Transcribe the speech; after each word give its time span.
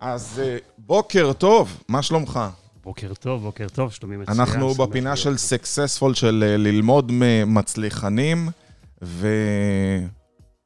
אז 0.00 0.40
אה, 0.44 0.56
בוקר 0.78 1.32
טוב, 1.32 1.82
מה 1.88 2.02
שלומך? 2.02 2.40
בוקר 2.84 3.14
טוב, 3.14 3.42
בוקר 3.42 3.68
טוב, 3.68 3.92
שלומי 3.92 4.16
מצוין. 4.16 4.40
אנחנו 4.40 4.74
בפינה 4.74 5.16
של. 5.16 5.36
סקסספול 5.36 6.14
של 6.14 6.44
אה, 6.46 6.56
ללמוד 6.56 7.12
ממצליחנים, 7.14 8.48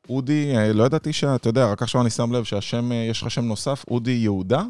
ואודי, 0.07 0.57
אה, 0.57 0.73
לא 0.73 0.85
ידעתי 0.85 1.13
שאתה 1.13 1.49
יודע, 1.49 1.73
רק 1.73 1.83
עכשיו 1.83 2.01
אני 2.01 2.11
שם 2.11 2.33
לב 2.33 2.45
שהשם, 2.45 2.93
יש 2.93 3.23
לך 3.23 3.31
שם 3.31 3.45
נוסף, 3.45 3.85
אודי 3.89 4.11
יהודה? 4.11 4.63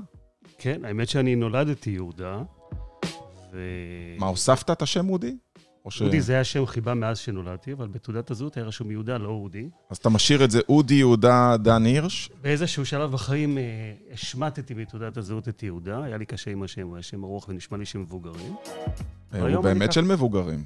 כן, 0.58 0.84
האמת 0.84 1.08
שאני 1.08 1.34
נולדתי 1.34 1.90
יהודה, 1.90 2.42
ו... 3.52 3.58
מה, 4.18 4.26
הוספת 4.26 4.70
את 4.70 4.82
השם 4.82 5.08
אודי? 5.08 5.36
או 5.84 5.90
ש... 5.90 6.02
אודי 6.02 6.20
זה 6.20 6.32
היה 6.32 6.44
שם 6.44 6.66
חיבה 6.66 6.94
מאז 6.94 7.18
שנולדתי, 7.18 7.72
אבל 7.72 7.88
בתעודת 7.88 8.30
הזהות 8.30 8.56
היה 8.56 8.66
רשום 8.66 8.90
יהודה, 8.90 9.18
לא 9.18 9.28
אודי. 9.28 9.68
אז 9.90 9.96
אתה 9.96 10.08
משאיר 10.08 10.44
את 10.44 10.50
זה 10.50 10.60
אודי 10.68 10.94
יהודה 10.94 11.56
דן 11.56 11.84
הירש? 11.84 12.30
באיזשהו 12.42 12.86
שלב 12.86 13.12
בחיים 13.12 13.58
אה, 13.58 13.62
השמטתי 14.12 14.74
בתעודת 14.74 15.16
הזהות 15.16 15.48
את 15.48 15.62
יהודה, 15.62 16.04
היה 16.04 16.16
לי 16.16 16.26
קשה 16.26 16.50
עם 16.50 16.62
השם, 16.62 16.86
הוא 16.86 16.96
היה 16.96 17.02
שם 17.02 17.24
ארוך 17.24 17.48
ונשמע 17.48 17.78
לי 17.78 17.86
שם 17.86 18.00
מבוגרים. 18.00 18.54
אה, 19.34 19.54
הוא 19.54 19.62
באמת 19.62 19.82
ככה. 19.82 19.92
של 19.92 20.04
מבוגרים. 20.04 20.64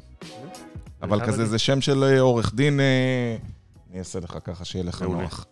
אבל 1.02 1.18
חייב 1.18 1.30
כזה. 1.30 1.46
זה 1.46 1.58
שם 1.58 1.80
של 1.80 2.04
אה, 2.04 2.20
עורך 2.20 2.54
דין, 2.54 2.80
אה, 2.80 3.36
אני 3.90 3.98
אעשה 3.98 4.20
לך 4.20 4.38
ככה 4.44 4.64
שיהיה 4.64 4.84
לך. 4.84 5.02
נוח. 5.02 5.46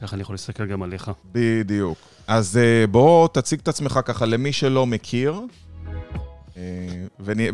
ככה 0.00 0.16
אני 0.16 0.22
יכול 0.22 0.34
להסתכל 0.34 0.66
גם 0.66 0.82
עליך. 0.82 1.10
בדיוק. 1.32 1.98
אז 2.26 2.56
אה, 2.56 2.86
בוא 2.86 3.28
תציג 3.28 3.60
את 3.60 3.68
עצמך 3.68 4.00
ככה 4.04 4.26
למי 4.26 4.52
שלא 4.52 4.86
מכיר, 4.86 5.32
אה, 5.32 5.63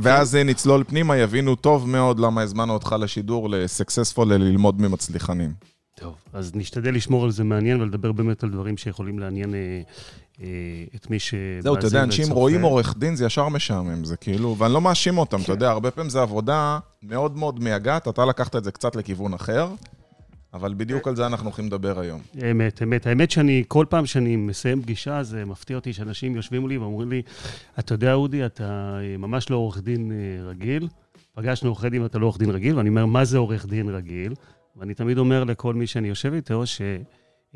ואז 0.02 0.36
אה, 0.36 0.45
נצלול 0.45 0.84
פנימה, 0.84 1.16
יבינו 1.16 1.56
טוב 1.56 1.88
מאוד 1.88 2.20
למה 2.20 2.42
הזמנו 2.42 2.72
אותך 2.72 2.96
לשידור 3.00 3.50
לסקסספול 3.50 4.34
ללמוד 4.34 4.80
ממצליחנים. 4.80 5.52
טוב, 6.00 6.14
אז 6.32 6.51
נשתדל 6.54 6.95
לשמור 6.95 7.24
על 7.24 7.30
זה 7.30 7.45
מעניין 7.45 7.80
ולדבר 7.80 8.12
באמת 8.12 8.42
על 8.42 8.51
דברים 8.51 8.76
שיכולים 8.76 9.18
לעניין 9.18 9.54
אה, 9.54 9.59
אה, 10.40 10.46
את 10.95 11.10
מי 11.10 11.18
שמאזין 11.18 11.60
זהו, 11.62 11.74
אתה 11.74 11.87
יודע, 11.87 12.02
אנשים. 12.02 12.30
רואים 12.30 12.62
עורך 12.62 12.95
דין, 12.98 13.16
זה 13.16 13.26
ישר 13.26 13.48
משעמם, 13.48 14.04
זה 14.04 14.16
כאילו, 14.16 14.57
ואני 14.59 14.73
לא 14.73 14.80
מאשים 14.80 15.18
אותם, 15.18 15.40
אתה 15.42 15.52
יודע, 15.52 15.70
הרבה 15.70 15.90
פעמים 15.90 16.10
זו 16.10 16.20
עבודה 16.20 16.79
מאוד 17.02 17.37
מאוד 17.37 17.62
מייגעת, 17.62 18.09
אתה 18.09 18.24
לקחת 18.24 18.57
את 18.57 18.64
זה 18.64 18.73
קצת 18.73 18.96
לכיוון 18.96 19.35
אחר, 19.35 19.68
אבל 20.54 20.74
בדיוק 20.74 21.09
על 21.09 21.16
זה 21.16 21.26
אנחנו 21.26 21.46
הולכים 21.46 21.66
לדבר 21.66 22.01
היום. 22.01 22.20
אמת, 22.51 22.82
אמת. 22.82 23.06
האמת 23.06 23.30
שאני, 23.30 23.65
כל 23.68 23.87
פעם 23.88 24.06
שאני 24.06 24.37
מסיים 24.37 24.82
פגישה, 24.82 25.23
זה 25.23 25.45
מפתיע 25.45 25.76
אותי 25.76 25.92
שאנשים 25.92 26.37
יושבים 26.37 26.60
מולי 26.60 26.79
ואומרים 26.79 27.10
לי, 27.10 27.23
אתה 27.79 27.95
יודע, 27.95 28.15
אודי, 28.15 28.46
אתה 28.46 28.98
אה, 29.02 29.16
ממש 29.16 29.51
לא 29.51 29.57
עורך 29.57 29.79
דין 29.79 30.12
אה, 30.12 30.48
רגיל. 30.48 30.88
פגשנו 31.34 31.68
עורכי 31.68 31.90
דין 31.90 32.02
ואתה 32.02 32.18
לא 32.18 32.26
עורך 32.26 32.38
דין 32.38 32.51
רגיל, 32.51 32.76
ואני 32.76 32.88
אומר, 32.88 33.07
מה 33.07 33.24
זה 33.24 33.38
עורך 33.38 33.66
דין 33.66 33.88
רגיל? 33.88 34.34
ואני 34.76 34.95
תמיד 34.95 35.18
אומר 35.18 35.45
לכל 35.45 35.74
מי 35.74 35.87
שאני 35.87 36.09
יושב 36.09 36.32
איתו, 36.32 36.66
ש, 36.66 36.80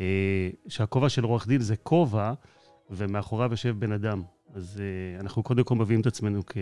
אה, 0.01 0.51
שהכובע 0.69 1.09
של 1.09 1.25
עורך 1.25 1.47
דין 1.47 1.61
זה 1.61 1.77
כובע, 1.77 2.33
ומאחוריו 2.91 3.51
יושב 3.51 3.77
בן 3.79 3.93
אדם. 3.93 4.23
אז 4.55 4.83
אנחנו 5.21 5.43
קודם 5.43 5.65
כל 5.65 5.75
מביאים 5.75 6.01
את 6.01 6.07
עצמנו 6.07 6.43
כ, 6.47 6.57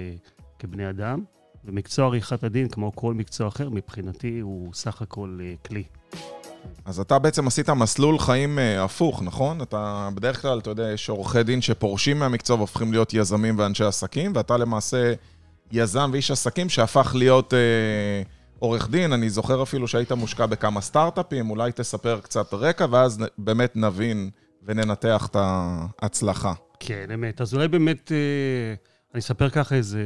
כבני 0.58 0.90
אדם, 0.90 1.24
ומקצוע 1.64 2.06
עריכת 2.06 2.44
הדין, 2.44 2.68
כמו 2.68 2.92
כל 2.94 3.14
מקצוע 3.14 3.48
אחר, 3.48 3.70
מבחינתי 3.70 4.40
הוא 4.40 4.74
סך 4.74 5.02
הכל 5.02 5.38
אה, 5.42 5.54
כלי. 5.66 5.84
אז 6.84 7.00
אתה 7.00 7.18
בעצם 7.18 7.46
עשית 7.46 7.70
מסלול 7.70 8.18
חיים 8.18 8.58
אה, 8.58 8.84
הפוך, 8.84 9.22
נכון? 9.22 9.62
אתה 9.62 10.08
בדרך 10.14 10.42
כלל, 10.42 10.58
אתה 10.58 10.70
יודע, 10.70 10.92
יש 10.92 11.08
עורכי 11.08 11.42
דין 11.42 11.62
שפורשים 11.62 12.18
מהמקצוע 12.18 12.56
והופכים 12.56 12.92
להיות 12.92 13.14
יזמים 13.14 13.58
ואנשי 13.58 13.84
עסקים, 13.84 14.32
ואתה 14.34 14.56
למעשה 14.56 15.12
יזם 15.72 16.10
ואיש 16.12 16.30
עסקים 16.30 16.68
שהפך 16.68 17.14
להיות 17.14 17.54
אה, 17.54 18.22
עורך 18.58 18.90
דין. 18.90 19.12
אני 19.12 19.30
זוכר 19.30 19.62
אפילו 19.62 19.88
שהיית 19.88 20.12
מושקע 20.12 20.46
בכמה 20.46 20.80
סטארט-אפים, 20.80 21.50
אולי 21.50 21.72
תספר 21.72 22.20
קצת 22.20 22.54
רקע, 22.54 22.86
ואז 22.90 23.18
באמת 23.38 23.76
נבין 23.76 24.30
וננתח 24.62 25.28
את 25.30 25.36
ההצלחה. 25.38 26.52
כן, 26.80 27.06
אמת. 27.14 27.40
אז 27.40 27.54
אולי 27.54 27.68
באמת, 27.68 28.12
אה, 28.12 28.74
אני 29.14 29.20
אספר 29.20 29.50
ככה 29.50 29.74
איזה 29.74 30.02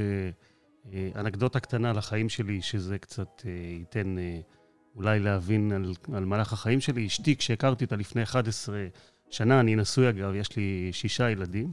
אנקדוטה 1.17 1.61
קטנה 1.61 1.91
על 1.91 1.99
החיים 1.99 2.29
שלי, 2.29 2.63
שזה 2.63 2.99
קצת 2.99 3.43
אה, 3.47 3.51
ייתן 3.79 4.19
אה, 4.19 4.39
אולי 4.97 5.21
להבין 5.21 5.73
על, 5.73 5.95
על 6.15 6.25
מהלך 6.25 6.53
החיים 6.53 6.81
שלי. 6.81 7.07
אשתי, 7.07 7.37
כשהכרתי 7.37 7.85
אותה 7.85 7.97
לפני 7.97 8.23
11 8.23 8.77
שנה, 9.31 9.61
אני 9.61 9.77
נשוי 9.77 10.09
אגב, 10.09 10.35
יש 10.35 10.57
לי 10.57 10.89
שישה 10.93 11.31
ילדים. 11.31 11.73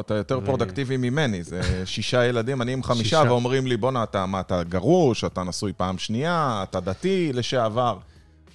אתה 0.00 0.14
יותר 0.14 0.38
ו- 0.38 0.44
פרודקטיבי 0.44 0.96
ממני, 0.96 1.42
זה 1.42 1.60
שישה 1.86 2.26
ילדים, 2.26 2.62
אני 2.62 2.72
עם 2.72 2.82
חמישה, 2.82 3.02
שישה. 3.02 3.22
ואומרים 3.28 3.66
לי, 3.66 3.76
בואנה, 3.76 4.02
אתה, 4.02 4.26
מה, 4.26 4.40
אתה 4.40 4.62
גרוש, 4.62 5.24
אתה 5.24 5.42
נשוי 5.42 5.72
פעם 5.76 5.98
שנייה, 5.98 6.60
אתה 6.62 6.80
דתי 6.80 7.32
לשעבר. 7.32 7.98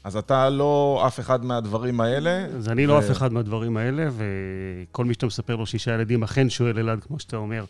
אז 0.04 0.18
אתה 0.18 0.50
לא 0.50 1.04
אף 1.08 1.20
אחד 1.20 1.46
מהדברים 1.46 2.02
האלה. 2.02 2.46
אז 2.46 2.70
אני 2.70 2.86
לא 2.86 2.94
ו- 2.94 3.00
אף 3.00 3.12
אחד 3.12 3.34
מהדברים 3.34 3.78
האלה, 3.78 4.10
וכל 4.12 5.06
מי 5.06 5.14
שאתה 5.14 5.26
מספר 5.26 5.56
לו 5.56 5.66
שישה 5.66 5.94
ילדים 5.94 6.24
אכן 6.24 6.50
שואל 6.50 6.80
אלעד, 6.80 7.04
כמו 7.04 7.20
שאתה 7.20 7.38
אומר, 7.38 7.60
אה, 7.60 7.66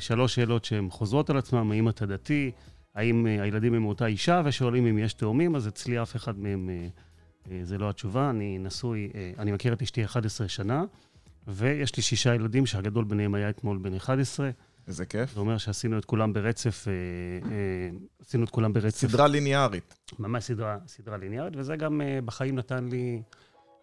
שלוש 0.00 0.34
שאלות 0.34 0.64
שהן 0.64 0.90
חוזרות 0.90 1.30
על 1.30 1.36
עצמם, 1.36 1.70
האם 1.72 1.88
אתה 1.88 2.06
דתי, 2.06 2.50
האם 2.94 3.26
אה, 3.26 3.42
הילדים 3.42 3.74
הם 3.74 3.82
מאותה 3.82 4.06
אישה, 4.06 4.42
ושואלים 4.44 4.86
אם 4.86 4.98
יש 4.98 5.12
תאומים, 5.12 5.56
אז 5.56 5.68
אצלי 5.68 6.02
אף 6.02 6.16
אחד 6.16 6.38
מהם, 6.38 6.70
אה, 6.70 6.88
אה, 7.50 7.60
זה 7.64 7.78
לא 7.78 7.90
התשובה. 7.90 8.30
אני 8.30 8.58
נשוי, 8.58 9.10
אה, 9.14 9.32
אני 9.38 9.52
מכיר 9.52 9.72
את 9.72 9.82
אשתי 9.82 10.04
11 10.04 10.48
שנה, 10.48 10.84
ויש 11.46 11.96
לי 11.96 12.02
שישה 12.02 12.34
ילדים, 12.34 12.66
שהגדול 12.66 13.04
ביניהם 13.04 13.34
היה 13.34 13.50
אתמול 13.50 13.78
בן 13.78 13.94
11. 13.94 14.50
איזה 14.88 15.06
כיף. 15.06 15.34
זה 15.34 15.40
אומר 15.40 15.58
שעשינו 15.58 15.98
את 15.98 16.04
כולם 16.04 16.32
ברצף, 16.32 16.88
אה, 16.88 16.92
אה, 17.50 17.90
עשינו 18.20 18.44
את 18.44 18.50
כולם 18.50 18.72
ברצף 18.72 19.08
סדרה 19.08 19.26
ליניארית. 19.26 19.94
ממש 20.18 20.44
סדרה, 20.44 20.78
סדרה 20.86 21.16
ליניארית, 21.16 21.56
וזה 21.56 21.76
גם 21.76 22.00
בחיים 22.24 22.58
נתן 22.58 22.88
לי 22.88 23.22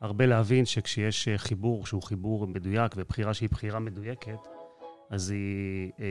הרבה 0.01 0.25
להבין 0.25 0.65
שכשיש 0.65 1.27
חיבור 1.37 1.85
שהוא 1.85 2.03
חיבור 2.03 2.47
מדויק 2.47 2.91
ובחירה 2.97 3.33
שהיא 3.33 3.49
בחירה 3.49 3.79
מדויקת, 3.79 4.37
אז 5.09 5.29
היא, 5.29 5.91
uh, 5.97 6.01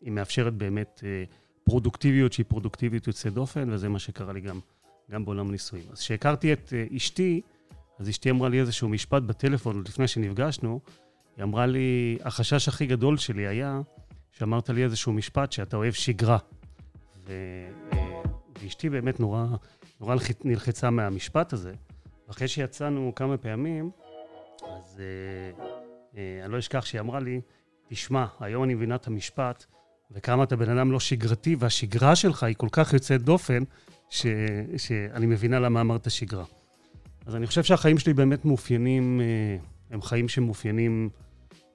היא 0.00 0.12
מאפשרת 0.12 0.54
באמת 0.54 1.00
uh, 1.02 1.34
פרודוקטיביות 1.64 2.32
שהיא 2.32 2.46
פרודוקטיביות 2.48 3.06
יוצאת 3.06 3.32
דופן, 3.34 3.70
וזה 3.72 3.88
מה 3.88 3.98
שקרה 3.98 4.32
לי 4.32 4.40
גם, 4.40 4.60
גם 5.10 5.24
בעולם 5.24 5.48
הנישואים. 5.48 5.84
אז 5.92 5.98
כשהכרתי 6.00 6.52
את 6.52 6.72
uh, 6.92 6.96
אשתי, 6.96 7.40
אז 7.98 8.08
אשתי 8.08 8.30
אמרה 8.30 8.48
לי 8.48 8.60
איזשהו 8.60 8.88
משפט 8.88 9.22
בטלפון, 9.22 9.82
לפני 9.88 10.08
שנפגשנו, 10.08 10.80
היא 11.36 11.42
אמרה 11.44 11.66
לי, 11.66 12.18
החשש 12.24 12.68
הכי 12.68 12.86
גדול 12.86 13.16
שלי 13.16 13.46
היה 13.46 13.80
שאמרת 14.32 14.70
לי 14.70 14.84
איזשהו 14.84 15.12
משפט 15.12 15.52
שאתה 15.52 15.76
אוהב 15.76 15.92
שגרה. 15.92 16.38
ו, 17.26 17.32
אה, 17.92 17.98
ואשתי 18.62 18.90
באמת 18.90 19.20
נורא, 19.20 19.46
נורא 20.00 20.14
נלח- 20.14 20.44
נלחצה 20.44 20.90
מהמשפט 20.90 21.52
הזה. 21.52 21.74
ואחרי 22.28 22.48
שיצאנו 22.48 23.12
כמה 23.16 23.36
פעמים, 23.36 23.90
אז 24.62 25.00
אה, 25.00 25.64
אה, 26.16 26.44
אני 26.44 26.52
לא 26.52 26.58
אשכח 26.58 26.84
שהיא 26.84 27.00
אמרה 27.00 27.20
לי, 27.20 27.40
תשמע, 27.90 28.26
היום 28.40 28.64
אני 28.64 28.74
מבינה 28.74 28.94
את 28.94 29.06
המשפט, 29.06 29.64
וכמה 30.10 30.44
אתה 30.44 30.56
בן 30.56 30.78
אדם 30.78 30.92
לא 30.92 31.00
שגרתי, 31.00 31.56
והשגרה 31.58 32.16
שלך 32.16 32.42
היא 32.42 32.54
כל 32.58 32.68
כך 32.72 32.92
יוצאת 32.92 33.22
דופן, 33.22 33.62
ש, 34.10 34.26
שאני 34.76 35.26
מבינה 35.26 35.58
למה 35.58 35.80
אמרת 35.80 36.10
שגרה. 36.10 36.44
אז 37.26 37.36
אני 37.36 37.46
חושב 37.46 37.62
שהחיים 37.62 37.98
שלי 37.98 38.14
באמת 38.14 38.44
מאופיינים, 38.44 39.20
אה, 39.20 39.56
הם 39.90 40.02
חיים 40.02 40.28
שמאופיינים 40.28 41.10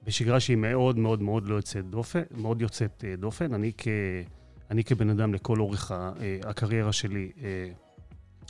בשגרה 0.02 0.40
שהיא 0.40 0.56
מאוד 0.56 0.98
מאוד 0.98 1.22
מאוד 1.22 1.48
לא 1.48 1.54
יוצאת 1.54 1.90
דופן, 1.90 2.22
מאוד 2.36 2.62
יוצאת 2.62 3.04
אה, 3.06 3.16
דופן. 3.16 3.54
אני, 3.54 3.72
כ, 3.78 3.88
אני 4.70 4.84
כבן 4.84 5.10
אדם 5.10 5.34
לכל 5.34 5.60
אורך 5.60 5.92
אה, 5.92 6.12
הקריירה 6.44 6.92
שלי, 6.92 7.30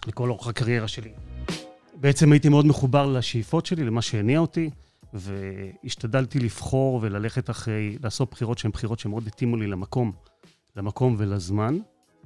לכל 0.06 0.31
אורך 0.31 0.47
הקריירה 0.47 0.88
שלי, 0.88 1.10
בעצם 1.94 2.33
הייתי 2.33 2.48
מאוד 2.48 2.66
מחובר 2.66 3.06
לשאיפות 3.06 3.66
שלי, 3.66 3.84
למה 3.84 4.03
שהניע 4.03 4.38
אותי, 4.38 4.71
והשתדלתי 5.15 6.41
לבחור 6.41 6.99
וללכת 7.03 7.50
אחרי, 7.50 7.99
לעשות 8.03 8.31
בחירות 8.31 8.59
שהן 8.59 8.71
בחירות 8.71 8.99
שמאוד 8.99 9.27
התאימו 9.27 9.56
לי 9.56 9.67
למקום, 9.67 10.12
למקום 10.77 11.15
ולזמן. 11.19 11.78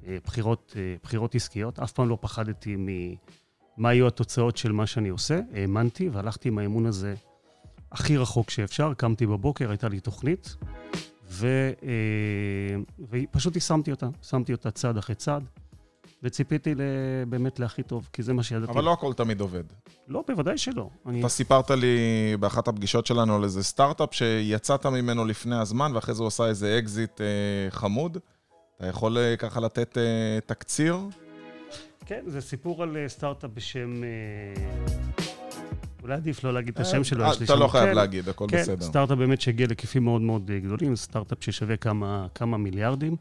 אה, 0.06 0.16
בחירות, 0.24 0.76
אה, 0.76 0.94
בחירות 1.02 1.34
עסקיות. 1.34 1.78
אף 1.78 1.92
פעם 1.92 2.08
לא 2.08 2.18
פחדתי 2.20 2.76
ממה 2.78 3.94
יהיו 3.94 4.06
התוצאות 4.06 4.56
של 4.56 4.72
מה 4.72 4.86
שאני 4.86 5.08
עושה. 5.08 5.40
האמנתי 5.54 6.08
והלכתי 6.08 6.48
עם 6.48 6.58
האמון 6.58 6.86
הזה 6.86 7.14
הכי 7.92 8.16
רחוק 8.16 8.50
שאפשר. 8.50 8.94
קמתי 8.94 9.26
בבוקר, 9.26 9.70
הייתה 9.70 9.88
לי 9.88 10.00
תוכנית, 10.00 10.56
ו, 11.30 11.70
אה, 11.82 12.76
ופשוט 13.10 13.54
יישמתי 13.54 13.90
אותה. 13.90 14.08
שמתי 14.22 14.52
אותה 14.52 14.70
צעד 14.70 14.96
אחרי 14.96 15.14
צעד, 15.14 15.44
וציפיתי 16.22 16.74
באמת 17.28 17.58
להכי 17.58 17.82
טוב, 17.82 18.08
כי 18.12 18.22
זה 18.22 18.32
מה 18.32 18.42
שידעתי. 18.42 18.72
אבל 18.72 18.84
לא 18.84 18.92
הכל 18.92 19.12
תמיד 19.12 19.40
עובד. 19.40 19.64
לא, 20.08 20.24
בוודאי 20.28 20.58
שלא. 20.58 20.90
אני... 21.06 21.20
אתה 21.20 21.28
סיפרת 21.28 21.70
לי 21.70 21.96
באחת 22.40 22.68
הפגישות 22.68 23.06
שלנו 23.06 23.36
על 23.36 23.44
איזה 23.44 23.62
סטארט-אפ 23.62 24.14
שיצאת 24.14 24.86
ממנו 24.86 25.24
לפני 25.24 25.56
הזמן, 25.56 25.92
ואחרי 25.94 26.14
זה 26.14 26.22
הוא 26.22 26.28
עשה 26.28 26.46
איזה 26.46 26.78
אקזיט 26.78 27.20
אה, 27.20 27.26
חמוד. 27.70 28.18
אתה 28.76 28.86
יכול 28.86 29.18
אה, 29.18 29.36
ככה 29.36 29.60
לתת 29.60 29.98
אה, 29.98 30.38
תקציר? 30.46 30.98
כן, 32.06 32.22
זה 32.26 32.40
סיפור 32.40 32.82
על 32.82 32.96
אה, 32.96 33.08
סטארט-אפ 33.08 33.50
בשם... 33.54 34.04
אה, 34.04 34.90
אולי 36.02 36.14
עדיף 36.14 36.44
לא 36.44 36.54
להגיד 36.54 36.74
את 36.74 36.80
השם 36.80 37.04
שלו, 37.04 37.24
אה, 37.24 37.30
יש 37.30 37.40
לי 37.40 37.44
אתה 37.44 37.52
שם... 37.52 37.60
לא 37.60 37.68
חייב 37.68 37.84
כן, 37.84 37.94
להגיד, 37.94 38.28
הכל 38.28 38.46
כן, 38.48 38.60
בסדר. 38.60 38.84
סטארט-אפ 38.84 39.18
באמת 39.18 39.40
שהגיע 39.40 39.66
להיקפים 39.66 40.04
מאוד 40.04 40.20
מאוד 40.22 40.50
אה, 40.50 40.58
גדולים, 40.58 40.96
סטארט-אפ 40.96 41.38
ששווה 41.40 41.76
כמה, 41.76 42.26
כמה 42.34 42.56
מיליארדים, 42.58 43.16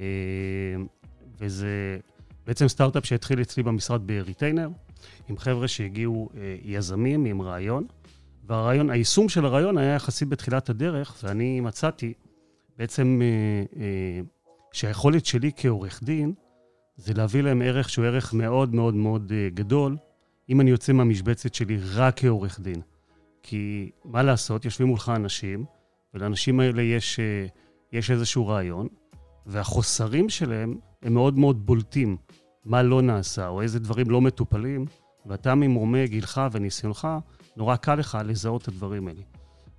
אה, 0.00 0.06
וזה 1.40 1.98
בעצם 2.46 2.68
סטארט-אפ 2.68 3.06
שהתחיל 3.06 3.40
אצלי 3.42 3.62
במשרד 3.62 4.06
ב 4.06 4.12
retainer, 4.12 4.68
עם 5.28 5.38
חבר'ה 5.38 5.68
שהגיעו 5.68 6.28
אה, 6.36 6.56
יזמים 6.62 7.24
עם 7.24 7.42
רעיון, 7.42 7.86
והרעיון, 8.46 8.90
היישום 8.90 9.28
של 9.28 9.44
הרעיון 9.44 9.78
היה 9.78 9.94
יחסית 9.94 10.28
בתחילת 10.28 10.70
הדרך, 10.70 11.16
ואני 11.22 11.60
מצאתי 11.60 12.12
בעצם 12.78 13.22
אה, 13.22 13.82
אה, 13.82 14.20
שהיכולת 14.72 15.26
שלי 15.26 15.50
כעורך 15.56 16.02
דין 16.02 16.32
זה 16.96 17.14
להביא 17.14 17.42
להם 17.42 17.62
ערך 17.62 17.90
שהוא 17.90 18.04
ערך 18.04 18.34
מאוד 18.34 18.74
מאוד 18.74 18.94
מאוד 18.94 19.32
אה, 19.34 19.48
גדול, 19.54 19.96
אם 20.48 20.60
אני 20.60 20.70
יוצא 20.70 20.92
מהמשבצת 20.92 21.54
שלי 21.54 21.78
רק 21.94 22.20
כעורך 22.20 22.60
דין. 22.60 22.80
כי 23.42 23.90
מה 24.04 24.22
לעשות, 24.22 24.64
יושבים 24.64 24.88
מולך 24.88 25.12
אנשים, 25.16 25.64
ולאנשים 26.14 26.60
האלה 26.60 26.82
יש, 26.82 27.20
אה, 27.20 27.46
יש 27.92 28.10
איזשהו 28.10 28.46
רעיון, 28.46 28.88
והחוסרים 29.46 30.28
שלהם 30.28 30.78
הם 31.02 31.14
מאוד 31.14 31.38
מאוד 31.38 31.66
בולטים. 31.66 32.16
מה 32.66 32.82
לא 32.82 33.02
נעשה, 33.02 33.48
או 33.48 33.62
איזה 33.62 33.78
דברים 33.78 34.10
לא 34.10 34.20
מטופלים, 34.20 34.86
ואתה 35.26 35.54
ממרומי 35.54 36.06
גילך 36.06 36.40
וניסיונך, 36.52 37.08
נורא 37.56 37.76
קל 37.76 37.94
לך 37.94 38.18
לזהות 38.24 38.62
את 38.62 38.68
הדברים 38.68 39.08
האלה. 39.08 39.20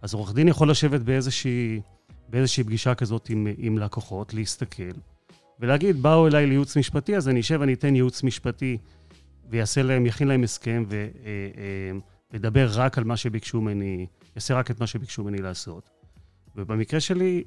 אז 0.01 0.13
עורך 0.13 0.33
דין 0.33 0.47
יכול 0.47 0.71
לשבת 0.71 1.01
באיזושהי, 1.01 1.81
באיזושהי 2.29 2.63
פגישה 2.63 2.95
כזאת 2.95 3.29
עם, 3.29 3.47
עם 3.57 3.77
לקוחות, 3.77 4.33
להסתכל, 4.33 4.91
ולהגיד, 5.59 6.01
באו 6.01 6.27
אליי 6.27 6.47
לייעוץ 6.47 6.77
משפטי, 6.77 7.17
אז 7.17 7.29
אני 7.29 7.39
אשב, 7.39 7.57
ואני 7.59 7.73
אתן 7.73 7.95
ייעוץ 7.95 8.23
משפטי, 8.23 8.77
ויעשה 9.49 9.81
להם, 9.81 10.05
יכין 10.05 10.27
להם 10.27 10.43
הסכם, 10.43 10.85
וידבר 12.31 12.67
אה, 12.67 12.73
אה, 12.73 12.85
רק 12.85 12.97
על 12.97 13.03
מה 13.03 13.17
שביקשו 13.17 13.61
ממני, 13.61 14.07
יעשה 14.35 14.53
רק 14.53 14.71
את 14.71 14.79
מה 14.79 14.87
שביקשו 14.87 15.23
ממני 15.23 15.37
לעשות. 15.37 15.89
ובמקרה 16.55 16.99
שלי, 16.99 17.43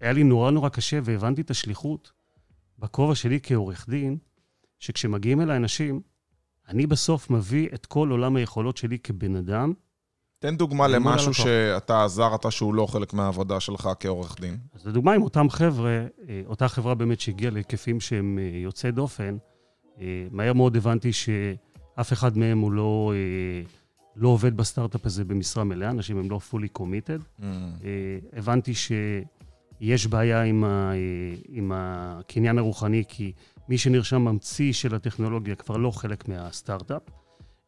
היה 0.00 0.12
לי 0.12 0.24
נורא 0.24 0.50
נורא 0.50 0.68
קשה, 0.68 0.98
והבנתי 1.02 1.40
את 1.40 1.50
השליחות 1.50 2.12
בכובע 2.80 3.14
שלי 3.14 3.38
כעורך 3.42 3.88
דין, 3.88 4.18
שכשמגיעים 4.78 5.40
אליי 5.40 5.56
אנשים, 5.56 6.00
אני 6.68 6.86
בסוף 6.86 7.30
מביא 7.30 7.68
את 7.74 7.86
כל 7.86 8.10
עולם 8.10 8.36
היכולות 8.36 8.76
שלי 8.76 8.98
כבן 8.98 9.36
אדם. 9.36 9.72
תן 10.38 10.56
דוגמה 10.56 10.88
למשהו 10.88 11.34
שאתה 11.34 12.04
עזרת 12.04 12.52
שהוא 12.52 12.74
לא 12.74 12.86
חלק 12.86 13.14
מהעבודה 13.14 13.60
שלך 13.60 13.88
כעורך 14.00 14.40
דין. 14.40 14.56
אז 14.74 14.86
לדוגמה, 14.86 15.12
עם 15.12 15.22
אותם 15.22 15.50
חבר'ה, 15.50 15.90
אה, 15.90 16.42
אותה 16.46 16.68
חברה 16.68 16.94
באמת 16.94 17.20
שהגיעה 17.20 17.50
להיקפים 17.50 18.00
שהם 18.00 18.38
אה, 18.38 18.58
יוצאי 18.58 18.92
דופן, 18.92 19.36
אה, 20.00 20.26
מהר 20.30 20.52
מאוד 20.52 20.76
הבנתי 20.76 21.12
שאף 21.12 22.12
אחד 22.12 22.38
מהם 22.38 22.58
הוא 22.58 22.72
לא, 22.72 23.12
לא 24.16 24.28
עובד 24.28 24.56
בסטארט-אפ 24.56 25.06
הזה 25.06 25.24
במשרה 25.24 25.64
מלאה, 25.64 25.90
אנשים 25.90 26.18
הם 26.18 26.30
לא 26.30 26.40
fully 26.50 26.80
committed. 26.80 27.40
Mm. 27.40 27.44
הבנתי 28.32 28.74
שיש 29.80 30.06
בעיה 30.06 30.42
עם, 30.42 30.64
ה, 30.64 30.92
עם 31.48 31.72
הקניין 31.74 32.58
הרוחני, 32.58 33.04
כי 33.08 33.32
מי 33.68 33.78
שנרשם 33.78 34.22
ממציא 34.22 34.72
של 34.72 34.94
הטכנולוגיה 34.94 35.54
כבר 35.54 35.76
לא 35.76 35.90
חלק 35.90 36.28
מהסטארט-אפ. 36.28 37.02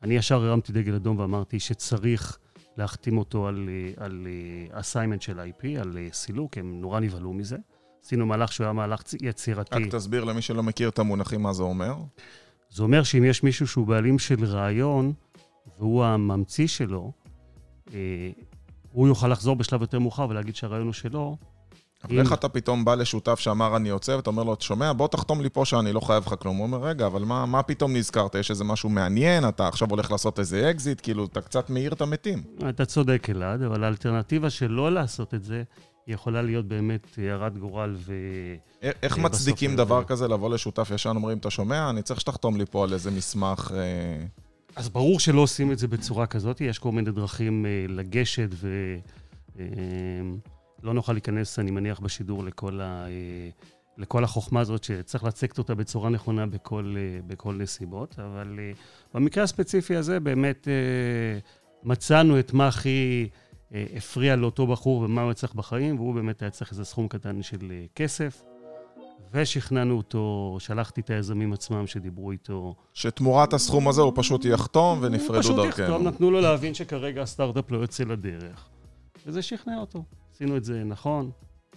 אני 0.02 0.14
ישר 0.14 0.44
הרמתי 0.44 0.72
דגל 0.72 0.94
אדום 0.94 1.18
ואמרתי 1.18 1.60
שצריך 1.60 2.38
להחתים 2.76 3.18
אותו 3.18 3.48
על, 3.48 3.68
על 3.96 4.26
אסיימנט 4.70 5.22
של 5.22 5.40
IP, 5.40 5.66
על 5.80 5.96
סילוק, 6.12 6.58
הם 6.58 6.80
נורא 6.80 7.00
נבהלו 7.00 7.32
מזה. 7.32 7.56
עשינו 8.04 8.26
מהלך 8.26 8.52
שהוא 8.52 8.64
היה 8.64 8.72
מהלך 8.72 9.02
יצירתי. 9.22 9.74
רק 9.74 9.94
תסביר 9.94 10.24
למי 10.24 10.42
שלא 10.42 10.62
מכיר 10.62 10.88
את 10.88 10.98
המונחים 10.98 11.42
מה 11.42 11.52
זה 11.52 11.62
אומר. 11.62 11.94
זה 12.70 12.82
אומר 12.82 13.02
שאם 13.02 13.24
יש 13.24 13.42
מישהו 13.42 13.66
שהוא 13.66 13.86
בעלים 13.86 14.18
של 14.18 14.44
רעיון, 14.44 15.12
והוא 15.78 16.04
הממציא 16.04 16.66
שלו, 16.66 17.12
אה, 17.94 18.30
הוא 18.92 19.08
יוכל 19.08 19.28
לחזור 19.28 19.56
בשלב 19.56 19.80
יותר 19.80 19.98
מאוחר 19.98 20.26
ולהגיד 20.28 20.56
שהרעיון 20.56 20.86
הוא 20.86 20.92
שלו, 20.92 21.36
אבל 22.04 22.20
איך 22.20 22.32
אתה 22.32 22.48
פתאום 22.48 22.84
בא 22.84 22.94
לשותף 22.94 23.38
שאמר 23.38 23.76
אני 23.76 23.88
יוצא, 23.88 24.12
ואתה 24.12 24.30
אומר 24.30 24.42
לו, 24.42 24.54
אתה 24.54 24.64
שומע, 24.64 24.92
בוא 24.92 25.08
תחתום 25.08 25.40
לי 25.40 25.50
פה 25.50 25.64
שאני 25.64 25.92
לא 25.92 26.00
חייב 26.00 26.24
לך 26.26 26.34
כלום. 26.38 26.56
הוא 26.56 26.66
אומר, 26.66 26.78
רגע, 26.82 27.06
אבל 27.06 27.24
מה, 27.24 27.46
מה 27.46 27.62
פתאום 27.62 27.96
נזכרת? 27.96 28.34
יש 28.34 28.50
איזה 28.50 28.64
משהו 28.64 28.88
מעניין? 28.88 29.48
אתה 29.48 29.68
עכשיו 29.68 29.90
הולך 29.90 30.10
לעשות 30.10 30.38
איזה 30.38 30.70
אקזיט? 30.70 31.00
כאילו, 31.02 31.24
אתה 31.24 31.40
קצת 31.40 31.70
מעיר 31.70 31.92
את 31.92 32.00
המתים. 32.00 32.42
אתה 32.68 32.84
צודק, 32.84 33.26
אלעד, 33.30 33.62
אבל 33.62 33.84
האלטרנטיבה 33.84 34.50
של 34.50 34.70
לא 34.70 34.92
לעשות 34.92 35.34
את 35.34 35.44
זה, 35.44 35.62
יכולה 36.06 36.42
להיות 36.42 36.68
באמת 36.68 37.18
הרת 37.30 37.58
גורל 37.58 37.94
ו... 37.96 38.14
איך 38.82 39.18
מצדיקים 39.18 39.76
דבר 39.76 40.04
כזה, 40.04 40.28
לבוא 40.28 40.50
לשותף 40.50 40.90
ישן, 40.94 41.12
אומרים, 41.16 41.38
אתה 41.38 41.50
שומע, 41.50 41.90
אני 41.90 42.02
צריך 42.02 42.20
שתחתום 42.20 42.56
לי 42.56 42.64
פה 42.66 42.84
על 42.84 42.92
איזה 42.92 43.10
מסמך... 43.10 43.72
אה, 43.74 44.24
אז 44.76 44.88
ברור 44.88 45.20
שלא 45.20 45.40
עושים 45.40 45.72
את 45.72 45.78
זה 45.78 45.88
בצורה 45.88 46.26
כזאת, 46.26 46.60
יש 46.60 46.78
כל 46.78 46.92
מיני 46.92 47.10
דרכים 47.10 47.66
אה, 47.66 47.84
לגשת 47.88 48.48
ו... 48.50 48.68
לא 50.82 50.94
נוכל 50.94 51.12
להיכנס, 51.12 51.58
אני 51.58 51.70
מניח, 51.70 52.00
בשידור 52.00 52.44
לכל, 52.44 52.80
ה, 52.80 53.06
אה, 53.06 53.48
לכל 53.98 54.24
החוכמה 54.24 54.60
הזאת, 54.60 54.84
שצריך 54.84 55.24
לצקת 55.24 55.58
אותה 55.58 55.74
בצורה 55.74 56.10
נכונה 56.10 56.46
בכל, 56.46 56.94
אה, 56.98 57.20
בכל 57.26 57.54
נסיבות, 57.54 58.18
אבל 58.18 58.58
אה, 58.58 58.72
במקרה 59.14 59.44
הספציפי 59.44 59.96
הזה 59.96 60.20
באמת 60.20 60.68
מצאנו 61.82 62.38
את 62.38 62.52
מה 62.52 62.68
הכי 62.68 63.28
הפריע 63.96 64.36
לאותו 64.36 64.66
בחור 64.66 64.98
ומה 64.98 65.22
הוא 65.22 65.32
צריך 65.32 65.54
בחיים, 65.54 65.96
והוא 65.96 66.14
באמת 66.14 66.42
היה 66.42 66.50
צריך 66.50 66.70
איזה 66.70 66.84
סכום 66.84 67.08
קטן 67.08 67.42
של 67.42 67.72
כסף. 67.94 68.42
ושכנענו 69.34 69.96
אותו, 69.96 70.56
שלחתי 70.60 71.00
את 71.00 71.10
היזמים 71.10 71.52
עצמם 71.52 71.86
שדיברו 71.86 72.30
איתו. 72.30 72.74
שתמורת 72.92 73.52
הסכום 73.52 73.88
הזה 73.88 74.00
הוא 74.00 74.12
פשוט 74.14 74.44
יחתום 74.44 74.98
ונפרדו 75.02 75.32
דרכנו. 75.38 75.62
הוא 75.62 75.70
פשוט 75.70 75.80
יחתום, 75.80 76.06
נתנו 76.06 76.30
לו 76.30 76.40
להבין 76.40 76.74
שכרגע 76.74 77.22
הסטארט-אפ 77.22 77.70
לא 77.70 77.78
יוצא 77.78 78.04
לדרך. 78.04 78.68
וזה 79.26 79.42
שכנע 79.42 79.78
אותו. 79.78 80.04
עשינו 80.42 80.56
את 80.56 80.64
זה 80.64 80.84
נכון. 80.84 81.30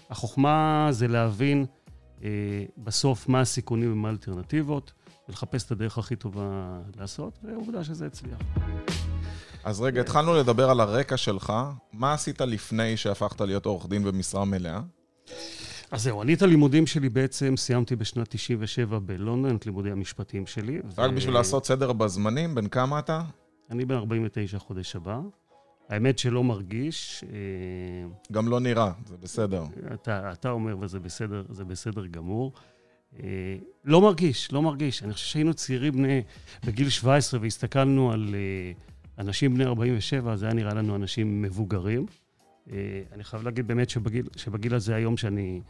החוכמה 0.10 0.88
זה 0.92 1.08
להבין 1.08 1.66
אה, 2.24 2.30
בסוף 2.78 3.30
מה 3.30 3.42
הסיכונים 3.42 3.94
ומה 3.94 4.08
האלטרנטיבות, 4.08 4.94
ולחפש 5.30 5.64
את 5.64 5.72
הדרך 5.72 5.98
הכי 5.98 6.16
טובה 6.16 6.80
לעשות, 7.00 7.40
ועובדה 7.44 7.84
שזה 7.84 8.06
הצליח. 8.06 8.40
אז 9.64 9.82
רגע, 9.82 10.02
התחלנו 10.02 10.34
לדבר 10.34 10.70
על 10.70 10.80
הרקע 10.80 11.18
שלך. 11.18 11.54
מה 11.94 12.14
עשית 12.14 12.42
לפני 12.42 12.98
שהפכת 12.98 13.42
להיות 13.42 13.66
עורך 13.66 13.90
דין 13.90 14.04
במשרה 14.04 14.46
מלאה? 14.46 14.80
אז 15.92 16.04
זהו, 16.04 16.22
אני 16.22 16.34
את 16.34 16.42
הלימודים 16.42 16.88
שלי 16.88 17.10
בעצם 17.10 17.58
סיימתי 17.58 17.96
בשנת 17.96 18.30
97 18.30 19.00
בלונדון, 19.00 19.56
את 19.56 19.66
לימודי 19.66 19.92
המשפטים 19.92 20.46
שלי. 20.48 20.80
רק 20.98 21.12
ו... 21.12 21.16
בשביל 21.16 21.34
לעשות 21.34 21.66
סדר 21.66 21.94
בזמנים, 21.94 22.56
בן 22.56 22.68
כמה 22.68 23.00
אתה? 23.00 23.22
אני 23.72 23.86
בן 23.86 23.96
49 23.96 24.60
חודש 24.60 24.96
הבא. 24.96 25.20
האמת 25.90 26.20
שלא 26.20 26.44
מרגיש. 26.44 27.24
אה, 27.24 28.10
גם 28.32 28.48
לא 28.48 28.60
נראה, 28.60 28.92
זה 29.06 29.18
בסדר. 29.18 29.64
אתה, 29.94 30.32
אתה 30.32 30.50
אומר, 30.50 30.78
וזה 30.80 31.00
בסדר, 31.00 31.44
זה 31.50 31.66
בסדר 31.66 32.06
גמור. 32.06 32.54
אה, 33.20 33.58
לא 33.86 34.02
מרגיש, 34.02 34.52
לא 34.52 34.62
מרגיש. 34.62 35.04
אני 35.04 35.14
חושב 35.14 35.26
שהיינו 35.26 35.54
צעירים 35.54 35.94
בני, 35.94 36.22
בגיל 36.66 36.90
17 36.90 37.40
והסתכלנו 37.42 38.12
על 38.12 38.36
אה, 38.36 38.72
אנשים 39.18 39.54
בני 39.54 39.66
47, 39.66 40.36
זה 40.36 40.46
היה 40.46 40.54
נראה 40.54 40.74
לנו 40.74 40.96
אנשים 40.96 41.42
מבוגרים. 41.42 42.06
אני 43.12 43.24
חייב 43.24 43.44
להגיד 43.44 43.68
באמת 43.68 43.90
שבגיל, 43.90 44.28
שבגיל 44.36 44.76
הזה, 44.76 44.96
היום 44.96 45.18
שאני... 45.18 45.62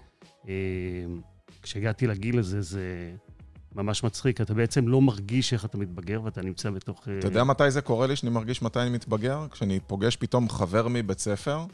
כשהגעתי 1.62 2.07
לגיל 2.07 2.39
הזה, 2.39 2.62
זה... 2.62 3.15
ממש 3.75 4.03
מצחיק, 4.03 4.41
אתה 4.41 4.53
בעצם 4.53 4.88
לא 4.88 5.01
מרגיש 5.01 5.53
איך 5.53 5.65
אתה 5.65 5.77
מתבגר 5.77 6.22
ואתה 6.24 6.41
נמצא 6.41 6.70
בתוך... 6.70 7.08
אה, 7.08 7.20
אתה 7.20 7.27
יודע 7.27 7.44
מתי 7.44 7.72
זה 7.72 7.82
קורה 7.82 8.08
לי, 8.08 8.15
שאני 8.15 8.32
מרגיש 8.32 8.62
מתי 8.62 8.79
אני 8.79 8.89
מתבגר? 8.89 9.48
כשאני 9.51 9.79
פוגש 9.79 10.15
פתאום 10.15 10.50
חבר 10.50 10.88
מבית 10.89 11.20
ספר, 11.20 11.65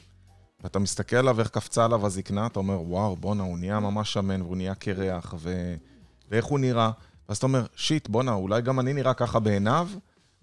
ואתה 0.63 0.79
מסתכל 0.79 1.15
עליו 1.15 1.39
איך 1.39 1.49
קפצה 1.49 1.85
עליו 1.85 2.05
הזקנה, 2.05 2.45
אתה 2.45 2.59
אומר, 2.59 2.81
וואו, 2.81 3.15
בואנה, 3.15 3.43
הוא 3.43 3.57
נהיה 3.57 3.79
ממש 3.79 4.13
שמן, 4.13 4.41
והוא 4.41 4.57
נהיה 4.57 4.75
קרח, 4.75 5.33
ו... 5.37 5.75
ואיך 6.31 6.45
הוא 6.45 6.59
נראה. 6.59 6.91
ואז 7.29 7.37
אתה 7.37 7.45
אומר, 7.45 7.65
שיט, 7.75 8.07
בואנה, 8.07 8.33
אולי 8.33 8.61
גם 8.61 8.79
אני 8.79 8.93
נראה 8.93 9.13
ככה 9.13 9.39
בעיניו, 9.39 9.89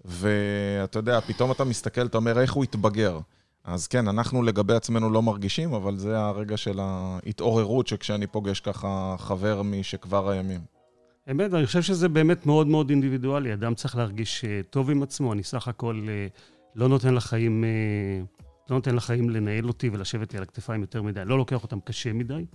ואתה 0.05 0.99
יודע, 0.99 1.19
פתאום 1.21 1.51
אתה 1.51 1.63
מסתכל, 1.63 2.05
אתה 2.05 2.17
אומר, 2.17 2.39
איך 2.39 2.53
הוא 2.53 2.63
התבגר. 2.63 3.19
אז 3.63 3.87
כן, 3.87 4.07
אנחנו 4.07 4.43
לגבי 4.43 4.73
עצמנו 4.73 5.09
לא 5.09 5.21
מרגישים, 5.21 5.73
אבל 5.73 5.97
זה 5.97 6.19
הרגע 6.19 6.57
של 6.57 6.79
ההתעוררות 6.81 7.87
שכשאני 7.87 8.27
פוגש 8.27 8.59
ככה 8.59 9.15
חבר 9.17 9.61
משכבר 9.61 10.29
הימים. 10.29 10.78
אמת, 11.31 11.53
אני 11.53 11.65
חושב 11.65 11.81
שזה 11.81 12.09
באמת 12.09 12.45
מאוד 12.45 12.67
מאוד 12.67 12.89
אינדיבידואלי. 12.89 13.53
אדם 13.53 13.75
צריך 13.75 13.95
להרגיש 13.95 14.45
אה, 14.45 14.61
טוב 14.69 14.89
עם 14.89 15.03
עצמו. 15.03 15.33
אני 15.33 15.43
סך 15.43 15.67
הכל 15.67 16.05
אה, 16.09 16.27
לא 16.75 16.89
נותן 16.89 17.13
לחיים, 17.13 17.63
אה, 17.63 17.69
לא 18.69 18.75
נותן 18.75 18.95
לחיים 18.95 19.29
לנהל 19.29 19.67
אותי 19.67 19.89
ולשבת 19.89 20.33
לי 20.33 20.37
על 20.37 20.43
הכתפיים 20.43 20.81
יותר 20.81 21.01
מדי. 21.01 21.21
לא 21.25 21.37
לוקח 21.37 21.63
אותם 21.63 21.79
קשה 21.79 22.13
מדי. 22.13 22.45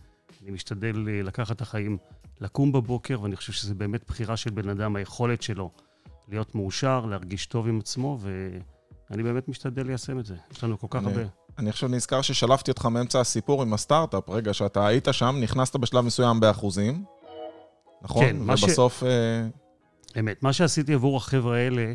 אני 0.42 0.50
משתדל 0.50 0.92
לקחת 1.24 1.56
את 1.56 1.60
החיים, 1.60 1.98
לקום 2.40 2.72
בבוקר, 2.72 3.22
ואני 3.22 3.36
חושב 3.36 3.52
שזה 3.52 3.74
באמת 3.74 4.04
בחירה 4.06 4.36
של 4.36 4.50
בן 4.50 4.68
אדם, 4.68 4.96
היכולת 4.96 5.42
שלו 5.42 5.70
להיות 6.28 6.54
מאושר, 6.54 7.06
להרגיש 7.06 7.46
טוב 7.46 7.68
עם 7.68 7.78
עצמו, 7.78 8.18
ואני 9.10 9.22
באמת 9.22 9.48
משתדל 9.48 9.86
ליישם 9.86 10.18
את 10.18 10.26
זה. 10.26 10.34
יש 10.52 10.64
לנו 10.64 10.78
כל 10.78 10.86
כך 10.90 10.98
אני, 10.98 11.06
הרבה. 11.06 11.22
אני 11.58 11.70
עכשיו 11.70 11.88
נזכר 11.88 12.22
ששלפתי 12.22 12.70
אותך 12.70 12.86
מאמצע 12.86 13.20
הסיפור 13.20 13.62
עם 13.62 13.74
הסטארט-אפ. 13.74 14.28
רגע, 14.28 14.54
שאתה 14.54 14.86
היית 14.86 15.08
שם, 15.12 15.36
נכנסת 15.40 15.76
בשלב 15.76 16.04
מסוים 16.04 16.40
באחוזים. 16.40 17.04
נכון? 18.04 18.24
כן, 18.24 18.36
ובסוף... 18.40 19.00
ש... 19.00 19.02
אה, 19.02 19.46
אמת. 20.20 20.42
מה 20.42 20.52
שעשיתי 20.52 20.94
עבור 20.94 21.16
החבר'ה 21.16 21.56
האלה, 21.56 21.92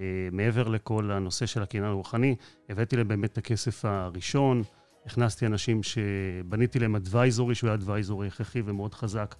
אה, 0.00 0.28
מעבר 0.32 0.68
לכל 0.68 1.10
הנושא 1.10 1.46
של 1.46 1.62
הקניין 1.62 1.86
הרוחני, 1.86 2.36
הבאתי 2.68 2.96
להם 2.96 3.08
באמת 3.08 3.32
את 3.32 3.38
הכסף 3.38 3.84
הראשון, 3.84 4.62
הכנסתי 5.06 5.46
אנשים 5.46 5.82
שבניתי 5.82 6.78
להם 6.78 6.96
advisory, 6.96 7.54
שהוא 7.54 7.68
היה 7.68 7.74
advisory 7.74 8.26
הכרחי 8.26 8.62
ומאוד 8.64 8.94
חזק, 8.94 9.34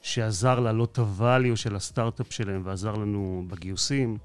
שעזר 0.00 0.60
לעלות 0.60 0.92
את 0.92 0.98
ה 0.98 1.08
value 1.08 1.56
של 1.56 1.76
הסטארט-אפ 1.76 2.32
שלהם 2.32 2.62
ועזר 2.64 2.94
לנו 2.94 3.44
בגיוסים. 3.48 4.18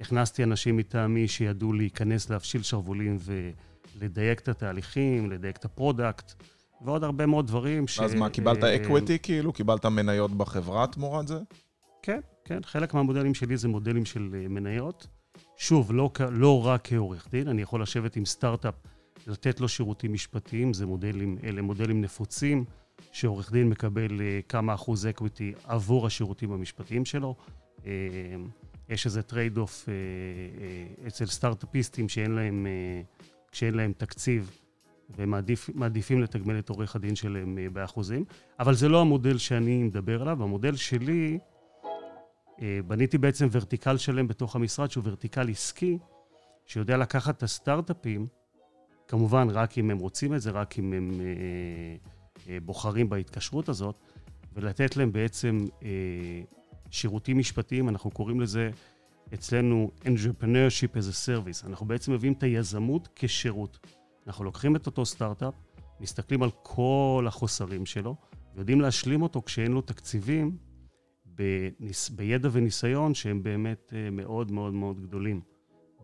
הכנסתי 0.00 0.44
אנשים 0.44 0.76
מטעמי 0.76 1.28
שידעו 1.28 1.72
להיכנס, 1.72 2.30
להפשיל 2.30 2.62
שרוולים 2.62 3.18
ולדייק 3.96 4.40
את 4.40 4.48
התהליכים, 4.48 5.30
לדייק 5.30 5.56
את 5.56 5.64
ה 5.64 5.72
product, 5.72 6.32
ועוד 6.84 7.04
הרבה 7.04 7.26
מאוד 7.26 7.46
דברים 7.46 7.88
ש... 7.88 8.00
אז 8.00 8.14
מה, 8.14 8.30
קיבלת 8.30 8.64
equity 8.64 9.18
כאילו? 9.18 9.52
קיבלת 9.52 9.86
מניות 9.86 10.30
בחברה 10.30 10.86
תמורת 10.86 11.28
זה? 11.28 11.38
כן, 12.02 12.20
כן. 12.44 12.60
חלק 12.62 12.94
מהמודלים 12.94 13.34
שלי 13.34 13.56
זה 13.56 13.68
מודלים 13.68 14.04
של 14.04 14.46
מניות. 14.48 15.06
שוב, 15.56 15.92
לא, 15.92 16.10
לא 16.30 16.66
רק 16.66 16.88
כעורך 16.88 17.28
דין, 17.30 17.48
אני 17.48 17.62
יכול 17.62 17.82
לשבת 17.82 18.16
עם 18.16 18.24
סטארט-אפ, 18.24 18.74
לתת 19.26 19.60
לו 19.60 19.68
שירותים 19.68 20.12
משפטיים, 20.12 20.74
זה 20.74 20.86
מודלים, 20.86 21.38
אלה 21.44 21.62
מודלים 21.62 22.00
נפוצים, 22.00 22.64
שעורך 23.12 23.52
דין 23.52 23.68
מקבל 23.68 24.20
אה, 24.20 24.40
כמה 24.48 24.74
אחוז 24.74 25.06
equity 25.06 25.52
עבור 25.64 26.06
השירותים 26.06 26.52
המשפטיים 26.52 27.04
שלו. 27.04 27.34
אה, 27.86 27.92
יש 28.88 29.06
איזה 29.06 29.22
trade 29.22 29.58
off 29.58 29.88
אה, 29.88 31.06
אצל 31.06 31.26
סטארט-אפיסטים 31.26 32.08
שאין 32.08 32.30
להם, 32.30 32.66
שאין 33.52 33.74
להם 33.74 33.92
תקציב 33.96 34.50
ומעדיפים 35.18 36.22
לתגמל 36.22 36.58
את 36.58 36.68
עורך 36.68 36.96
הדין 36.96 37.16
שלהם 37.16 37.58
באחוזים, 37.72 38.24
אבל 38.60 38.74
זה 38.74 38.88
לא 38.88 39.00
המודל 39.00 39.38
שאני 39.38 39.82
מדבר 39.82 40.22
עליו, 40.22 40.42
המודל 40.42 40.76
שלי 40.76 41.38
אה, 42.62 42.80
בניתי 42.86 43.18
בעצם 43.18 43.48
ורטיקל 43.52 43.96
שלם 43.96 44.28
בתוך 44.28 44.56
המשרד, 44.56 44.90
שהוא 44.90 45.04
ורטיקל 45.06 45.50
עסקי, 45.50 45.98
שיודע 46.66 46.96
לקחת 46.96 47.36
את 47.36 47.42
הסטארט-אפים, 47.42 48.26
כמובן 49.08 49.48
רק 49.50 49.78
אם 49.78 49.90
הם 49.90 49.98
רוצים 49.98 50.34
את 50.34 50.40
זה, 50.40 50.50
רק 50.50 50.78
אם 50.78 50.92
הם 50.92 51.10
אה, 51.20 51.26
אה, 52.48 52.58
בוחרים 52.60 53.08
בהתקשרות 53.08 53.68
הזאת, 53.68 53.98
ולתת 54.54 54.96
להם 54.96 55.12
בעצם 55.12 55.58
אה, 55.82 55.88
שירותים 56.90 57.38
משפטיים, 57.38 57.88
אנחנו 57.88 58.10
קוראים 58.10 58.40
לזה 58.40 58.70
אצלנו 59.34 59.90
entrepreneurship 60.02 60.96
as 60.96 61.10
a 61.10 61.26
service. 61.26 61.66
אנחנו 61.66 61.86
בעצם 61.86 62.12
מביאים 62.12 62.32
את 62.32 62.42
היזמות 62.42 63.08
כשירות. 63.16 63.86
אנחנו 64.26 64.44
לוקחים 64.44 64.76
את 64.76 64.86
אותו 64.86 65.06
סטארט-אפ, 65.06 65.54
מסתכלים 66.00 66.42
על 66.42 66.50
כל 66.62 67.24
החוסרים 67.28 67.86
שלו, 67.86 68.16
ויודעים 68.54 68.80
להשלים 68.80 69.22
אותו 69.22 69.42
כשאין 69.42 69.72
לו 69.72 69.80
תקציבים 69.80 70.56
בניס, 71.24 72.08
בידע 72.08 72.48
וניסיון 72.52 73.14
שהם 73.14 73.42
באמת 73.42 73.92
אה, 73.96 74.10
מאוד 74.10 74.52
מאוד 74.52 74.72
מאוד 74.74 75.00
גדולים. 75.00 75.40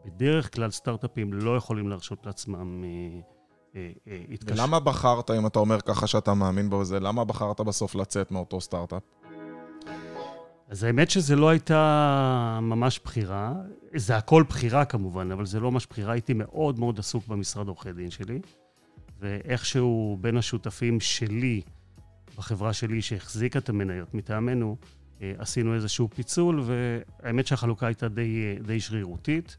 בדרך 0.04 0.54
כלל 0.54 0.70
סטארט-אפים 0.70 1.32
לא 1.32 1.56
יכולים 1.56 1.88
להרשות 1.88 2.26
לעצמם 2.26 2.84
אה, 2.84 3.90
אה, 4.06 4.22
התקשרות. 4.32 4.58
ולמה 4.58 4.80
בחרת, 4.80 5.30
אם 5.30 5.46
אתה 5.46 5.58
אומר 5.58 5.80
ככה 5.80 6.06
שאתה 6.06 6.34
מאמין 6.34 6.70
בזה, 6.70 7.00
למה 7.00 7.24
בחרת 7.24 7.60
בסוף 7.60 7.94
לצאת 7.94 8.30
מאותו 8.30 8.60
סטארט-אפ? 8.60 9.02
אז 10.70 10.84
האמת 10.84 11.10
שזה 11.10 11.36
לא 11.36 11.48
הייתה 11.48 12.58
ממש 12.62 13.00
בחירה. 13.04 13.54
זה 13.94 14.16
הכל 14.16 14.44
בחירה 14.48 14.84
כמובן, 14.84 15.32
אבל 15.32 15.46
זה 15.46 15.60
לא 15.60 15.72
ממש 15.72 15.86
בחירה. 15.86 16.12
הייתי 16.12 16.32
מאוד 16.34 16.78
מאוד 16.78 16.98
עסוק 16.98 17.26
במשרד 17.26 17.68
עורכי 17.68 17.92
דין 17.92 18.10
שלי, 18.10 18.40
ואיכשהו 19.20 20.18
בין 20.20 20.36
השותפים 20.36 21.00
שלי, 21.00 21.60
בחברה 22.36 22.72
שלי 22.72 23.02
שהחזיקה 23.02 23.58
את 23.58 23.68
המניות 23.68 24.14
מטעמנו, 24.14 24.76
אה, 25.22 25.32
עשינו 25.38 25.74
איזשהו 25.74 26.08
פיצול, 26.08 26.62
והאמת 26.64 27.46
שהחלוקה 27.46 27.86
הייתה 27.86 28.08
די, 28.08 28.56
די 28.66 28.80
שרירותית. 28.80 29.56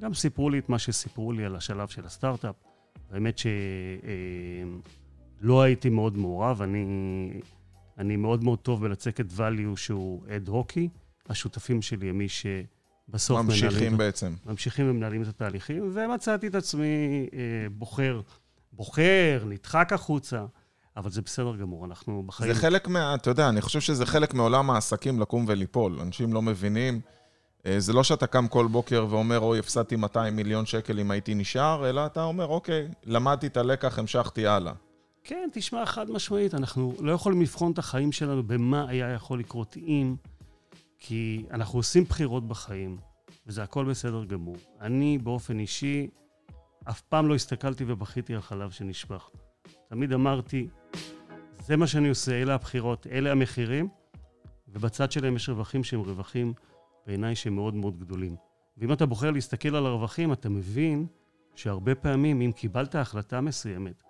גם 0.00 0.14
סיפרו 0.14 0.50
לי 0.50 0.58
את 0.58 0.68
מה 0.68 0.78
שסיפרו 0.78 1.32
לי 1.32 1.44
על 1.44 1.56
השלב 1.56 1.88
של 1.88 2.06
הסטארט-אפ. 2.06 2.54
האמת 3.12 3.38
שלא 3.38 3.50
אה, 5.60 5.64
הייתי 5.64 5.88
מאוד 5.88 6.16
מעורב, 6.16 6.62
אני, 6.62 6.86
אני 8.02 8.16
מאוד 8.16 8.44
מאוד 8.44 8.58
טוב 8.58 8.82
בלצקת 8.82 9.26
value 9.36 9.76
שהוא 9.76 10.22
אד 10.36 10.48
הוקי. 10.48 10.88
השותפים 11.28 11.82
שלי 11.82 12.10
הם 12.10 12.18
מי 12.18 12.28
שבסוף 12.28 13.40
ממשיכים 13.40 13.78
מנהלים... 13.78 13.96
בעצם. 13.96 14.34
ממשיכים 14.46 14.90
ומנהלים 14.90 15.22
את 15.22 15.28
התהליכים, 15.28 15.90
ומצאתי 15.94 16.46
את 16.46 16.54
עצמי 16.54 17.26
אה, 17.32 17.38
בוחר, 17.72 18.20
בוחר, 18.72 19.42
נדחק 19.46 19.92
החוצה. 19.92 20.44
אבל 20.96 21.10
זה 21.10 21.22
בסדר 21.22 21.56
גמור, 21.56 21.84
אנחנו 21.84 22.22
בחיים... 22.26 22.54
זה 22.54 22.60
חלק 22.60 22.88
מה... 22.88 23.14
אתה 23.14 23.30
יודע, 23.30 23.48
אני 23.48 23.60
חושב 23.60 23.80
שזה 23.80 24.06
חלק 24.06 24.34
מעולם 24.34 24.70
העסקים 24.70 25.20
לקום 25.20 25.44
וליפול. 25.48 26.00
אנשים 26.00 26.32
לא 26.32 26.42
מבינים. 26.42 27.00
אה, 27.66 27.80
זה 27.80 27.92
לא 27.92 28.04
שאתה 28.04 28.26
קם 28.26 28.48
כל 28.48 28.66
בוקר 28.66 29.06
ואומר, 29.10 29.38
אוי, 29.40 29.58
הפסדתי 29.58 29.96
200 29.96 30.36
מיליון 30.36 30.66
שקל 30.66 30.98
אם 30.98 31.10
הייתי 31.10 31.34
נשאר, 31.34 31.88
אלא 31.90 32.06
אתה 32.06 32.22
אומר, 32.22 32.46
אוקיי, 32.46 32.88
למדתי 33.04 33.46
את 33.46 33.56
הלקח, 33.56 33.98
המשכתי 33.98 34.46
הלאה. 34.46 34.72
כן, 35.24 35.48
תשמע, 35.52 35.86
חד 35.86 36.10
משמעית, 36.10 36.54
אנחנו 36.54 36.94
לא 37.00 37.12
יכולים 37.12 37.42
לבחון 37.42 37.72
את 37.72 37.78
החיים 37.78 38.12
שלנו 38.12 38.42
במה 38.42 38.88
היה 38.88 39.10
יכול 39.10 39.38
לקרות 39.38 39.76
אם, 39.76 40.16
כי 40.98 41.44
אנחנו 41.50 41.78
עושים 41.78 42.04
בחירות 42.04 42.48
בחיים, 42.48 42.96
וזה 43.46 43.62
הכל 43.62 43.84
בסדר 43.84 44.24
גמור. 44.24 44.56
אני, 44.80 45.18
באופן 45.18 45.58
אישי, 45.58 46.08
אף 46.84 47.00
פעם 47.00 47.28
לא 47.28 47.34
הסתכלתי 47.34 47.84
ובכיתי 47.86 48.34
על 48.34 48.40
חלב 48.40 48.70
שנשפך. 48.70 49.30
תמיד 49.88 50.12
אמרתי, 50.12 50.68
זה 51.58 51.76
מה 51.76 51.86
שאני 51.86 52.08
עושה, 52.08 52.42
אלה 52.42 52.54
הבחירות, 52.54 53.06
אלה 53.06 53.32
המחירים, 53.32 53.88
ובצד 54.68 55.12
שלהם 55.12 55.36
יש 55.36 55.48
רווחים 55.48 55.84
שהם 55.84 56.00
רווחים 56.00 56.52
בעיניי 57.06 57.34
שהם 57.34 57.54
מאוד 57.54 57.74
מאוד 57.74 57.98
גדולים. 57.98 58.36
ואם 58.78 58.92
אתה 58.92 59.06
בוחר 59.06 59.30
להסתכל 59.30 59.76
על 59.76 59.86
הרווחים, 59.86 60.32
אתה 60.32 60.48
מבין 60.48 61.06
שהרבה 61.56 61.94
פעמים, 61.94 62.40
אם 62.40 62.52
קיבלת 62.52 62.94
החלטה 62.94 63.40
מסוימת, 63.40 64.02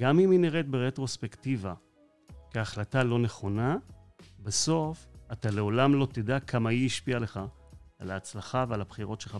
גם 0.00 0.18
אם 0.18 0.30
היא 0.30 0.40
נראית 0.40 0.68
ברטרוספקטיבה 0.68 1.74
כהחלטה 2.50 3.02
לא 3.02 3.18
נכונה, 3.18 3.76
בסוף 4.42 5.06
אתה 5.32 5.50
לעולם 5.50 5.94
לא 5.94 6.06
תדע 6.12 6.40
כמה 6.40 6.70
היא 6.70 6.86
השפיעה 6.86 7.18
לך 7.18 7.40
על 7.98 8.10
ההצלחה 8.10 8.64
ועל 8.68 8.80
הבחירות 8.80 9.20
שלך 9.20 9.32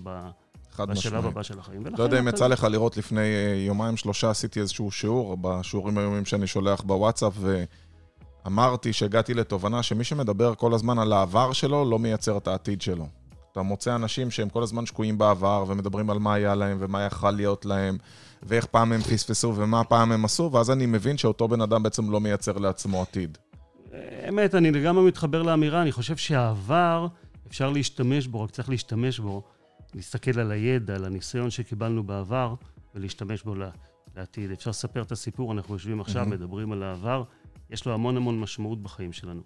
חד 0.71 0.91
משמעית. 0.91 0.99
בשלב 0.99 1.27
הבא 1.27 1.43
של 1.43 1.59
החיים. 1.59 1.87
לא 1.99 2.05
יודע 2.05 2.19
אם 2.21 2.29
יצא 2.29 2.47
לך 2.47 2.65
לראות 2.65 2.97
לפני 2.97 3.21
אה, 3.21 3.55
יומיים 3.67 3.97
שלושה, 3.97 4.31
עשיתי 4.31 4.61
איזשהו 4.61 4.91
שיעור 4.91 5.37
בשיעורים 5.41 5.99
היומיים 5.99 6.25
שאני 6.25 6.47
שולח 6.47 6.81
בוואטסאפ, 6.81 7.33
ואמרתי 8.45 8.93
שהגעתי 8.93 9.35
לתובנה 9.35 9.83
שמי 9.83 10.05
שמדבר 10.05 10.55
כל 10.55 10.75
הזמן 10.75 10.99
על 10.99 11.13
העבר 11.13 11.53
שלו, 11.53 11.91
לא 11.91 11.99
מייצר 11.99 12.37
את 12.37 12.49
העתיד 12.49 12.83
שלו. 12.83 13.07
אתה 13.53 13.63
מוצא 13.63 13.95
אנשים 13.95 14.31
שהם 14.31 14.49
כל 14.49 14.63
הזמן 14.63 14.87
שקועים 14.87 15.19
בעבר, 15.19 15.65
ומדברים 15.69 16.11
על 16.11 16.19
מה 16.19 16.35
היה 16.35 16.55
להם, 16.55 16.77
ומה 16.81 17.03
יכל 17.03 17.31
להיות 17.31 17.65
להם, 17.65 17.99
ואיך 18.43 18.67
פעם 18.67 18.93
הם 18.93 19.01
פספסו, 19.01 19.53
ומה 19.57 19.85
פעם 19.85 20.13
הם 20.13 20.25
עשו, 20.25 20.51
ואז 20.53 20.71
אני 20.71 20.87
מבין 20.87 21.19
שאותו 21.19 21.49
בן 21.49 21.61
אדם 21.61 21.83
בעצם 21.83 22.11
לא 22.11 22.21
מייצר 22.21 22.59
לעצמו 22.59 23.03
עתיד. 23.03 23.39
אמת, 24.29 24.55
אני 24.55 24.71
לגמרי 24.71 25.05
מתחבר 25.05 25.43
לאמירה, 25.43 25.83
אני 25.83 25.93
חושב 25.93 26.17
שהעבר, 26.17 27.07
אפשר 27.49 27.71
להשתמש 27.71 28.27
בו, 28.27 28.43
רק 28.43 28.51
צריך 28.51 28.69
להשתמש 28.69 29.19
בו 29.19 29.43
להסתכל 29.95 30.41
על 30.41 30.51
הידע, 30.53 30.95
על 30.95 31.05
הניסיון 31.05 31.51
שקיבלנו 31.51 32.03
בעבר, 32.03 32.55
ולהשתמש 32.95 33.43
בו 33.43 33.55
לעתיד. 34.17 34.51
אפשר 34.51 34.71
לספר 34.71 35.03
את 35.03 35.13
הסיפור, 35.13 35.53
אנחנו 35.53 35.75
יושבים 35.75 36.01
עכשיו, 36.01 36.27
mm-hmm. 36.27 36.29
מדברים 36.29 36.73
על 36.73 36.83
העבר, 36.83 37.23
יש 37.71 37.87
לו 37.87 37.95
המון 37.95 38.17
המון 38.17 38.41
משמעות 38.41 38.83
בחיים 38.83 39.13
שלנו. 39.13 39.43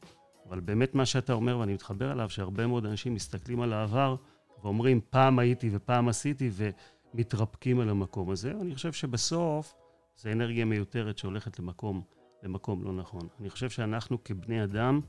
אבל 0.49 0.61
באמת 0.61 0.95
מה 0.95 1.07
שאתה 1.07 1.33
אומר, 1.33 1.59
ואני 1.59 1.75
מתחבר 1.75 2.13
אליו, 2.13 2.31
שהרבה 2.31 2.67
מאוד 2.67 2.87
אנשים 2.87 3.15
מסתכלים 3.15 3.61
על 3.61 3.73
העבר 3.73 4.17
ואומרים, 4.63 5.01
פעם 5.11 5.39
הייתי 5.39 5.71
ופעם 5.73 6.09
עשיתי, 6.09 6.51
ומתרפקים 7.15 7.81
על 7.81 7.89
המקום 7.89 8.31
הזה. 8.31 8.53
אני 8.61 8.75
חושב 8.75 8.93
שבסוף 8.93 9.75
זה 10.17 10.33
אנרגיה 10.33 10.65
מיותרת 10.65 11.19
שהולכת 11.19 11.59
למקום, 11.59 12.03
למקום 12.43 12.85
לא 12.85 12.93
נכון. 12.93 13.29
אני 13.41 13.51
חושב 13.51 13.71
שאנחנו 13.71 14.25
כבני 14.25 14.65
אדם, 14.65 15.01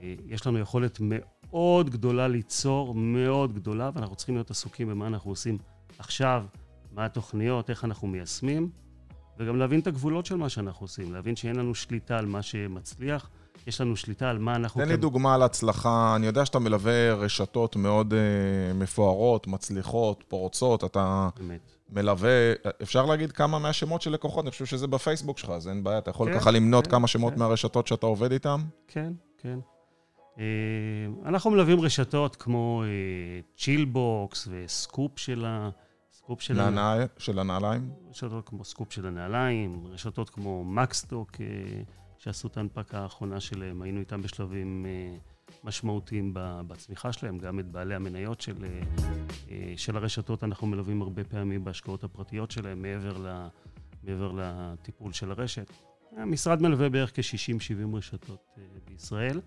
אה, 0.00 0.14
יש 0.26 0.46
לנו 0.46 0.58
יכולת 0.58 0.98
מאוד 1.00 1.90
גדולה 1.90 2.28
ליצור, 2.28 2.94
מאוד 2.94 3.52
גדולה, 3.52 3.90
ואנחנו 3.94 4.16
צריכים 4.16 4.34
להיות 4.34 4.50
עסוקים 4.50 4.88
במה 4.88 5.06
אנחנו 5.06 5.30
עושים 5.30 5.58
עכשיו, 5.98 6.44
מה 6.92 7.04
התוכניות, 7.04 7.70
איך 7.70 7.84
אנחנו 7.84 8.08
מיישמים, 8.08 8.70
וגם 9.38 9.56
להבין 9.56 9.80
את 9.80 9.86
הגבולות 9.86 10.26
של 10.26 10.36
מה 10.36 10.48
שאנחנו 10.48 10.84
עושים, 10.84 11.12
להבין 11.12 11.36
שאין 11.36 11.56
לנו 11.56 11.74
שליטה 11.74 12.18
על 12.18 12.26
מה 12.26 12.42
שמצליח, 12.42 13.30
יש 13.66 13.80
לנו 13.80 13.96
שליטה 13.96 14.30
על 14.30 14.38
מה 14.38 14.56
אנחנו... 14.56 14.80
תן 14.80 14.88
לי 14.88 14.96
דוגמה 14.96 15.34
על 15.34 15.42
הצלחה. 15.42 16.16
אני 16.16 16.26
יודע 16.26 16.46
שאתה 16.46 16.58
מלווה 16.58 17.14
רשתות 17.14 17.76
מאוד 17.76 18.12
אה, 18.12 18.16
מפוארות, 18.74 19.46
מצליחות, 19.46 20.24
פורצות. 20.28 20.84
אתה 20.84 21.28
באמת. 21.38 21.60
מלווה, 21.90 22.52
אפשר 22.82 23.06
להגיד 23.06 23.32
כמה 23.32 23.58
מהשמות 23.58 24.02
של 24.02 24.10
לקוחות, 24.12 24.44
אני 24.44 24.50
חושב 24.50 24.64
שזה 24.64 24.86
בפייסבוק 24.86 25.38
שלך, 25.38 25.50
אז 25.50 25.68
אין 25.68 25.84
בעיה. 25.84 25.98
אתה 25.98 26.10
יכול 26.10 26.32
כן, 26.32 26.38
ככה 26.38 26.50
למנות 26.50 26.84
כן, 26.84 26.90
כמה 26.90 27.08
שמות 27.08 27.32
כן. 27.32 27.38
מהרשתות 27.38 27.86
שאתה 27.86 28.06
עובד 28.06 28.32
איתן? 28.32 28.60
כן, 28.88 29.12
כן. 29.38 29.58
אה, 30.38 30.44
אנחנו 31.24 31.50
מלווים 31.50 31.80
רשתות 31.80 32.36
כמו 32.36 32.82
צ'ילבוקס 33.56 34.48
אה, 34.48 34.52
וסקופ 34.64 35.18
של 35.18 35.44
ה... 35.44 35.70
סקופ 36.12 36.40
של, 36.40 36.60
הנעל... 36.60 37.06
של 37.18 37.38
הנעליים? 37.38 37.90
רשתות 38.10 38.48
כמו 38.48 38.64
סקופ 38.64 38.92
של 38.92 39.06
הנעליים, 39.06 39.86
רשתות 39.90 40.30
כמו 40.30 40.64
מקסטוק, 40.64 41.30
אה, 41.40 41.46
שעשו 42.22 42.48
את 42.48 42.56
ההנפקה 42.56 42.98
האחרונה 42.98 43.40
שלהם, 43.40 43.82
היינו 43.82 44.00
איתם 44.00 44.22
בשלבים 44.22 44.86
משמעותיים 45.64 46.30
בצמיחה 46.34 47.12
שלהם, 47.12 47.38
גם 47.38 47.58
את 47.58 47.66
בעלי 47.66 47.94
המניות 47.94 48.40
של, 48.40 48.54
של 49.76 49.96
הרשתות 49.96 50.44
אנחנו 50.44 50.66
מלווים 50.66 51.02
הרבה 51.02 51.24
פעמים 51.24 51.64
בהשקעות 51.64 52.04
הפרטיות 52.04 52.50
שלהם, 52.50 52.82
מעבר, 52.82 53.18
ל, 53.18 53.46
מעבר 54.02 54.32
לטיפול 54.32 55.12
של 55.12 55.30
הרשת. 55.30 55.70
המשרד 56.16 56.62
מלווה 56.62 56.88
בערך 56.88 57.12
כ-60-70 57.14 57.96
רשתות 57.96 58.58
בישראל. 58.88 59.40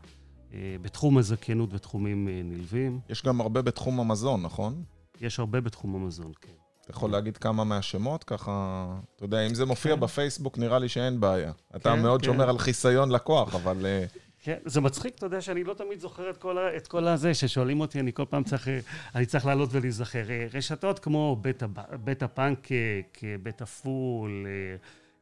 אה, 0.53 0.75
בתחום 0.81 1.17
הזכיינות 1.17 1.73
ותחומים 1.73 2.27
אה, 2.27 2.41
נלווים. 2.43 2.99
יש 3.09 3.23
גם 3.23 3.41
הרבה 3.41 3.61
בתחום 3.61 3.99
המזון, 3.99 4.41
נכון? 4.41 4.83
יש 5.21 5.39
הרבה 5.39 5.61
בתחום 5.61 5.95
המזון, 5.95 6.31
כן. 6.41 6.64
אתה 6.85 6.93
יכול 6.93 7.11
להגיד 7.11 7.37
כמה 7.37 7.63
מהשמות? 7.63 8.23
ככה, 8.23 8.85
אתה 9.15 9.25
יודע, 9.25 9.47
אם 9.47 9.53
זה 9.53 9.65
מופיע 9.65 9.95
כן. 9.95 9.99
בפייסבוק, 9.99 10.57
נראה 10.57 10.79
לי 10.79 10.89
שאין 10.89 11.19
בעיה. 11.19 11.51
אתה 11.75 11.95
כן, 11.95 12.01
מאוד 12.01 12.21
כן. 12.21 12.25
שומר 12.25 12.49
על 12.49 12.57
חיסיון 12.57 13.11
לקוח, 13.11 13.55
אבל... 13.55 13.85
אה, 13.85 14.05
כן, 14.43 14.57
זה 14.65 14.81
מצחיק, 14.81 15.15
אתה 15.15 15.25
יודע 15.25 15.41
שאני 15.41 15.63
לא 15.63 15.73
תמיד 15.73 15.99
זוכר 15.99 16.29
את 16.29 16.37
כל, 16.37 16.57
את 16.77 16.87
כל 16.87 17.07
הזה, 17.07 17.33
ששואלים 17.33 17.79
אותי, 17.79 17.99
אני 17.99 18.13
כל 18.13 18.25
פעם 18.29 18.43
צריך, 18.43 18.67
אני 19.15 19.25
צריך 19.25 19.45
לעלות 19.45 19.69
ולהיזכר. 19.71 20.29
אה, 20.29 20.47
רשתות 20.53 20.99
כמו 20.99 21.37
בית, 21.41 21.63
בית 22.03 22.23
הפנקק, 22.23 23.19
אה, 23.23 23.35
בית 23.43 23.61
הפול, 23.61 24.45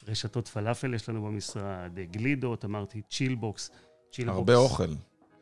רשתות 0.08 0.48
פלאפל 0.48 0.94
יש 0.94 1.10
לנו 1.10 1.24
במשרד, 1.24 2.00
גלידות, 2.12 2.66
אמרתי, 2.66 3.02
צ'ילבוקס. 3.10 3.72
צ'ילבוקס. 4.12 4.38
הרבה 4.38 4.56
אוכל. 4.56 4.94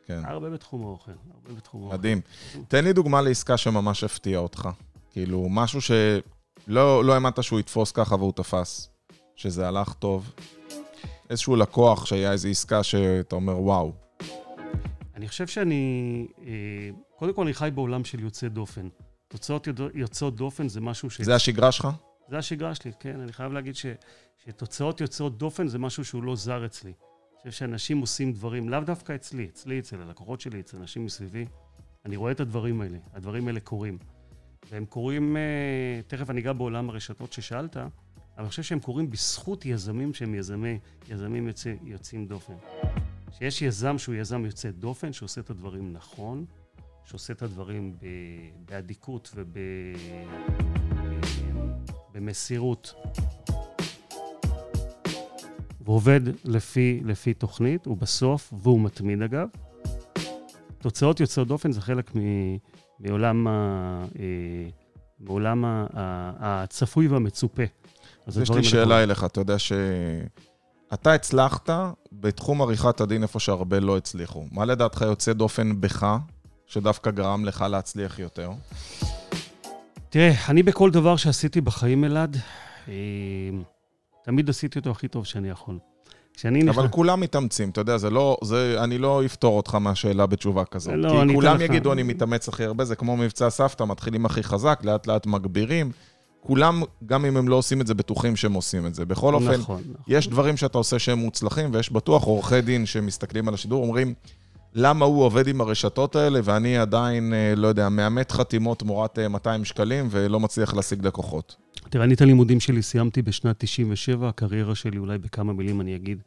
כן, 0.06 0.20
הרבה 0.24 0.50
בתחום 0.50 0.82
האוכל, 0.82 1.12
הרבה 1.34 1.54
בתחום 1.54 1.82
האוכל. 1.82 1.96
מדהים. 1.96 2.20
תן 2.68 2.84
לי 2.84 2.92
דוגמה 2.92 3.22
לעסקה 3.22 3.56
שממש 3.56 4.04
הפתיעה 4.04 4.40
אותך. 4.40 4.68
כאילו, 5.12 5.46
משהו 5.50 5.80
שלא 5.80 7.04
לא 7.04 7.14
האמנת 7.14 7.42
שהוא 7.42 7.60
יתפוס 7.60 7.92
ככה 7.92 8.14
והוא 8.14 8.32
תפס. 8.32 8.92
שזה 9.36 9.68
הלך 9.68 9.92
טוב. 9.92 10.32
איזשהו 11.30 11.56
לקוח 11.56 12.06
שהיה 12.06 12.32
איזו 12.32 12.48
עסקה 12.48 12.82
שאתה 12.82 13.36
אומר, 13.36 13.60
וואו. 13.60 13.92
אני 15.14 15.28
חושב 15.28 15.46
שאני, 15.46 16.26
אה, 16.46 16.52
קודם 17.16 17.34
כל 17.34 17.42
אני 17.42 17.54
חי 17.54 17.70
בעולם 17.74 18.04
של 18.04 18.20
יוצא 18.20 18.48
דופן. 18.48 18.88
תוצאות 19.28 19.68
יוצאות 19.94 20.36
דופן 20.36 20.68
זה 20.68 20.80
משהו 20.80 21.10
ש... 21.10 21.20
זה 21.20 21.34
השגרה 21.34 21.72
שלך? 21.72 21.88
זה 22.28 22.38
השגרה 22.38 22.74
שלי, 22.74 22.92
כן. 23.00 23.20
אני 23.20 23.32
חייב 23.32 23.52
להגיד 23.52 23.76
ש, 23.76 23.86
שתוצאות 24.44 25.00
יוצאות 25.00 25.38
דופן 25.38 25.68
זה 25.68 25.78
משהו 25.78 26.04
שהוא 26.04 26.22
לא 26.22 26.36
זר 26.36 26.66
אצלי. 26.66 26.92
אני 26.92 27.50
חושב 27.50 27.58
שאנשים 27.58 27.98
עושים 27.98 28.32
דברים, 28.32 28.68
לאו 28.68 28.80
דווקא 28.80 29.14
אצלי, 29.14 29.48
אצלי, 29.52 29.78
אצל 29.78 30.00
הלקוחות 30.02 30.40
שלי, 30.40 30.60
אצל 30.60 30.76
אנשים 30.76 31.04
מסביבי. 31.04 31.46
אני 32.04 32.16
רואה 32.16 32.32
את 32.32 32.40
הדברים 32.40 32.80
האלה, 32.80 32.98
הדברים 33.14 33.48
האלה 33.48 33.60
קורים. 33.60 33.98
והם 34.70 34.84
קורים, 34.84 35.36
אה, 35.36 36.00
תכף 36.06 36.30
אני 36.30 36.40
אגע 36.40 36.52
בעולם 36.52 36.90
הרשתות 36.90 37.32
ששאלת, 37.32 37.76
אבל 37.76 37.88
אני 38.38 38.48
חושב 38.48 38.62
שהם 38.62 38.80
קורים 38.80 39.10
בזכות 39.10 39.66
יזמים 39.66 40.14
שהם 40.14 40.34
יזמי, 40.34 40.78
יזמים 41.08 41.46
יוצא, 41.46 41.74
יוצאים 41.84 42.26
דופן. 42.26 42.54
שיש 43.38 43.62
יזם 43.62 43.98
שהוא 43.98 44.14
יזם 44.14 44.44
יוצא 44.44 44.70
דופן, 44.70 45.12
שעושה 45.12 45.40
את 45.40 45.50
הדברים 45.50 45.92
נכון, 45.92 46.44
שעושה 47.04 47.32
את 47.32 47.42
הדברים 47.42 47.96
באדיקות 48.68 49.32
וב... 49.34 49.56
במסירות. 52.14 52.94
ועובד 55.80 56.20
לפי, 56.44 57.00
לפי 57.04 57.34
תוכנית, 57.34 57.86
הוא 57.86 57.96
בסוף, 57.96 58.52
והוא 58.62 58.80
מתמיד 58.80 59.22
אגב. 59.22 59.48
תוצאות 60.78 61.20
יוצאות 61.20 61.48
דופן 61.48 61.72
זה 61.72 61.80
חלק 61.80 62.16
מ, 62.16 62.20
מעולם, 63.02 63.46
ה, 63.46 64.04
אה, 64.18 64.68
מעולם 65.20 65.64
ה, 65.64 65.86
הצפוי 66.40 67.08
והמצופה. 67.08 67.62
אז 68.26 68.38
יש 68.38 68.50
לי 68.50 68.64
שאלה 68.64 69.02
אליך, 69.02 69.24
אתה 69.24 69.40
יודע 69.40 69.58
שאתה 69.58 71.14
הצלחת 71.14 71.70
בתחום 72.12 72.62
עריכת 72.62 73.00
הדין 73.00 73.22
איפה 73.22 73.40
שהרבה 73.40 73.80
לא 73.80 73.96
הצליחו. 73.96 74.44
מה 74.52 74.64
לדעתך 74.64 75.00
יוצא 75.00 75.32
דופן 75.32 75.80
בך, 75.80 76.16
שדווקא 76.66 77.10
גרם 77.10 77.44
לך 77.44 77.64
להצליח 77.70 78.18
יותר? 78.18 78.50
תראה, 80.08 80.32
אני 80.48 80.62
בכל 80.62 80.90
דבר 80.90 81.16
שעשיתי 81.16 81.60
בחיים, 81.60 82.04
אלעד, 82.04 82.36
אה, 82.88 82.94
תמיד 84.24 84.50
עשיתי 84.50 84.78
אותו 84.78 84.90
הכי 84.90 85.08
טוב 85.08 85.26
שאני 85.26 85.50
יכול. 85.50 85.78
כשאני 86.34 86.70
אבל 86.70 86.88
כולם 86.88 87.20
מתאמצים, 87.20 87.70
אתה 87.70 87.80
יודע, 87.80 87.96
זה 87.96 88.10
לא, 88.10 88.36
זה, 88.44 88.76
אני 88.78 88.98
לא 88.98 89.24
אפתור 89.24 89.56
אותך 89.56 89.74
מהשאלה 89.74 90.26
בתשובה 90.26 90.64
כזאת. 90.64 90.94
לא, 90.96 91.24
כי 91.28 91.34
כולם 91.34 91.56
לך. 91.56 91.62
יגידו, 91.62 91.92
אני 91.92 92.02
מתאמץ 92.02 92.48
הכי 92.48 92.64
הרבה, 92.64 92.84
זה 92.84 92.96
כמו 92.96 93.16
מבצע 93.16 93.50
סבתא, 93.50 93.84
מתחילים 93.84 94.26
הכי 94.26 94.42
חזק, 94.42 94.80
לאט 94.84 95.06
לאט 95.06 95.26
מגבירים. 95.26 95.90
כולם, 96.40 96.82
גם 97.06 97.24
אם 97.24 97.36
הם 97.36 97.48
לא 97.48 97.56
עושים 97.56 97.80
את 97.80 97.86
זה, 97.86 97.94
בטוחים 97.94 98.36
שהם 98.36 98.52
עושים 98.52 98.86
את 98.86 98.94
זה. 98.94 99.04
בכל 99.04 99.34
אופן, 99.34 99.52
נכון, 99.52 99.60
נכון. 99.60 100.02
יש 100.08 100.28
דברים 100.28 100.56
שאתה 100.56 100.78
עושה 100.78 100.98
שהם 100.98 101.18
מוצלחים, 101.18 101.70
ויש 101.72 101.92
בטוח 101.92 102.24
עורכי 102.24 102.60
דין 102.60 102.86
שמסתכלים 102.86 103.48
על 103.48 103.54
השידור, 103.54 103.82
אומרים, 103.82 104.14
למה 104.74 105.04
הוא 105.04 105.24
עובד 105.24 105.48
עם 105.48 105.60
הרשתות 105.60 106.16
האלה, 106.16 106.40
ואני 106.44 106.78
עדיין, 106.78 107.34
אה, 107.34 107.54
לא 107.56 107.68
יודע, 107.68 107.88
מאמת 107.88 108.32
חתימות 108.32 108.78
תמורת 108.78 109.18
אה, 109.18 109.28
200 109.28 109.64
שקלים, 109.64 110.08
ולא 110.10 110.40
מצליח 110.40 110.74
להשיג 110.74 111.06
לקוחות. 111.06 111.56
תראה, 111.90 112.04
אני 112.04 112.14
את 112.14 112.20
הלימודים 112.20 112.60
שלי 112.60 112.82
סיימתי 112.82 113.22
בשנת 113.22 113.56
97, 113.58 114.28
הקריירה 114.28 114.74
שלי, 114.74 114.98
אולי 114.98 115.18
בכמה 115.18 115.52
מילים 115.52 115.80
אני 115.80 115.96
אגיד, 115.96 116.22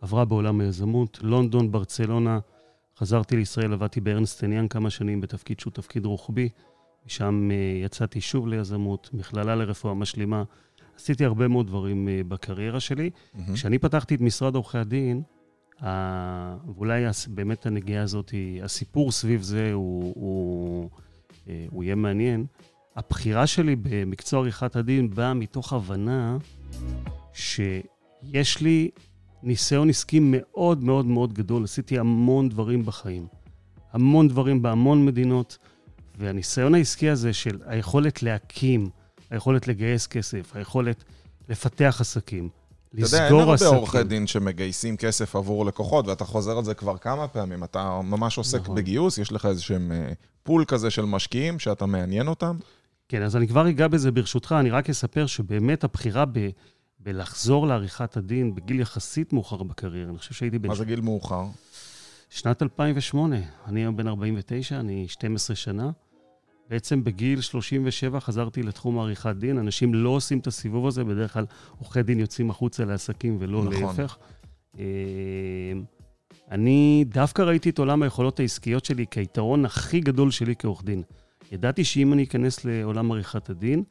עברה 0.00 0.24
בעולם 0.24 0.60
היזמות, 0.60 1.18
לונדון, 1.22 1.72
ברצלונה, 1.72 2.38
חזרתי 2.98 3.36
לישראל, 3.36 3.72
עבדתי 3.72 4.00
בארנסטן 4.00 4.52
יאנג 4.52 4.70
כמה 4.70 4.90
שנים 4.90 5.20
בתפקיד 5.20 5.60
שהוא 5.60 5.72
תפקיד 5.72 6.04
רוחבי, 6.06 6.48
משם 7.06 7.48
אה, 7.52 7.56
יצאתי 7.84 8.20
שוב 8.20 8.48
ליזמות, 8.48 9.10
מכללה 9.12 9.54
לרפואה 9.56 9.94
משלימה. 9.94 10.42
עשיתי 10.96 11.24
הרבה 11.24 11.48
מאוד 11.48 11.66
דברים 11.66 12.08
אה, 12.08 12.20
בקריירה 12.28 12.80
שלי. 12.80 13.10
מהמם. 13.34 13.54
כשאני 13.54 13.78
פתחתי 13.78 14.14
את 14.14 14.20
משרד 14.20 14.54
עורכי 14.54 14.78
הדין, 14.78 15.22
ה- 15.84 16.56
ואולי 16.74 17.04
באמת 17.28 17.66
הנגיעה 17.66 18.02
הזאת, 18.02 18.34
הסיפור 18.62 19.12
סביב 19.12 19.42
זה 19.42 19.70
הוא, 19.72 20.12
הוא, 20.16 20.90
אה, 21.48 21.66
הוא 21.70 21.84
יהיה 21.84 21.94
מעניין. 21.94 22.46
הבחירה 22.98 23.46
שלי 23.46 23.76
במקצוע 23.76 24.40
עריכת 24.40 24.76
הדין 24.76 25.10
באה 25.10 25.34
מתוך 25.34 25.72
הבנה 25.72 26.36
שיש 27.32 28.60
לי 28.60 28.90
ניסיון 29.42 29.90
עסקי 29.90 30.18
מאוד 30.22 30.84
מאוד 30.84 31.06
מאוד 31.06 31.32
גדול. 31.32 31.64
עשיתי 31.64 31.98
המון 31.98 32.48
דברים 32.48 32.86
בחיים. 32.86 33.26
המון 33.92 34.28
דברים 34.28 34.62
בהמון 34.62 35.06
מדינות, 35.06 35.58
והניסיון 36.18 36.74
העסקי 36.74 37.10
הזה 37.10 37.32
של 37.32 37.58
היכולת 37.66 38.22
להקים, 38.22 38.90
היכולת 39.30 39.68
לגייס 39.68 40.06
כסף, 40.06 40.56
היכולת 40.56 41.04
לפתח 41.48 41.96
עסקים, 42.00 42.48
אתה 42.94 43.00
יודע, 43.00 43.16
אין 43.16 43.24
לסגור 43.24 43.40
הרבה 43.40 43.54
עסקים. 43.54 43.74
עורכי 43.74 44.02
דין 44.02 44.26
שמגייסים 44.26 44.96
כסף 44.96 45.36
עבור 45.36 45.66
לקוחות, 45.66 46.06
ואתה 46.06 46.24
חוזר 46.24 46.58
על 46.58 46.64
זה 46.64 46.74
כבר 46.74 46.96
כמה 46.96 47.28
פעמים. 47.28 47.64
אתה 47.64 48.00
ממש 48.04 48.38
עוסק 48.38 48.60
נכון. 48.60 48.74
בגיוס, 48.74 49.18
יש 49.18 49.32
לך 49.32 49.46
איזשהם 49.46 49.92
אה, 49.92 50.12
פול 50.42 50.64
כזה 50.64 50.90
של 50.90 51.04
משקיעים 51.04 51.58
שאתה 51.58 51.86
מעניין 51.86 52.28
אותם. 52.28 52.56
כן, 53.08 53.22
אז 53.22 53.36
אני 53.36 53.48
כבר 53.48 53.68
אגע 53.68 53.88
בזה 53.88 54.10
ברשותך, 54.10 54.54
אני 54.60 54.70
רק 54.70 54.90
אספר 54.90 55.26
שבאמת 55.26 55.84
הבחירה 55.84 56.24
ב, 56.24 56.48
בלחזור 57.00 57.66
לעריכת 57.66 58.16
הדין 58.16 58.54
בגיל 58.54 58.80
יחסית 58.80 59.32
מאוחר 59.32 59.62
בקריירה, 59.62 60.10
אני 60.10 60.18
חושב 60.18 60.34
שהייתי 60.34 60.58
בן 60.58 60.68
מה 60.68 60.74
זה 60.74 60.84
גיל 60.84 61.00
מאוחר? 61.00 61.44
שנת 62.30 62.62
2008, 62.62 63.36
אני 63.66 63.80
היום 63.80 63.96
בן 63.96 64.08
49, 64.08 64.80
אני 64.80 65.08
12 65.08 65.56
שנה. 65.56 65.90
בעצם 66.70 67.04
בגיל 67.04 67.40
37 67.40 68.20
חזרתי 68.20 68.62
לתחום 68.62 68.98
עריכת 68.98 69.36
דין. 69.38 69.58
אנשים 69.58 69.94
לא 69.94 70.08
עושים 70.08 70.38
את 70.38 70.46
הסיבוב 70.46 70.86
הזה, 70.86 71.04
בדרך 71.04 71.32
כלל 71.32 71.44
עורכי 71.78 72.02
דין 72.02 72.20
יוצאים 72.20 72.50
החוצה 72.50 72.84
לעסקים 72.84 73.36
ולא 73.40 73.64
נכון. 73.64 73.82
להפך. 73.82 74.16
אה, 74.78 74.84
אני 76.50 77.04
דווקא 77.08 77.42
ראיתי 77.42 77.70
את 77.70 77.78
עולם 77.78 78.02
היכולות 78.02 78.40
העסקיות 78.40 78.84
שלי 78.84 79.04
כהיתרון 79.10 79.64
הכי 79.64 80.00
גדול 80.00 80.30
שלי 80.30 80.54
כעורך 80.58 80.84
דין. 80.84 81.02
ידעתי 81.52 81.84
שאם 81.84 82.12
אני 82.12 82.24
אכנס 82.24 82.64
לעולם 82.64 83.12
עריכת 83.12 83.50
הדין, 83.50 83.82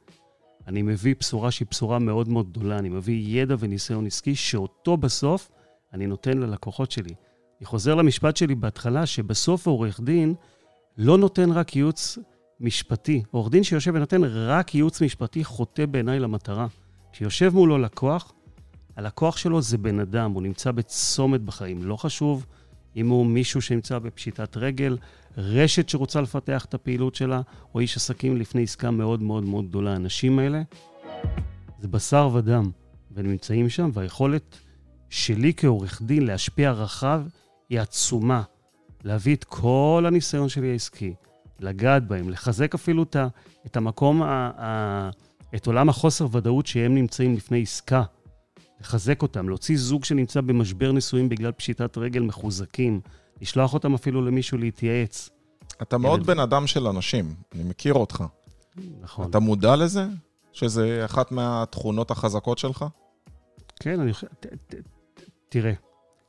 אני 0.68 0.82
מביא 0.82 1.16
בשורה 1.20 1.52
שהיא 1.52 1.68
בשורה 1.72 2.00
מאוד 2.00 2.30
מאוד 2.30 2.52
גדולה. 2.52 2.80
אני 2.80 2.90
מביא 2.90 3.42
ידע 3.42 3.56
וניסיון 3.60 4.06
עסקי, 4.06 4.36
שאותו 4.36 4.98
בסוף 4.98 5.52
אני 5.94 6.08
נותן 6.08 6.38
ללקוחות 6.38 6.92
שלי. 6.92 7.14
אני 7.60 7.66
חוזר 7.66 7.96
למשפט 7.96 8.38
שלי 8.38 8.56
בהתחלה, 8.56 9.06
שבסוף 9.06 9.68
העורך 9.68 10.00
דין 10.00 10.34
לא 10.98 11.18
נותן 11.18 11.52
רק 11.52 11.76
ייעוץ 11.76 12.18
משפטי. 12.60 13.24
עורך 13.32 13.52
דין 13.52 13.64
שיושב 13.64 13.92
ונותן 13.96 14.22
רק 14.24 14.76
ייעוץ 14.76 15.02
משפטי 15.02 15.44
חוטא 15.44 15.86
בעיניי 15.86 16.20
למטרה. 16.20 16.68
כשיושב 17.12 17.54
מולו 17.54 17.78
לקוח, 17.78 18.34
הלקוח 18.96 19.38
שלו 19.38 19.62
זה 19.62 19.78
בן 19.78 20.00
אדם, 20.00 20.32
הוא 20.32 20.42
נמצא 20.42 20.72
בצומת 20.72 21.42
בחיים. 21.42 21.84
לא 21.84 21.96
חשוב 21.96 22.46
אם 22.96 23.10
הוא 23.10 23.26
מישהו 23.26 23.62
שנמצא 23.62 24.00
בפשיטת 24.00 24.58
רגל, 24.58 24.98
רשת 25.38 25.90
שרוצה 25.90 26.22
לפתח 26.22 26.66
את 26.66 26.74
הפעילות 26.74 27.16
שלה, 27.16 27.42
או 27.76 27.80
איש 27.80 27.98
עסקים 27.98 28.38
לפני 28.38 28.64
עסקה 28.64 28.92
מאוד 28.92 29.22
מאוד 29.22 29.44
מאוד 29.44 29.68
גדולה. 29.68 29.94
האנשים 29.94 30.40
האלה 30.40 30.62
זה 31.80 31.88
בשר 31.88 32.30
ודם, 32.34 32.72
והם 33.12 33.32
נמצאים 33.32 33.70
שם, 33.70 33.90
והיכולת 33.94 34.58
שלי 35.10 35.54
כעורך 35.58 36.02
דין 36.02 36.26
להשפיע 36.26 36.72
רחב 36.72 37.22
היא 37.70 37.80
עצומה. 37.80 38.44
להביא 39.04 39.36
את 39.36 39.44
כל 39.44 40.04
הניסיון 40.08 40.50
שלי 40.50 40.72
העסקי, 40.72 41.14
לגעת 41.60 42.08
בהם, 42.08 42.30
לחזק 42.30 42.76
אפילו 42.76 43.04
את, 43.04 43.16
את 43.66 43.78
המקום, 43.78 44.24
ה, 44.24 44.52
ה, 44.58 45.10
את 45.56 45.68
עולם 45.68 45.90
החוסר 45.90 46.28
ודאות 46.32 46.68
שהם 46.68 46.96
נמצאים 46.96 47.34
לפני 47.36 47.62
עסקה. 47.62 48.04
לחזק 48.82 49.22
אותם, 49.22 49.50
להוציא 49.50 49.78
זוג 49.78 50.06
שנמצא 50.06 50.42
במשבר 50.42 50.92
נישואים 50.92 51.30
בגלל 51.30 51.52
פשיטת 51.52 51.98
רגל 51.98 52.22
מחוזקים, 52.22 53.02
לשלוח 53.42 53.74
אותם 53.74 53.94
אפילו 53.94 54.26
למישהו 54.26 54.58
להתייעץ. 54.58 55.30
אתה 55.82 55.98
מאוד. 55.98 56.26
בן 56.28 56.40
אדם 56.40 56.68
של 56.68 56.88
אנשים, 56.88 57.36
אני 57.56 57.64
מכיר 57.64 57.94
אותך. 57.94 58.24
נכון. 59.02 59.30
אתה 59.30 59.40
מודע 59.40 59.76
לזה? 59.76 60.06
שזה 60.54 61.02
אחת 61.06 61.32
מהתכונות 61.32 62.12
החזקות 62.12 62.58
שלך? 62.58 62.86
כן, 63.80 64.00
אני 64.00 64.14
חושב... 64.14 64.28
תראה, 65.50 65.74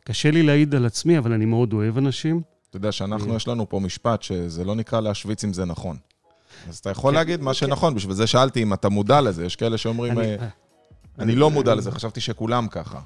קשה 0.04 0.30
לי 0.30 0.42
להעיד 0.42 0.74
על 0.74 0.86
עצמי, 0.86 1.18
אבל 1.18 1.32
אני 1.32 1.44
מאוד 1.44 1.72
אוהב 1.72 1.98
אנשים. 1.98 2.42
אתה 2.68 2.76
יודע 2.76 2.92
שאנחנו, 2.92 3.26
אני- 3.26 3.36
יש 3.36 3.48
לנו 3.48 3.68
פה 3.68 3.80
משפט 3.80 4.22
שזה 4.22 4.64
לא 4.64 4.74
נקרא 4.74 5.00
להשוויץ 5.00 5.44
אם 5.44 5.52
זה 5.52 5.64
נכון. 5.64 5.96
אז 6.68 6.78
אתה 6.78 6.90
יכול 6.90 7.12
כן, 7.12 7.18
להגיד 7.18 7.40
מה 7.40 7.50
כן. 7.50 7.54
שנכון, 7.54 7.94
בשביל 7.94 8.14
זה 8.14 8.26
שאלתי 8.26 8.62
אם 8.62 8.72
אתה 8.74 8.88
מודע 8.88 9.20
לזה. 9.20 9.44
יש 9.46 9.56
כאלה 9.56 9.78
שאומרים, 9.78 10.18
אני- 10.18 10.34
אה, 10.38 10.48
אני 11.18 11.34
לא 11.34 11.50
מודע 11.50 11.74
לזה, 11.74 11.90
חשבתי 11.90 12.20
שכולם 12.20 12.68
ככה. 12.68 13.00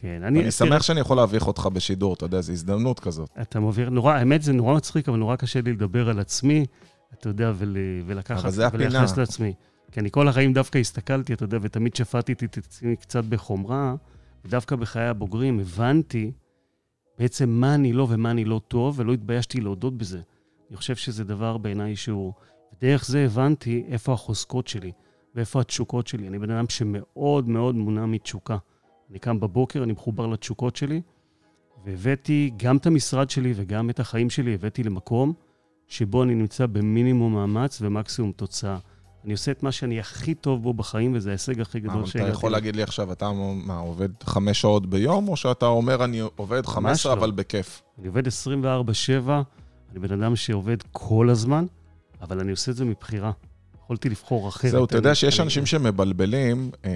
כן, 0.00 0.22
אני 0.22 0.40
תראה, 0.40 0.50
שמח 0.50 0.82
שאני 0.82 1.00
יכול 1.00 1.16
להביך 1.16 1.46
אותך 1.46 1.66
בשידור, 1.72 2.14
אתה 2.14 2.24
יודע, 2.24 2.40
זו 2.40 2.52
הזדמנות 2.52 3.00
כזאת. 3.00 3.30
אתה 3.40 3.60
מבהיר, 3.60 3.90
נורא, 3.90 4.14
האמת 4.14 4.42
זה 4.42 4.52
נורא 4.52 4.74
מצחיק, 4.74 5.08
אבל 5.08 5.18
נורא 5.18 5.36
קשה 5.36 5.60
לי 5.60 5.72
לדבר 5.72 6.08
על 6.08 6.18
עצמי, 6.18 6.66
אתה 7.14 7.28
יודע, 7.28 7.52
ול, 7.56 7.76
ולקחת. 8.06 8.52
ולייחס 8.72 9.16
לעצמי. 9.16 9.54
כי 9.92 10.00
אני 10.00 10.10
כל 10.10 10.28
החיים 10.28 10.52
דווקא 10.52 10.78
הסתכלתי, 10.78 11.32
אתה 11.32 11.44
יודע, 11.44 11.58
ותמיד 11.62 11.94
שפטתי 11.94 12.44
את 12.44 12.58
עצמי 12.58 12.96
קצת 12.96 13.24
בחומרה, 13.24 13.94
ודווקא 14.44 14.76
בחיי 14.76 15.06
הבוגרים 15.06 15.60
הבנתי 15.60 16.32
בעצם 17.18 17.48
מה 17.48 17.74
אני 17.74 17.92
לא 17.92 18.06
ומה 18.10 18.30
אני 18.30 18.44
לא 18.44 18.60
טוב, 18.68 19.00
ולא 19.00 19.12
התביישתי 19.12 19.60
להודות 19.60 19.96
בזה. 19.96 20.20
אני 20.70 20.76
חושב 20.76 20.96
שזה 20.96 21.24
דבר 21.24 21.56
בעיניי 21.56 21.96
שהוא... 21.96 22.32
דרך 22.80 23.06
זה 23.06 23.24
הבנתי 23.24 23.84
איפה 23.88 24.12
החוזקות 24.12 24.68
שלי 24.68 24.92
ואיפה 25.34 25.60
התשוקות 25.60 26.06
שלי. 26.06 26.28
אני 26.28 26.38
בן 26.38 26.50
אדם 26.50 26.68
שמאוד 26.68 27.48
מאוד 27.48 27.74
מונע 27.74 28.06
מתשוקה. 28.06 28.56
אני 29.10 29.18
קם 29.18 29.40
בבוקר, 29.40 29.82
אני 29.82 29.92
מחובר 29.92 30.26
לתשוקות 30.26 30.76
שלי, 30.76 31.00
והבאתי 31.84 32.50
גם 32.56 32.76
את 32.76 32.86
המשרד 32.86 33.30
שלי 33.30 33.52
וגם 33.56 33.90
את 33.90 34.00
החיים 34.00 34.30
שלי, 34.30 34.54
הבאתי 34.54 34.82
למקום 34.82 35.32
שבו 35.88 36.22
אני 36.22 36.34
נמצא 36.34 36.66
במינימום 36.66 37.34
מאמץ 37.34 37.78
ומקסימום 37.82 38.32
תוצאה. 38.32 38.78
אני 39.24 39.32
עושה 39.32 39.50
את 39.52 39.62
מה 39.62 39.72
שאני 39.72 40.00
הכי 40.00 40.34
טוב 40.34 40.62
בו 40.62 40.74
בחיים, 40.74 41.14
וזה 41.14 41.30
ההישג 41.30 41.60
הכי 41.60 41.80
גדול 41.80 41.92
אבל 41.92 42.02
אתה 42.02 42.10
שהגעתי 42.10 42.30
יכול. 42.30 42.52
להגיד 42.52 42.76
לי 42.76 42.82
עכשיו, 42.82 43.12
אתה 43.12 43.32
מה, 43.32 43.78
עובד 43.78 44.08
חמש 44.22 44.60
שעות 44.60 44.86
ביום, 44.86 45.28
או 45.28 45.36
שאתה 45.36 45.66
אומר, 45.66 46.04
אני 46.04 46.20
עובד 46.36 46.66
15, 46.66 47.14
לא. 47.14 47.20
אבל 47.20 47.30
בכיף? 47.30 47.82
אני 47.98 48.06
עובד 48.06 48.26
24-7, 48.26 48.30
אני 49.90 49.98
בן 50.00 50.22
אדם 50.22 50.36
שעובד 50.36 50.76
כל 50.92 51.30
הזמן, 51.30 51.66
אבל 52.22 52.40
אני 52.40 52.50
עושה 52.50 52.70
את 52.70 52.76
זה 52.76 52.84
מבחירה. 52.84 53.32
יכולתי 53.90 54.08
לבחור 54.08 54.48
אחרת. 54.48 54.70
זהו, 54.70 54.84
אתה 54.84 54.96
יודע 54.96 55.14
שיש 55.14 55.40
אנשים 55.40 55.66
שמבלבלים, 55.66 56.70
אה, 56.84 56.90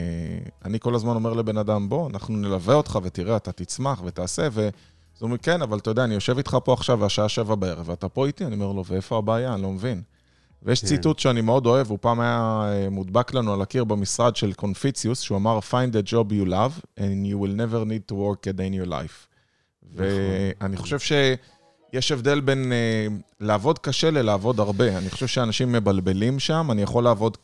אני 0.65 0.81
כל 0.81 0.95
הזמן 0.95 1.15
אומר 1.15 1.33
לבן 1.33 1.59
אדם, 1.59 1.89
בוא, 1.89 2.11
אנחנו 2.11 2.37
נלווה 2.37 2.75
אותך 2.75 2.99
ותראה, 3.03 3.37
אתה 3.37 3.53
תצמח 3.53 4.03
ותעשה, 4.05 4.49
ו... 4.53 4.69
אז 5.17 5.23
הוא 5.23 5.27
אומר, 5.27 5.39
כן, 5.39 5.63
אבל 5.63 5.79
אתה 5.79 5.91
יודע, 5.91 6.05
אני 6.05 6.15
יושב 6.15 6.37
איתך 6.39 6.57
פה 6.65 6.73
עכשיו 6.73 7.01
והשעה 7.01 7.29
שבע 7.29 7.55
בערב, 7.55 7.89
ואתה 7.89 8.09
פה 8.09 8.27
איתי, 8.27 8.45
אני 8.45 8.55
אומר 8.55 8.73
לו, 8.73 8.85
ואיפה 8.87 9.19
הבעיה? 9.19 9.55
אני 9.55 9.63
לא 9.63 9.71
מבין. 9.71 10.03
ויש 10.63 10.81
כן. 10.81 10.87
ציטוט 10.87 11.19
שאני 11.19 11.41
מאוד 11.41 11.67
אוהב, 11.67 11.91
הוא 11.91 11.99
פעם 12.01 12.21
היה 12.21 12.63
אה, 12.65 12.91
מודבק 12.91 13.35
לנו 13.35 13.55
על 13.55 13.63
הקיר 13.63 13.85
במשרד 13.85 14.37
של 14.37 14.53
קונפיציוס, 14.53 15.21
שהוא 15.21 15.39
אמר, 15.39 15.59
find 15.71 16.07
a 16.07 16.11
job 16.11 16.31
you 16.31 16.49
love, 16.49 16.99
and 16.99 17.27
you 17.27 17.39
will 17.39 17.57
never 17.57 17.85
need 17.85 18.13
to 18.13 18.15
work 18.15 18.47
a 18.47 18.53
day 18.53 18.71
in 18.71 18.87
your 18.87 18.91
life. 18.91 19.27
ואני 19.95 20.77
חושב 20.77 20.99
שיש 21.95 22.13
הבדל 22.13 22.41
בין 22.41 22.73
אה, 22.73 23.07
לעבוד 23.41 23.79
קשה 23.79 24.11
ללעבוד 24.11 24.61
הרבה. 24.61 24.99
אני 24.99 25.11
חושב 25.11 25.27
שאנשים 25.27 25.73
מבלבלים 25.73 26.39
שם, 26.39 26.69
אני 26.71 26.83
יכול 26.83 27.05
לעבוד, 27.05 27.37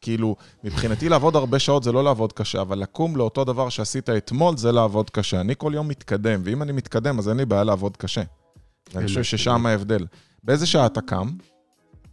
כאילו, 0.00 0.36
מבחינתי 0.64 1.08
לעבוד 1.08 1.36
הרבה 1.36 1.58
שעות 1.58 1.82
זה 1.82 1.92
לא 1.92 2.04
לעבוד 2.04 2.32
קשה, 2.32 2.60
אבל 2.60 2.78
לקום 2.78 3.16
לאותו 3.16 3.44
דבר 3.44 3.68
שעשית 3.68 4.10
אתמול 4.10 4.56
זה 4.56 4.72
לעבוד 4.72 5.10
קשה. 5.10 5.40
אני 5.40 5.54
כל 5.58 5.72
יום 5.74 5.88
מתקדם, 5.88 6.40
ואם 6.44 6.62
אני 6.62 6.72
מתקדם, 6.72 7.18
אז 7.18 7.28
אין 7.28 7.36
לי 7.36 7.44
בעיה 7.44 7.64
לעבוד 7.64 7.96
קשה. 7.96 8.22
ואני 8.94 9.06
חושב 9.06 9.22
ששם 9.22 9.66
ההבדל. 9.66 10.06
באיזה 10.44 10.66
שעה 10.66 10.86
אתה 10.86 11.00
קם? 11.00 11.28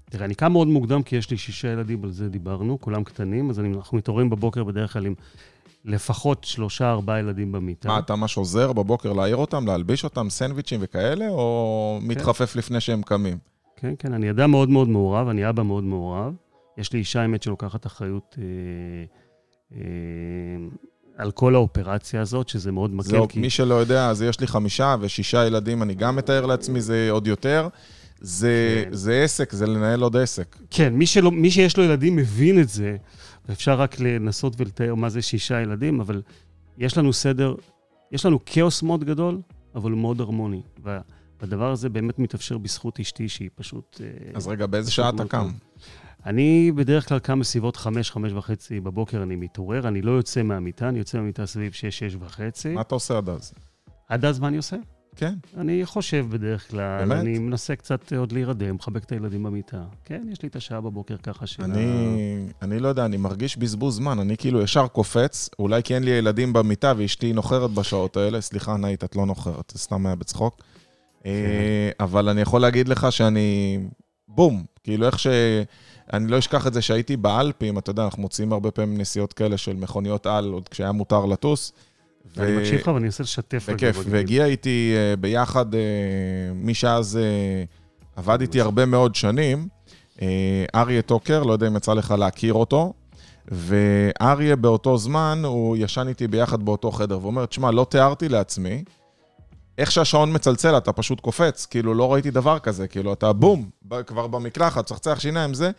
תראה, 0.09 0.25
אני 0.25 0.35
קם 0.35 0.51
מאוד 0.51 0.67
מוקדם, 0.67 1.03
כי 1.03 1.15
יש 1.15 1.29
לי 1.31 1.37
שישה 1.37 1.67
ילדים, 1.67 2.03
על 2.03 2.11
זה 2.11 2.29
דיברנו, 2.29 2.81
כולם 2.81 3.03
קטנים, 3.03 3.49
אז 3.49 3.59
אני- 3.59 3.73
אנחנו 3.75 3.97
מתעוררים 3.97 4.29
בבוקר 4.29 4.63
בדרך 4.63 4.93
כלל 4.93 5.05
עם 5.05 5.13
לפחות 5.85 6.43
שלושה, 6.43 6.91
ארבעה 6.91 7.19
ילדים 7.19 7.51
במיטה. 7.51 7.87
מה, 7.87 7.99
אתה 7.99 8.15
ממש 8.15 8.37
עוזר 8.37 8.73
בבוקר 8.73 9.13
להעיר 9.13 9.35
אותם, 9.35 9.67
להלביש 9.67 10.03
אותם, 10.03 10.29
סנדוויצ'ים 10.29 10.79
וכאלה, 10.83 11.29
או 11.29 11.99
מתחפף 12.01 12.55
לפני 12.55 12.79
שהם 12.79 13.01
קמים? 13.01 13.37
כן, 13.75 13.93
כן, 13.99 14.13
אני 14.13 14.29
אדם 14.29 14.51
מאוד 14.51 14.69
מאוד 14.69 14.89
מעורב, 14.89 15.27
אני 15.27 15.49
אבא 15.49 15.63
מאוד 15.63 15.83
מעורב. 15.83 16.33
יש 16.77 16.93
לי 16.93 16.99
אישה, 16.99 17.21
האמת, 17.21 17.43
שלוקחת 17.43 17.85
אחריות 17.85 18.35
אה, 18.39 18.43
אה, 19.75 19.81
על 21.17 21.31
כל 21.31 21.55
האופרציה 21.55 22.21
הזאת, 22.21 22.49
שזה 22.49 22.71
מאוד 22.71 22.93
מקל, 22.93 23.09
זהו, 23.09 23.27
כי... 23.27 23.39
מי 23.39 23.49
שלא 23.49 23.75
יודע, 23.75 24.09
אז 24.09 24.21
יש 24.21 24.39
לי 24.39 24.47
חמישה 24.47 24.95
ושישה 24.99 25.45
ילדים, 25.47 25.83
אני 25.83 25.93
גם 25.93 26.15
מתאר 26.15 26.45
לעצמי, 26.45 26.81
זה 26.81 27.07
עוד 27.11 27.27
יותר. 27.27 27.67
זה, 28.21 28.83
כן. 28.85 28.95
זה 28.95 29.23
עסק, 29.23 29.51
זה 29.53 29.67
לנהל 29.67 30.01
עוד 30.01 30.17
עסק. 30.17 30.55
כן, 30.69 30.93
מי, 30.93 31.05
שלא, 31.05 31.31
מי 31.31 31.51
שיש 31.51 31.77
לו 31.77 31.83
ילדים 31.83 32.15
מבין 32.15 32.59
את 32.59 32.69
זה, 32.69 32.97
ואפשר 33.47 33.79
רק 33.79 33.99
לנסות 33.99 34.53
ולתאר 34.57 34.95
מה 34.95 35.09
זה 35.09 35.21
שישה 35.21 35.61
ילדים, 35.61 35.99
אבל 35.99 36.21
יש 36.77 36.97
לנו 36.97 37.13
סדר, 37.13 37.55
יש 38.11 38.25
לנו 38.25 38.39
כאוס 38.45 38.83
מאוד 38.83 39.03
גדול, 39.03 39.41
אבל 39.75 39.91
הוא 39.91 39.99
מאוד 39.99 40.21
הרמוני. 40.21 40.61
והדבר 41.41 41.71
הזה 41.71 41.89
באמת 41.89 42.19
מתאפשר 42.19 42.57
בזכות 42.57 42.99
אשתי, 42.99 43.29
שהיא 43.29 43.49
פשוט... 43.55 44.01
אה, 44.03 44.31
אז 44.33 44.47
רגע, 44.47 44.65
באיזה 44.65 44.91
שעה 44.91 45.09
אתה 45.09 45.25
קם? 45.25 45.51
אני 46.25 46.71
בדרך 46.75 47.07
כלל 47.07 47.19
קם 47.19 47.39
בסביבות 47.39 47.75
חמש, 47.75 48.11
חמש 48.11 48.31
וחצי 48.31 48.79
בבוקר, 48.79 49.23
אני 49.23 49.35
מתעורר, 49.35 49.87
אני 49.87 50.01
לא 50.01 50.11
יוצא 50.11 50.43
מהמיטה, 50.43 50.89
אני 50.89 50.99
יוצא 50.99 51.17
מהמיטה 51.17 51.45
סביב 51.45 51.71
שש, 51.71 51.99
שש 51.99 52.15
וחצי. 52.19 52.73
מה 52.73 52.81
אתה 52.81 52.95
עושה 52.95 53.17
עד 53.17 53.29
אז? 53.29 53.53
עד 54.07 54.25
אז 54.25 54.39
מה 54.39 54.47
אני 54.47 54.57
עושה? 54.57 54.75
כן. 55.19 55.33
אני 55.57 55.85
חושב 55.85 56.25
בדרך 56.29 56.69
כלל, 56.71 56.99
באמת? 56.99 57.21
אני 57.21 57.39
מנסה 57.39 57.75
קצת 57.75 58.13
עוד 58.13 58.31
להירדם, 58.31 58.75
מחבק 58.75 59.03
את 59.03 59.11
הילדים 59.11 59.43
במיטה. 59.43 59.83
כן, 60.05 60.27
יש 60.31 60.41
לי 60.41 60.49
את 60.49 60.55
השעה 60.55 60.81
בבוקר 60.81 61.17
ככה 61.17 61.47
של... 61.47 61.63
אני, 61.63 61.85
אני 62.61 62.79
לא 62.79 62.87
יודע, 62.87 63.05
אני 63.05 63.17
מרגיש 63.17 63.57
בזבוז 63.57 63.95
זמן, 63.95 64.19
אני 64.19 64.37
כאילו 64.37 64.61
ישר 64.61 64.87
קופץ, 64.87 65.49
אולי 65.59 65.83
כי 65.83 65.95
אין 65.95 66.03
לי 66.03 66.11
ילדים 66.11 66.53
במיטה 66.53 66.93
ואשתי 66.97 67.33
נוחרת 67.33 67.71
בשעות 67.71 68.17
האלה, 68.17 68.41
סליחה, 68.41 68.77
נאית, 68.77 69.03
את 69.03 69.15
לא 69.15 69.25
נוחרת, 69.25 69.71
זה 69.73 69.79
סתם 69.79 70.05
היה 70.05 70.15
בצחוק. 70.15 70.61
אה, 71.25 71.89
אבל 71.99 72.29
אני 72.29 72.41
יכול 72.41 72.61
להגיד 72.61 72.87
לך 72.87 73.11
שאני, 73.11 73.79
בום, 74.27 74.63
כאילו 74.83 75.05
איך 75.05 75.19
ש... 75.19 75.27
אני 76.13 76.27
לא 76.27 76.37
אשכח 76.37 76.67
את 76.67 76.73
זה 76.73 76.81
שהייתי 76.81 77.17
באלפים, 77.17 77.77
אתה 77.77 77.89
יודע, 77.89 78.03
אנחנו 78.03 78.21
מוציאים 78.21 78.53
הרבה 78.53 78.71
פעמים 78.71 78.97
נסיעות 78.97 79.33
כאלה 79.33 79.57
של 79.57 79.75
מכוניות 79.75 80.25
על, 80.25 80.51
עוד 80.51 80.69
כשהיה 80.69 80.91
מותר 80.91 81.25
לטוס. 81.25 81.73
אני 82.37 82.55
ו- 82.55 82.59
מקשיב 82.59 82.79
לך 82.79 82.87
ואני 82.87 83.05
אנסה 83.05 83.23
לשתף 83.23 83.69
בכיף. 83.69 83.97
והגיע 84.09 84.45
איתי 84.45 84.93
אה, 84.95 85.15
ביחד, 85.15 85.75
אה, 85.75 85.79
מי 86.55 86.73
שאז 86.73 87.17
אה, 87.17 87.63
עבד 88.15 88.41
איתי 88.41 88.61
הרבה 88.61 88.85
מאוד 88.85 89.15
שנים, 89.15 89.67
אריה 90.75 91.01
טוקר, 91.01 91.43
לא 91.43 91.53
יודע 91.53 91.67
אם 91.67 91.75
יצא 91.75 91.93
לך 91.93 92.11
להכיר 92.11 92.53
אותו, 92.53 92.93
ואריה 93.47 94.55
באותו 94.55 94.97
זמן, 94.97 95.41
הוא 95.45 95.77
ישן 95.77 96.07
איתי 96.07 96.27
ביחד 96.27 96.63
באותו 96.63 96.91
חדר, 96.91 97.17
והוא 97.17 97.27
אומר, 97.27 97.45
תשמע, 97.45 97.71
לא 97.71 97.85
תיארתי 97.89 98.29
לעצמי, 98.29 98.83
איך 99.79 99.91
שהשעון 99.91 100.35
מצלצל, 100.35 100.77
אתה 100.77 100.93
פשוט 100.93 101.19
קופץ, 101.19 101.65
כאילו, 101.65 101.93
לא 101.93 102.13
ראיתי 102.13 102.31
דבר 102.31 102.59
כזה, 102.59 102.87
כאילו, 102.87 103.13
אתה 103.13 103.33
בום, 103.33 103.69
כבר 104.07 104.27
במקלחת, 104.27 104.85
צחצח 104.85 105.19
שיניים, 105.19 105.53
זה, 105.53 105.71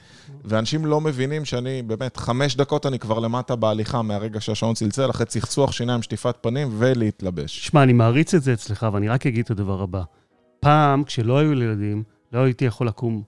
ואנשים 0.45 0.87
לא 0.87 1.01
מבינים 1.01 1.45
שאני, 1.45 1.83
באמת, 1.83 2.17
חמש 2.17 2.57
דקות 2.57 2.87
אני 2.87 2.99
כבר 2.99 3.19
למטה 3.19 3.57
בהליכה 3.57 4.03
מהרגע 4.03 4.41
שהשעון 4.41 4.75
צלצל, 4.75 5.11
אחרי 5.11 5.27
צחצוח 5.27 5.73
שיניים, 5.73 6.03
שטיפת 6.03 6.37
פנים 6.41 6.69
ולהתלבש. 6.79 7.67
שמע, 7.67 7.83
אני 7.83 7.93
מעריץ 7.93 8.35
את 8.35 8.43
זה 8.43 8.53
אצלך, 8.53 8.87
ואני 8.93 9.09
רק 9.09 9.27
אגיד 9.27 9.45
את 9.45 9.51
הדבר 9.51 9.83
הבא. 9.83 10.03
פעם, 10.61 11.05
כשלא 11.05 11.39
היו 11.39 11.55
לי 11.55 11.65
ילדים, 11.65 12.03
לא 12.33 12.39
הייתי 12.39 12.65
יכול 12.65 12.87
לקום 12.87 13.23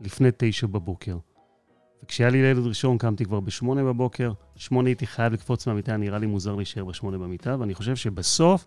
לפני 0.00 0.28
תשע 0.36 0.66
בבוקר. 0.66 1.16
וכשהיה 2.04 2.30
לי 2.30 2.38
ילד 2.38 2.66
ראשון, 2.66 2.98
קמתי 2.98 3.24
כבר 3.24 3.40
בשמונה 3.40 3.84
בבוקר, 3.84 4.32
שמונה 4.56 4.88
הייתי 4.88 5.06
חייב 5.06 5.32
לקפוץ 5.32 5.66
מהמיטה, 5.66 5.96
נראה 5.96 6.18
לי 6.18 6.26
מוזר 6.26 6.54
להישאר 6.54 6.84
בשמונה 6.84 7.18
במיטה, 7.18 7.56
ואני 7.58 7.74
חושב 7.74 7.96
שבסוף 7.96 8.64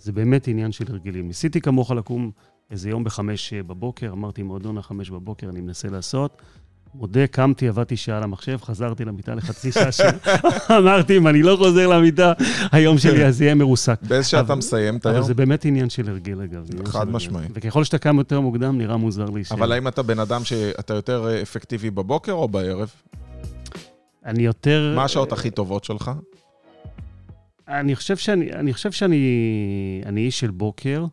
זה 0.00 0.12
באמת 0.12 0.48
עניין 0.48 0.72
של 0.72 0.84
הרגלים. 0.88 1.28
ניסיתי 1.28 1.60
כמוך 1.60 1.90
לקום 1.90 2.30
איזה 2.70 2.90
יום 2.90 3.04
בחמש 3.04 3.52
בבוקר, 3.54 4.12
אמרתי, 4.12 4.42
מועדון 4.42 4.78
החמש 4.78 5.10
בבוקר, 5.10 5.48
אני 5.48 5.60
מנסה 5.60 5.88
לעשות. 5.88 6.42
מודה, 6.94 7.26
קמתי, 7.26 7.68
עבדתי 7.68 7.96
שעה 7.96 8.16
על 8.16 8.22
המחשב, 8.22 8.58
חזרתי 8.62 9.04
למיטה 9.04 9.34
לחצי 9.34 9.72
שעה 9.72 9.92
של... 9.92 10.02
אמרתי, 10.78 11.16
אם 11.16 11.28
אני 11.28 11.42
לא 11.42 11.56
חוזר 11.56 11.86
למיטה, 11.86 12.32
היום 12.72 12.98
שלי 12.98 13.26
אז 13.26 13.42
יהיה 13.42 13.54
מרוסק. 13.54 13.98
באיזה 14.02 14.28
שעה 14.28 14.40
אתה 14.40 14.48
אבל- 14.48 14.58
מסיים 14.58 14.96
את 14.96 15.06
אבל 15.06 15.14
היום? 15.14 15.26
זה 15.26 15.34
באמת 15.34 15.64
עניין 15.64 15.90
של 15.90 16.08
הרגל, 16.08 16.40
אגב. 16.42 16.66
חד. 16.88 17.08
משמעי. 17.10 17.46
וככל 17.54 17.84
שאתה 17.84 17.98
קם 17.98 18.18
יותר 18.18 18.40
מוקדם, 18.40 18.78
נראה 18.78 18.96
מוזר 18.96 19.24
להישאר. 19.30 19.56
אבל 19.56 19.72
האם 19.72 19.88
אתה 19.88 20.02
בן 20.02 20.18
אדם 20.18 20.44
שאתה 20.44 20.94
יותר 20.94 21.42
אפקטיבי 21.42 21.90
בבוקר 21.90 22.32
או 22.32 22.48
בערב? 22.48 22.90
אני 24.24 24.42
יותר... 24.42 24.92
מה 24.96 25.04
השעות 25.04 25.32
הכי 25.32 25.50
טובות 25.50 25.84
שלך? 25.84 26.10
אני 27.68 27.96
חושב 27.96 28.16
שאני, 28.16 28.52
אני 28.52 28.72
חושב 28.72 28.92
שאני 28.92 30.02
אני 30.06 30.20
איש 30.20 30.40
של 30.40 30.50
בוקר, 30.50 31.04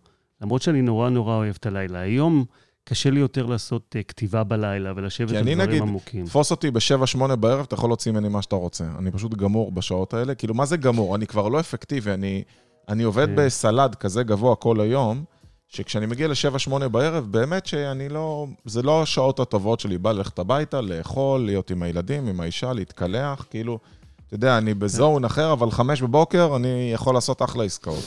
למרות 0.42 0.62
שאני 0.62 0.82
נורא 0.82 1.10
נורא 1.10 1.36
אוהב 1.36 1.56
את 1.60 1.66
הלילה. 1.66 2.00
היום 2.00 2.46
קשה 2.84 3.10
לי 3.10 3.20
יותר 3.20 3.46
לעשות 3.46 3.96
uh, 4.00 4.04
כתיבה 4.04 4.44
בלילה 4.44 4.94
ולשבת 4.96 5.30
כי 5.30 5.38
על 5.38 5.44
אני, 5.44 5.56
דברים 5.56 5.70
נגיד, 5.70 5.82
עמוקים. 5.82 6.26
תפוס 6.26 6.52
אותי 6.52 6.72
ב-7-8 6.72 7.36
בערב, 7.36 7.66
אתה 7.68 7.74
יכול 7.74 7.90
להוציא 7.90 8.12
ממני 8.12 8.30
מה 8.30 8.42
שאתה 8.42 8.56
רוצה. 8.56 8.86
אני 9.00 9.12
פשוט 9.12 9.34
גמור 9.34 9.72
בשעות 9.72 10.14
האלה. 10.14 10.36
כאילו, 10.36 10.54
מה 10.54 10.66
זה 10.66 10.78
גמור? 10.78 11.16
אני 11.16 11.28
כבר 11.28 11.48
לא 11.48 11.60
אפקטיבי, 11.60 12.12
אני, 12.12 12.44
אני 12.90 13.04
עובד 13.04 13.26
כן. 13.26 13.36
בסלד 13.36 13.96
כזה 13.96 14.24
גבוה 14.24 14.56
כל 14.56 14.82
היום, 14.82 15.24
שכשאני 15.68 16.06
מגיע 16.06 16.28
ל-7-8 16.28 16.88
בערב, 16.88 17.28
באמת 17.32 17.66
שאני 17.66 18.10
לא... 18.10 18.48
זה 18.66 18.82
לא 18.82 19.02
השעות 19.02 19.40
הטובות 19.40 19.80
שלי. 19.80 19.98
בא 19.98 20.12
ללכת 20.12 20.40
הביתה, 20.40 20.82
לאכול, 20.82 21.46
להיות 21.46 21.72
עם 21.72 21.84
הילדים, 21.84 22.28
עם 22.28 22.40
האישה, 22.40 22.74
להתקלח, 22.74 23.46
כאילו... 23.50 23.80
אתה 24.28 24.36
יודע, 24.36 24.58
אני 24.58 24.74
בזון 24.74 25.26
אחר, 25.26 25.54
אבל 25.54 25.72
חמש 25.72 26.02
בבוקר 26.02 26.56
אני 26.56 26.92
יכול 26.94 27.14
לעשות 27.14 27.42
אחלה 27.42 27.64
עסקאות. 27.64 28.04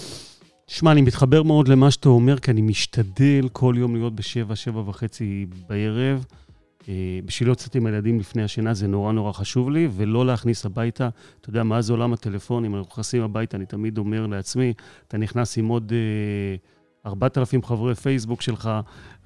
תשמע, 0.66 0.92
אני 0.92 1.02
מתחבר 1.02 1.42
מאוד 1.42 1.68
למה 1.68 1.90
שאתה 1.90 2.08
אומר, 2.08 2.38
כי 2.38 2.50
אני 2.50 2.60
משתדל 2.60 3.48
כל 3.52 3.74
יום 3.78 3.96
להיות 3.96 4.14
בשבע, 4.14 4.56
שבע 4.56 4.80
וחצי 4.86 5.46
בערב. 5.68 6.24
אה, 6.88 7.20
בשביל 7.24 7.48
להיות 7.48 7.58
קצת 7.58 7.74
עם 7.74 7.86
הילדים 7.86 8.20
לפני 8.20 8.42
השינה, 8.42 8.74
זה 8.74 8.86
נורא 8.86 9.12
נורא 9.12 9.32
חשוב 9.32 9.70
לי, 9.70 9.88
ולא 9.92 10.26
להכניס 10.26 10.66
הביתה. 10.66 11.08
אתה 11.40 11.48
יודע, 11.48 11.62
מאז 11.62 11.90
עולם 11.90 12.12
הטלפונים, 12.12 12.74
אנחנו 12.74 12.92
נכנסים 12.92 13.22
הביתה, 13.22 13.56
אני 13.56 13.66
תמיד 13.66 13.98
אומר 13.98 14.26
לעצמי, 14.26 14.72
אתה 15.08 15.18
נכנס 15.18 15.58
עם 15.58 15.68
עוד 15.68 15.92
אה, 15.92 16.56
4,000 17.08 17.62
חברי 17.62 17.94
פייסבוק 17.94 18.42
שלך, 18.42 18.70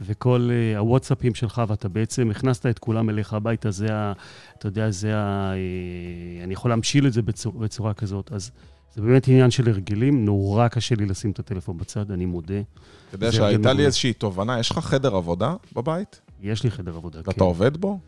וכל 0.01 0.49
אה, 0.53 0.79
הוואטסאפים 0.79 1.35
שלך, 1.35 1.63
ואתה 1.69 1.89
בעצם 1.89 2.31
הכנסת 2.31 2.67
את 2.67 2.79
כולם 2.79 3.11
אליך 3.11 3.33
הביתה, 3.33 3.71
זה 3.71 3.87
ה... 3.95 4.13
אתה 4.59 4.67
יודע, 4.67 4.91
זה 4.91 5.17
ה... 5.17 5.53
אה, 5.53 6.45
אני 6.45 6.53
יכול 6.53 6.71
להמשיל 6.71 7.07
את 7.07 7.13
זה 7.13 7.23
בצורה, 7.23 7.59
בצורה 7.59 7.95
כזאת. 7.95 8.33
אז 8.33 8.51
זה 8.95 9.03
באמת 9.03 9.29
עניין 9.29 9.51
של 9.51 9.69
הרגלים, 9.69 10.25
נורא 10.25 10.69
קשה 10.69 10.95
לי 10.95 11.07
לשים 11.07 11.31
את 11.31 11.39
הטלפון 11.39 11.79
בצד, 11.79 12.11
אני 12.11 12.27
מודה. 12.27 12.61
אתה 13.09 13.17
יודע 13.17 13.33
שהייתה 13.33 13.73
לי 13.73 13.87
איזושהי 13.87 14.13
תובנה, 14.13 14.61
יש 14.61 14.71
לך 14.71 14.79
חדר 14.79 15.17
עבודה 15.17 15.55
בבית? 15.73 16.21
יש 16.43 16.65
לי 16.65 16.71
חדר 16.71 16.97
עבודה, 16.97 17.23
כן. 17.23 17.31
ואתה 17.31 17.45
עובד 17.45 17.77
בו? 17.77 17.99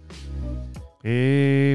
אה, 1.05 1.11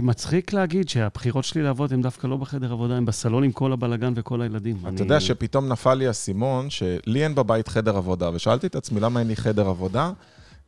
מצחיק 0.02 0.54
להגיד 0.54 0.90
שהבחירות 0.90 1.44
שלי 1.44 1.62
לעבוד 1.62 1.94
הן 1.94 2.02
דווקא 2.02 2.28
לא 2.28 2.38
בחדר 2.38 2.72
עבודה, 2.72 2.96
הן 2.98 3.06
בסלון 3.06 3.44
עם 3.44 3.52
כל 3.52 3.74
הבלגן 3.74 4.14
וכל 4.16 4.42
הילדים. 4.42 4.78
אתה 4.82 4.88
אני- 4.90 5.00
יודע 5.00 5.20
שפתאום 5.20 5.68
נפל 5.70 5.94
לי 5.94 6.08
האסימון 6.08 6.70
שלי 6.70 7.24
אין 7.24 7.36
בבית 7.36 7.68
חדר 7.68 7.98
עבודה, 7.98 8.30
ושאלתי 8.34 8.68
את 8.68 8.76
עצמי 8.76 9.00
למה 9.00 9.20
אין 9.20 9.28
לי 9.28 9.36
חדר 9.36 9.68
עבודה, 9.68 10.12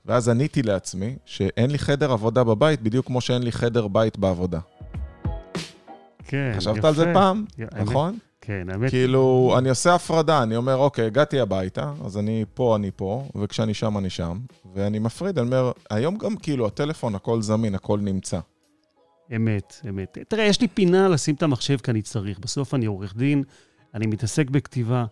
ואז 0.06 0.30
עניתי 0.30 0.62
לעצמי 0.62 1.15
שאין 1.26 1.71
לי 1.71 1.78
חדר 1.80 2.12
עבודה 2.12 2.43
בבית, 2.43 2.82
בדיוק 2.82 3.06
כמו 3.06 3.21
שאין 3.21 3.43
לי 3.43 3.52
חדר 3.52 3.88
בית 3.88 4.17
בעבודה. 4.17 4.60
כן, 6.28 6.54
חשבת 6.58 6.86
על 6.86 6.95
זה 6.95 7.04
יפה. 7.04 7.13
פעם? 7.13 7.45
נכון? 7.82 8.17
כן, 8.41 8.67
האמת, 8.69 8.89
כאילו, 8.89 9.54
אני 9.58 9.69
עושה 9.69 9.95
הפרדה, 9.95 10.43
אני 10.43 10.56
אומר, 10.56 10.75
אוקיי, 10.75 11.06
הגעתי 11.06 11.39
הביתה, 11.39 11.93
אז 12.06 12.17
אני 12.17 12.45
פה, 12.54 12.75
אני 12.75 12.91
פה, 12.95 13.27
וכשאני 13.36 13.73
שם, 13.73 13.97
אני 13.97 14.10
שם, 14.10 14.39
ואני 14.73 14.99
מפריד, 14.99 15.39
אני 15.39 15.47
אומר, 15.47 15.71
היום 15.89 16.17
גם 16.17 16.36
כאילו 16.36 16.67
הטלפון, 16.67 17.15
הכל 17.15 17.41
זמין, 17.41 17.75
הכל 17.75 17.99
נמצא. 17.99 18.39
אמת, 19.36 19.82
אמת. 19.89 20.17
תראה, 20.27 20.43
יש 20.43 20.62
לי 20.62 20.67
פינה 20.67 21.08
לשים 21.08 21.36
את 21.36 21.43
המחשב 21.43 21.77
כי 21.77 21.91
אני 21.91 22.01
צריך. 22.01 22.39
בסוף 22.39 22.73
אני 22.73 22.86
עורך 22.86 23.15
דין, 23.15 23.43
אני 23.93 24.08
מתעסק 24.08 24.49
בכתיבה, 24.49 25.06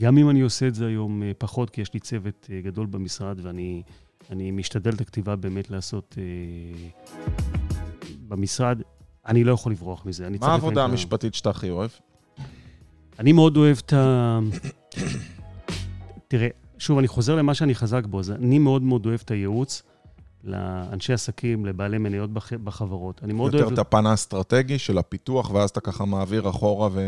גם 0.00 0.18
אם 0.18 0.30
אני 0.30 0.40
עושה 0.40 0.68
את 0.68 0.74
זה 0.74 0.86
היום 0.86 1.22
אה, 1.22 1.32
פחות, 1.38 1.70
כי 1.70 1.80
יש 1.80 1.94
לי 1.94 2.00
צוות 2.00 2.48
אה, 2.52 2.60
גדול 2.60 2.86
במשרד, 2.86 3.40
ואני 3.42 3.82
אני 4.30 4.50
משתדל 4.50 4.90
את 4.90 5.00
הכתיבה 5.00 5.36
באמת 5.36 5.70
לעשות 5.70 6.16
אה, 6.18 6.88
במשרד. 8.28 8.82
אני 9.26 9.44
לא 9.44 9.52
יכול 9.52 9.72
לברוח 9.72 10.06
מזה. 10.06 10.28
מה 10.40 10.46
העבודה 10.46 10.84
המשפטית 10.84 11.34
שאתה 11.34 11.50
הכי 11.50 11.70
אוהב? 11.70 11.90
אני 13.20 13.32
מאוד 13.32 13.56
אוהב 13.56 13.76
את 13.86 13.92
ה... 13.92 14.38
תראה, 16.28 16.48
שוב, 16.78 16.98
אני 16.98 17.08
חוזר 17.08 17.36
למה 17.36 17.54
שאני 17.54 17.74
חזק 17.74 18.06
בו, 18.06 18.20
אז 18.20 18.30
אני 18.30 18.58
מאוד 18.58 18.82
מאוד 18.82 19.06
אוהב 19.06 19.20
את 19.24 19.30
הייעוץ 19.30 19.82
לאנשי 20.44 21.12
עסקים, 21.12 21.66
לבעלי 21.66 21.98
מניות 21.98 22.32
בח... 22.32 22.52
בחברות. 22.52 23.20
אני 23.24 23.32
מאוד 23.32 23.54
יותר 23.54 23.64
אוהב... 23.64 23.72
את 23.72 23.78
הפן 23.78 24.06
האסטרטגי 24.06 24.78
של 24.78 24.98
הפיתוח, 24.98 25.50
ואז 25.50 25.70
אתה 25.70 25.80
ככה 25.80 26.04
מעביר 26.04 26.48
אחורה 26.48 26.88
ו... 26.92 27.00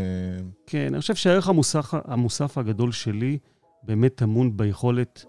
כן, 0.67 0.87
אני 0.93 1.01
חושב 1.01 1.15
שהערך 1.15 1.49
המוסף, 1.49 1.93
המוסף 2.05 2.57
הגדול 2.57 2.91
שלי 2.91 3.37
באמת 3.83 4.15
טמון 4.15 4.57
ביכולת 4.57 5.25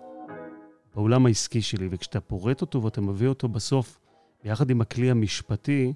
בעולם 0.95 1.27
העסקי 1.27 1.63
שלי, 1.63 1.89
וכשאתה 1.91 2.21
פורט 2.21 2.61
אותו 2.61 2.83
ואתה 2.83 3.01
מביא 3.01 3.29
אותו 3.29 3.49
בסוף, 3.49 3.99
ביחד 4.45 4.71
עם 4.71 4.81
הכלי 4.81 5.11
המשפטי, 5.11 5.93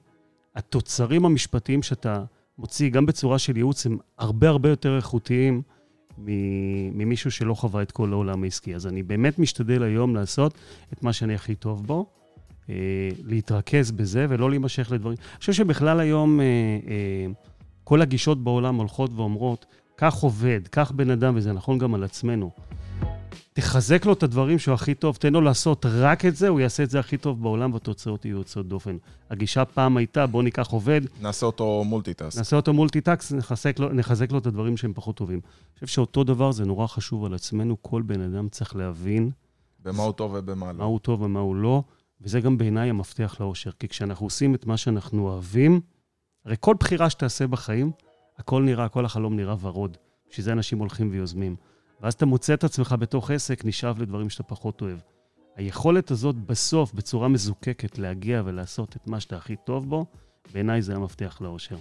התוצרים 0.54 1.24
המשפטיים 1.24 1.82
שאתה 1.82 2.24
מוציא, 2.58 2.90
גם 2.90 3.06
בצורה 3.06 3.38
של 3.38 3.56
ייעוץ, 3.56 3.86
הם 3.86 3.98
הרבה 4.18 4.48
הרבה 4.48 4.68
יותר 4.68 4.96
איכותיים 4.96 5.62
ממישהו 6.92 7.30
שלא 7.30 7.54
חווה 7.54 7.82
את 7.82 7.92
כל 7.92 8.12
העולם 8.12 8.42
העסקי. 8.42 8.74
אז 8.74 8.86
אני 8.86 9.02
באמת 9.02 9.38
משתדל 9.38 9.82
היום 9.82 10.14
לעשות 10.14 10.54
את 10.92 11.02
מה 11.02 11.12
שאני 11.12 11.34
הכי 11.34 11.54
טוב 11.54 11.86
בו, 11.86 12.06
אה, 12.70 12.74
להתרכז 13.24 13.90
בזה 13.90 14.26
ולא 14.28 14.50
להימשך 14.50 14.92
לדברים. 14.92 15.16
אני 15.32 15.38
חושב 15.38 15.52
שבכלל 15.52 16.00
היום... 16.00 16.40
אה, 16.40 16.44
אה, 16.88 17.26
כל 17.88 18.02
הגישות 18.02 18.44
בעולם 18.44 18.76
הולכות 18.76 19.10
ואומרות, 19.14 19.66
כך 19.96 20.14
עובד, 20.14 20.60
כך 20.72 20.92
בן 20.92 21.10
אדם, 21.10 21.36
וזה 21.36 21.52
נכון 21.52 21.78
גם 21.78 21.94
על 21.94 22.04
עצמנו. 22.04 22.50
תחזק 23.52 24.06
לו 24.06 24.12
את 24.12 24.22
הדברים 24.22 24.58
שהוא 24.58 24.74
הכי 24.74 24.94
טוב, 24.94 25.16
תן 25.16 25.32
לו 25.32 25.40
לעשות 25.40 25.86
רק 25.88 26.24
את 26.24 26.36
זה, 26.36 26.48
הוא 26.48 26.60
יעשה 26.60 26.82
את 26.82 26.90
זה 26.90 27.00
הכי 27.00 27.16
טוב 27.16 27.42
בעולם, 27.42 27.72
והתוצאות 27.72 28.24
יהיו 28.24 28.36
יוצאות 28.36 28.68
דופן. 28.68 28.96
הגישה 29.30 29.64
פעם 29.64 29.96
הייתה, 29.96 30.26
בוא 30.26 30.42
ניקח 30.42 30.70
עובד, 30.70 31.00
נעשה 31.20 31.46
אותו 31.46 31.84
multitask. 31.84 32.38
נעשה 32.38 32.56
אותו 32.56 32.72
multitask, 32.72 33.32
נחזק 33.32 33.78
לו, 33.78 33.92
נחזק 33.92 34.32
לו 34.32 34.38
את 34.38 34.46
הדברים 34.46 34.76
שהם 34.76 34.92
פחות 34.94 35.16
טובים. 35.16 35.40
אני 35.44 35.74
חושב 35.74 35.86
שאותו 35.86 36.24
דבר 36.24 36.52
זה 36.52 36.64
נורא 36.64 36.86
חשוב 36.86 37.24
על 37.24 37.34
עצמנו, 37.34 37.76
כל 37.82 38.02
בן 38.02 38.20
אדם 38.20 38.48
צריך 38.48 38.76
להבין 38.76 39.30
במה 39.84 40.02
הוא 40.02 40.12
טוב 40.12 40.32
ובמה 40.34 40.66
מה 40.66 40.72
לא. 40.72 40.84
הוא 40.84 40.98
טוב 40.98 41.22
ומה 41.22 41.40
הוא 41.40 41.56
לא, 41.56 41.82
וזה 42.20 42.40
גם 42.40 42.58
בעיניי 42.58 42.90
המפתח 42.90 43.36
לאושר. 43.40 43.70
כי 43.70 43.88
כשאנחנו 43.88 44.26
עושים 44.26 44.54
את 44.54 44.66
מה 44.66 44.76
שאנחנו 44.76 45.28
אוהבים, 45.28 45.80
הרי 46.44 46.56
כל 46.60 46.74
בחירה 46.80 47.10
שתעשה 47.10 47.46
בחיים, 47.46 47.90
הכל 48.38 48.62
נראה, 48.62 48.88
כל 48.88 49.04
החלום 49.04 49.36
נראה 49.36 49.54
ורוד. 49.60 49.96
בשביל 50.30 50.44
זה 50.44 50.52
אנשים 50.52 50.78
הולכים 50.78 51.10
ויוזמים. 51.10 51.56
ואז 52.00 52.14
אתה 52.14 52.26
מוצא 52.26 52.54
את 52.54 52.64
עצמך 52.64 52.94
בתוך 52.98 53.30
עסק, 53.30 53.64
נשאב 53.64 54.02
לדברים 54.02 54.30
שאתה 54.30 54.42
פחות 54.42 54.80
אוהב. 54.80 54.98
היכולת 55.56 56.10
הזאת 56.10 56.36
בסוף, 56.36 56.92
בצורה 56.92 57.28
מזוקקת, 57.28 57.98
להגיע 57.98 58.42
ולעשות 58.44 58.96
את 58.96 59.06
מה 59.06 59.20
שאתה 59.20 59.36
הכי 59.36 59.56
טוב 59.64 59.88
בו, 59.88 60.06
בעיניי 60.52 60.82
זה 60.82 60.94
המפתח 60.94 61.38
לאושר. 61.40 61.76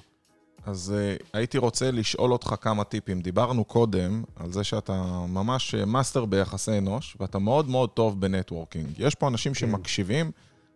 אז 0.66 0.94
אה, 0.96 1.24
הייתי 1.34 1.58
רוצה 1.58 1.92
לשאול 1.92 2.32
אותך 2.32 2.56
כמה 2.62 2.84
טיפים. 2.84 3.22
דיברנו 3.22 3.66
קודם 3.66 4.24
על 4.36 4.52
זה 4.52 4.64
שאתה 4.64 5.26
ממש 5.28 5.76
אה, 5.76 5.86
master 5.86 6.26
ביחסי 6.26 6.78
אנוש, 6.78 7.18
ואתה 7.20 7.40
מאוד 7.40 7.70
מאוד 7.70 7.90
טוב 7.90 8.22
ב 8.22 8.27
networking. 8.27 8.88
יש 8.98 9.16
פה 9.16 9.28
אנשים 9.28 9.54
כן. 9.54 9.60
שמקשיבים, 9.60 10.32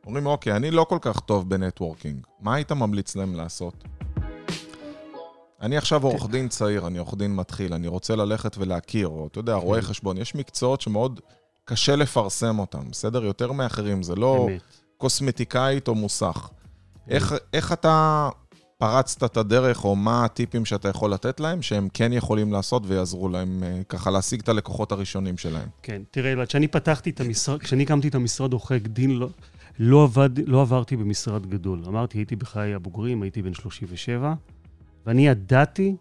אומרים, 0.05 0.25
אוקיי, 0.25 0.55
אני 0.55 0.71
לא 0.71 0.83
כל 0.83 0.97
כך 1.01 1.19
טוב 1.19 1.49
ב 1.49 1.56
networking. 1.56 2.25
מה 2.39 2.55
היית 2.55 2.71
ממליץ 2.71 3.15
להם 3.15 3.35
לעשות? 3.35 3.83
אני 5.61 5.77
עכשיו 5.77 6.03
עורך 6.03 6.29
דין 6.29 6.47
צעיר, 6.47 6.87
אני 6.87 6.97
עורך 6.97 7.13
דין 7.17 7.35
מתחיל, 7.35 7.73
אני 7.73 7.87
רוצה 7.87 8.15
ללכת 8.15 8.57
ולהכיר, 8.57 9.07
או 9.07 9.27
אתה 9.27 9.39
יודע, 9.39 9.53
רואה 9.53 9.81
חשבון. 9.81 10.17
יש 10.17 10.35
מקצועות 10.35 10.81
שמאוד 10.81 11.19
קשה 11.65 11.95
לפרסם 11.95 12.59
אותם, 12.59 12.91
בסדר? 12.91 13.25
יותר 13.25 13.51
מאחרים, 13.51 14.03
זה 14.03 14.15
לא. 14.15 14.47
קוסמטיקאית 14.97 15.87
או 15.87 15.95
מוסך. 15.95 16.49
איך, 17.07 17.33
איך 17.53 17.71
אתה 17.71 18.29
פרצת 18.77 19.23
את 19.23 19.37
הדרך, 19.37 19.85
או 19.85 19.95
מה 19.95 20.25
הטיפים 20.25 20.65
שאתה 20.65 20.89
יכול 20.89 21.13
לתת 21.13 21.39
להם, 21.39 21.61
שהם 21.61 21.87
כן 21.93 22.13
יכולים 22.13 22.53
לעשות 22.53 22.83
ויעזרו 22.85 23.29
להם 23.29 23.63
אה, 23.63 23.81
ככה 23.89 24.11
להשיג 24.11 24.41
את 24.41 24.49
הלקוחות 24.49 24.91
הראשונים 24.91 25.37
שלהם? 25.37 25.67
כן, 25.83 26.01
תראה, 26.11 26.45
כשאני 26.45 26.67
פתחתי 26.67 27.09
את 27.09 27.19
המשרד, 27.19 27.59
כשאני 27.59 27.83
הקמתי 27.83 28.07
את 28.07 28.15
המשרד 28.15 28.53
עורכי 28.53 28.79
דין, 28.79 29.11
לא, 29.11 29.29
לא, 29.79 30.03
עבד, 30.03 30.29
לא 30.47 30.61
עברתי 30.61 30.95
במשרד 30.95 31.45
גדול. 31.45 31.83
אמרתי, 31.87 32.17
הייתי 32.17 32.35
בחיי 32.35 32.73
הבוגרים, 32.73 33.21
הייתי 33.21 33.41
בן 33.41 33.53
37, 33.53 34.33
ואני 35.05 35.27
ידעתי 35.27 35.95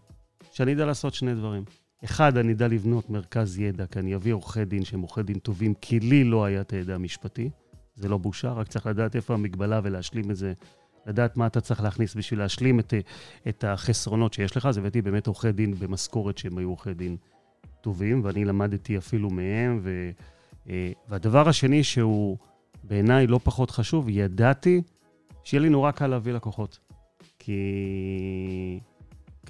שאני 0.52 0.74
אדע 0.74 0.86
לעשות 0.86 1.14
שני 1.14 1.34
דברים. 1.34 1.64
אחד, 2.04 2.36
אני 2.36 2.52
אדע 2.52 2.68
לבנות 2.68 3.10
מרכז 3.10 3.58
ידע, 3.58 3.86
כי 3.86 3.98
אני 3.98 4.14
אביא 4.14 4.32
עורכי 4.32 4.64
דין 4.64 4.84
שהם 4.84 5.00
עורכי 5.00 5.22
דין 5.22 5.38
טובים, 5.38 5.74
כי 5.74 6.00
לי 6.00 6.24
לא 6.24 6.44
היה 6.44 6.60
את 6.60 6.72
הידע 6.72 6.94
המשפטי. 6.94 7.50
זה 7.94 8.08
לא 8.08 8.18
בושה, 8.18 8.52
רק 8.52 8.68
צריך 8.68 8.86
לדעת 8.86 9.16
איפה 9.16 9.34
המגבלה 9.34 9.80
ולהשלים 9.82 10.30
את 10.30 10.36
זה, 10.36 10.52
לדעת 11.06 11.36
מה 11.36 11.46
אתה 11.46 11.60
צריך 11.60 11.82
להכניס 11.82 12.14
בשביל 12.14 12.40
להשלים 12.40 12.80
את, 12.80 12.94
את 13.48 13.64
החסרונות 13.64 14.32
שיש 14.32 14.56
לך. 14.56 14.66
אז 14.66 14.78
הבאתי 14.78 15.02
באמת 15.02 15.26
עורכי 15.26 15.52
דין 15.52 15.74
במשכורת 15.74 16.38
שהם 16.38 16.58
היו 16.58 16.68
עורכי 16.68 16.94
דין 16.94 17.16
טובים, 17.80 18.20
ואני 18.24 18.44
למדתי 18.44 18.98
אפילו 18.98 19.30
מהם. 19.30 19.80
ו, 19.82 20.10
אה, 20.68 20.92
והדבר 21.08 21.48
השני, 21.48 21.84
שהוא 21.84 22.36
בעיניי 22.84 23.26
לא 23.26 23.40
פחות 23.44 23.70
חשוב, 23.70 24.08
ידעתי 24.08 24.82
שיהיה 25.44 25.60
לי 25.60 25.68
נורא 25.68 25.90
קל 25.90 26.06
להביא 26.06 26.32
לקוחות. 26.32 26.78
כי... 27.38 27.60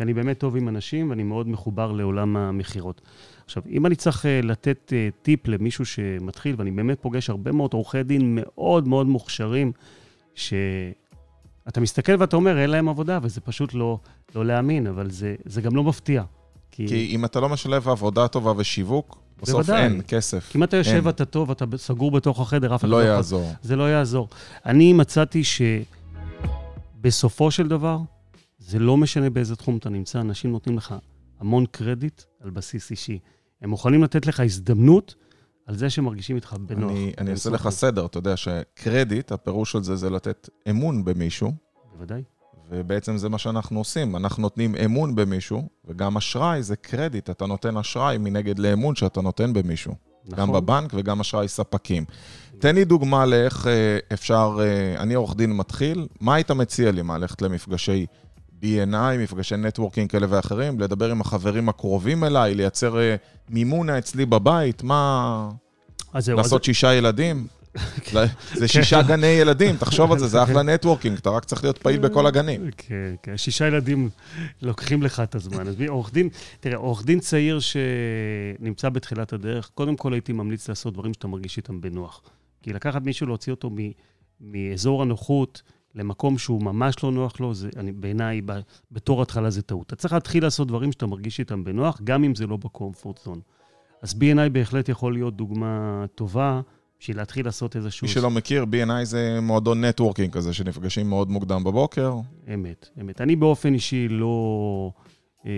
כי 0.00 0.04
אני 0.04 0.14
באמת 0.14 0.38
טוב 0.38 0.56
עם 0.56 0.68
אנשים 0.68 1.10
ואני 1.10 1.22
מאוד 1.22 1.48
מחובר 1.48 1.92
לעולם 1.92 2.36
המכירות. 2.36 3.00
עכשיו, 3.44 3.62
אם 3.70 3.86
אני 3.86 3.94
צריך 3.96 4.26
אה, 4.26 4.40
לתת 4.42 4.92
אה, 4.96 5.08
טיפ 5.22 5.48
למישהו 5.48 5.84
שמתחיל, 5.84 6.54
ואני 6.58 6.70
באמת 6.70 6.98
פוגש 7.00 7.30
הרבה 7.30 7.52
מאוד 7.52 7.74
עורכי 7.74 8.02
דין 8.02 8.38
מאוד 8.40 8.88
מאוד 8.88 9.06
מוכשרים, 9.06 9.72
שאתה 10.34 10.60
מסתכל 11.80 12.12
ואתה 12.18 12.36
אומר, 12.36 12.58
אין 12.58 12.70
להם 12.70 12.88
עבודה, 12.88 13.18
וזה 13.22 13.40
פשוט 13.40 13.74
לא, 13.74 13.98
לא 14.34 14.46
להאמין, 14.46 14.86
אבל 14.86 15.10
זה, 15.10 15.34
זה 15.44 15.60
גם 15.60 15.76
לא 15.76 15.84
מפתיע. 15.84 16.22
כי, 16.70 16.88
כי 16.88 17.06
אם 17.10 17.24
אתה 17.24 17.40
לא 17.40 17.48
משלב 17.48 17.88
עבודה 17.88 18.28
טובה 18.28 18.52
ושיווק, 18.56 19.18
בסוף 19.42 19.66
בוודאי. 19.66 19.84
אין 19.84 20.00
כסף. 20.08 20.48
כי 20.52 20.58
אם 20.58 20.64
אתה 20.64 20.76
יושב 20.76 20.90
אין. 20.94 21.06
ואתה 21.06 21.24
טוב, 21.24 21.50
אתה 21.50 21.64
סגור 21.76 22.10
בתוך 22.10 22.40
החדר, 22.40 22.74
אף 22.74 22.80
אחד 22.80 22.88
לא 22.88 23.02
יכול- 23.02 23.14
יעזור. 23.16 23.52
זה 23.62 23.76
לא 23.76 23.90
יעזור. 23.90 24.28
אני 24.66 24.92
מצאתי 24.92 25.42
שבסופו 27.00 27.50
של 27.50 27.68
דבר, 27.68 27.98
זה 28.70 28.78
לא 28.78 28.96
משנה 28.96 29.30
באיזה 29.30 29.56
תחום 29.56 29.76
אתה 29.76 29.90
נמצא, 29.90 30.20
אנשים 30.20 30.52
נותנים 30.52 30.76
לך 30.76 30.94
המון 31.40 31.66
קרדיט 31.66 32.22
על 32.40 32.50
בסיס 32.50 32.90
אישי. 32.90 33.18
הם 33.62 33.70
מוכנים 33.70 34.02
לתת 34.02 34.26
לך 34.26 34.40
הזדמנות 34.40 35.14
על 35.66 35.76
זה 35.76 35.90
שמרגישים 35.90 36.36
איתך 36.36 36.56
בנוח. 36.66 36.90
אני, 36.90 37.12
אני 37.18 37.30
אעשה 37.30 37.50
לך 37.50 37.68
סדר, 37.68 38.06
אתה 38.06 38.18
יודע 38.18 38.36
שקרדיט, 38.36 39.32
הפירוש 39.32 39.72
של 39.72 39.82
זה 39.82 39.96
זה 39.96 40.10
לתת 40.10 40.48
אמון 40.70 41.04
במישהו, 41.04 41.52
בוודאי. 41.92 42.22
ובעצם 42.70 43.16
זה 43.16 43.28
מה 43.28 43.38
שאנחנו 43.38 43.78
עושים, 43.78 44.16
אנחנו 44.16 44.42
נותנים 44.42 44.74
אמון 44.84 45.14
במישהו, 45.14 45.68
וגם 45.84 46.16
אשראי 46.16 46.62
זה 46.62 46.76
קרדיט, 46.76 47.30
אתה 47.30 47.46
נותן 47.46 47.76
אשראי 47.76 48.18
מנגד 48.18 48.58
לאמון 48.58 48.94
שאתה 48.94 49.20
נותן 49.20 49.52
במישהו. 49.52 49.94
נכון. 50.24 50.38
גם 50.38 50.52
בבנק 50.52 50.90
וגם 50.94 51.20
אשראי 51.20 51.48
ספקים. 51.48 52.04
תן 52.58 52.74
לי 52.74 52.84
דוגמה 52.84 53.26
לאיך 53.26 53.66
אה, 53.66 53.98
אפשר, 54.12 54.58
אה, 54.60 55.02
אני 55.02 55.14
עורך 55.14 55.36
דין 55.36 55.56
מתחיל, 55.56 56.06
מה 56.20 56.34
היית 56.34 56.50
מציע 56.50 56.92
לי? 56.92 57.02
מה, 57.02 57.18
ללכת 57.18 57.42
למפגשי 57.42 58.06
BNI, 58.62 59.18
מפגשי 59.18 59.56
networking 59.56 60.10
כאלה 60.10 60.26
ואחרים, 60.30 60.80
לדבר 60.80 61.10
עם 61.10 61.20
החברים 61.20 61.68
הקרובים 61.68 62.24
אליי, 62.24 62.54
לייצר 62.54 62.98
אה, 62.98 63.16
מימונה 63.48 63.98
אצלי 63.98 64.26
בבית, 64.26 64.82
מה... 64.82 65.50
לעשות 66.14 66.64
שישה 66.64 66.94
ילדים? 66.94 67.46
זה 68.54 68.68
שישה 68.68 69.02
גני 69.02 69.26
ילדים, 69.26 69.76
תחשוב 69.76 70.12
על 70.12 70.18
זה, 70.18 70.26
זה 70.26 70.42
אחלה 70.44 70.62
networking, 70.62 71.18
אתה 71.18 71.30
רק 71.30 71.44
צריך 71.44 71.64
להיות 71.64 71.78
פעיל 71.78 72.00
בכל 72.00 72.26
הגנים. 72.26 72.70
כן, 72.76 73.14
כן, 73.22 73.36
שישה 73.36 73.66
ילדים 73.66 74.08
לוקחים 74.62 75.02
לך 75.02 75.20
את 75.20 75.34
הזמן. 75.34 75.68
אז 75.68 75.74
עורך 75.88 76.12
דין, 76.12 76.28
תראה, 76.60 76.76
עורך 76.76 77.04
דין 77.04 77.20
צעיר 77.20 77.60
שנמצא 77.60 78.88
בתחילת 78.88 79.32
הדרך, 79.32 79.70
קודם 79.74 79.96
כל 79.96 80.12
הייתי 80.12 80.32
ממליץ 80.32 80.68
לעשות 80.68 80.94
דברים 80.94 81.14
שאתה 81.14 81.28
מרגיש 81.28 81.56
איתם 81.56 81.80
בנוח. 81.80 82.20
כי 82.62 82.72
לקחת 82.72 83.02
מישהו, 83.02 83.26
להוציא 83.26 83.52
אותו 83.52 83.70
מאזור 84.40 85.02
הנוחות, 85.02 85.62
למקום 85.94 86.38
שהוא 86.38 86.62
ממש 86.62 87.02
לא 87.02 87.12
נוח 87.12 87.40
לו, 87.40 87.54
זה, 87.54 87.68
אני, 87.76 87.92
בעיניי, 87.92 88.40
בתור 88.92 89.22
התחלה 89.22 89.50
זה 89.50 89.62
טעות. 89.62 89.86
אתה 89.86 89.96
צריך 89.96 90.14
להתחיל 90.14 90.42
לעשות 90.42 90.68
דברים 90.68 90.92
שאתה 90.92 91.06
מרגיש 91.06 91.38
איתם 91.38 91.64
בנוח, 91.64 92.00
גם 92.04 92.24
אם 92.24 92.34
זה 92.34 92.46
לא 92.46 92.56
בקומפורט 92.56 93.20
זון. 93.24 93.40
אז 94.02 94.12
B&I 94.12 94.48
בהחלט 94.52 94.88
יכול 94.88 95.12
להיות 95.12 95.36
דוגמה 95.36 96.04
טובה 96.14 96.60
בשביל 97.00 97.16
להתחיל 97.16 97.46
לעשות 97.46 97.76
איזשהו... 97.76 98.06
מי 98.06 98.12
שלא 98.12 98.30
מכיר, 98.30 98.64
B&I 98.64 99.04
זה 99.04 99.38
מועדון 99.42 99.84
נטוורקינג 99.84 100.32
כזה, 100.32 100.52
שנפגשים 100.52 101.08
מאוד 101.08 101.30
מוקדם 101.30 101.64
בבוקר. 101.64 102.14
אמת, 102.54 102.88
אמת. 103.00 103.20
אני 103.20 103.36
באופן 103.36 103.74
אישי 103.74 104.08
לא... 104.08 104.92
אה, 105.46 105.52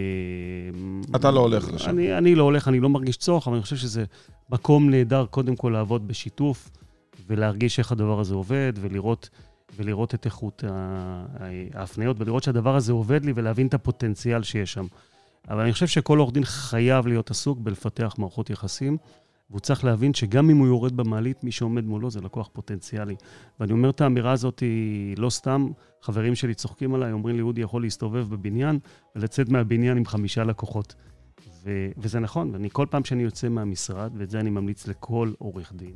אתה 1.17 1.31
לא 1.31 1.41
הולך 1.41 1.73
לשם. 1.73 1.91
אני, 1.91 2.19
אני 2.19 2.35
לא 2.35 2.43
הולך, 2.43 2.69
אני 2.69 2.81
לא 2.81 2.89
מרגיש 2.89 3.17
צורך, 3.17 3.47
אבל 3.47 3.57
אני 3.57 3.63
חושב 3.63 3.77
שזה 3.77 4.05
מקום 4.51 4.91
נהדר 4.91 5.27
קודם 5.27 5.57
כל 5.57 5.71
לעבוד 5.73 6.09
בשיתוף, 6.09 6.71
ולהרגיש 7.27 7.79
איך 7.79 7.93
הדבר 7.93 8.21
הזה 8.21 8.35
עובד, 8.35 8.73
ולראות, 8.81 9.29
ולראות 9.77 10.15
את 10.15 10.25
איכות 10.27 10.65
ההפניות, 11.75 12.17
ולראות 12.21 12.43
שהדבר 12.43 12.77
הזה 12.77 12.93
עובד 12.93 13.25
לי, 13.25 13.33
ולהבין 13.35 13.67
את 13.67 13.75
הפוטנציאל 13.75 14.43
שיש 14.43 14.73
שם. 14.73 14.87
אבל 15.49 15.61
אני 15.61 15.73
חושב 15.73 15.87
שכל 15.87 16.19
עורך 16.19 16.33
דין 16.35 16.45
חייב 16.45 17.07
להיות 17.07 17.31
עסוק 17.31 17.59
בלפתח 17.59 18.15
מערכות 18.19 18.51
יחסים. 18.51 18.97
והוא 19.51 19.61
צריך 19.61 19.85
להבין 19.85 20.15
שגם 20.15 20.51
אם 20.51 20.57
הוא 20.57 20.67
יורד 20.67 20.97
במעלית, 20.97 21.45
מי 21.45 21.53
שעומד 21.53 21.85
מולו 21.85 22.11
זה 22.11 22.21
לקוח 22.21 22.49
פוטנציאלי. 22.53 23.17
ואני 23.61 23.73
אומר 23.73 23.91
את 23.91 24.01
האמירה 24.01 24.33
הזאת 24.33 24.61
היא 24.61 25.17
לא 25.19 25.31
סתם, 25.31 25.69
חברים 26.03 26.35
שלי 26.35 26.55
צוחקים 26.55 26.95
עליי, 26.95 27.13
אומרים 27.13 27.37
לי, 27.37 27.43
אודי 27.43 27.61
יכול 27.61 27.83
להסתובב 27.83 28.27
בבניין 28.29 28.79
ולצאת 29.17 29.49
מהבניין 29.49 29.97
עם 29.97 30.07
חמישה 30.07 30.45
לקוחות. 30.45 30.95
ו- 31.65 31.91
וזה 31.99 32.21
נכון, 32.21 32.51
ואני 32.53 32.69
כל 32.73 32.87
פעם 32.91 33.05
שאני 33.05 33.23
יוצא 33.23 33.49
מהמשרד, 33.49 34.13
ואת 34.17 34.31
זה 34.31 34.41
אני 34.41 34.51
ממליץ 34.51 34.87
לכל 34.87 35.33
עורך 35.39 35.73
דין, 35.77 35.95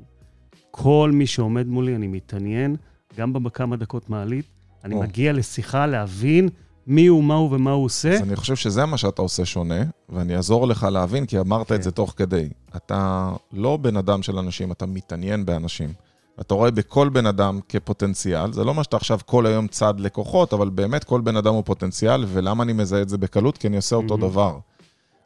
כל 0.71 1.11
מי 1.15 1.27
שעומד 1.27 1.67
מולי, 1.67 1.97
אני 1.97 2.07
מתעניין, 2.07 2.77
גם 3.17 3.33
בכמה 3.33 3.77
דקות 3.77 4.11
מעלית, 4.11 4.47
אני 4.85 4.95
או. 4.95 5.01
מגיע 5.01 5.33
לשיחה 5.33 5.87
להבין 5.87 6.49
מי 6.87 7.07
הוא, 7.07 7.25
מה 7.25 7.35
הוא 7.35 7.55
ומה 7.55 7.71
הוא 7.71 7.85
עושה. 7.85 8.15
אז 8.15 8.23
אני 8.23 8.37
חושב 8.37 8.57
שזה 8.57 8.87
מה 8.87 8.99
שאתה 8.99 9.23
עושה 9.23 9.45
שונה, 9.45 9.83
ואני 10.09 10.37
אעזור 10.37 10.67
לך 10.67 10.83
להבין, 10.93 11.27
כי 11.27 11.39
אמרת 11.39 11.69
כן. 11.69 11.75
את 11.75 11.83
זה 11.83 11.91
תוך 11.91 12.15
כדי. 12.17 12.49
אתה 12.77 13.31
לא 13.53 13.77
בן 13.77 13.97
אדם 13.97 14.23
של 14.23 14.39
אנשים, 14.39 14.73
אתה 14.73 14.87
מתעניין 14.87 15.45
באנשים. 15.45 15.93
אתה 16.41 16.55
רואה 16.55 16.71
בכל 16.71 17.09
בן 17.09 17.27
אדם 17.27 17.61
כפוטנציאל, 17.69 18.53
זה 18.53 18.65
לא 18.65 18.75
מה 18.75 18.85
שאתה 18.85 18.97
עכשיו 18.97 19.19
כל 19.27 19.47
היום 19.47 19.69
צד 19.69 19.95
לקוחות, 20.01 20.53
אבל 20.53 20.69
באמת 20.69 21.05
כל 21.05 21.21
בן 21.21 21.37
אדם 21.37 21.55
הוא 21.55 21.63
פוטנציאל, 21.65 22.25
ולמה 22.29 22.63
אני 22.63 22.73
מזהה 22.73 23.03
את 23.03 23.09
זה 23.09 23.19
בקלות? 23.19 23.59
כי 23.59 23.69
אני 23.69 23.77
עושה 23.77 23.97
אותו 23.97 24.17
דבר. 24.17 24.59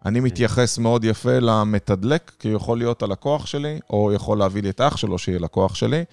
אני 0.06 0.18
כן. 0.18 0.24
מתייחס 0.24 0.78
מאוד 0.78 1.04
יפה 1.04 1.38
למתדלק, 1.38 2.32
כי 2.38 2.48
הוא 2.48 2.56
יכול 2.56 2.78
להיות 2.78 3.02
הלקוח 3.02 3.46
שלי, 3.46 3.78
או 3.90 4.12
יכול 4.12 4.38
להביא 4.38 4.62
לי 4.62 4.70
את 4.70 4.80
אח 4.80 4.96
שלו 4.96 5.18
שיהיה 5.18 5.38
לקוח 5.38 5.74
שלי. 5.74 6.04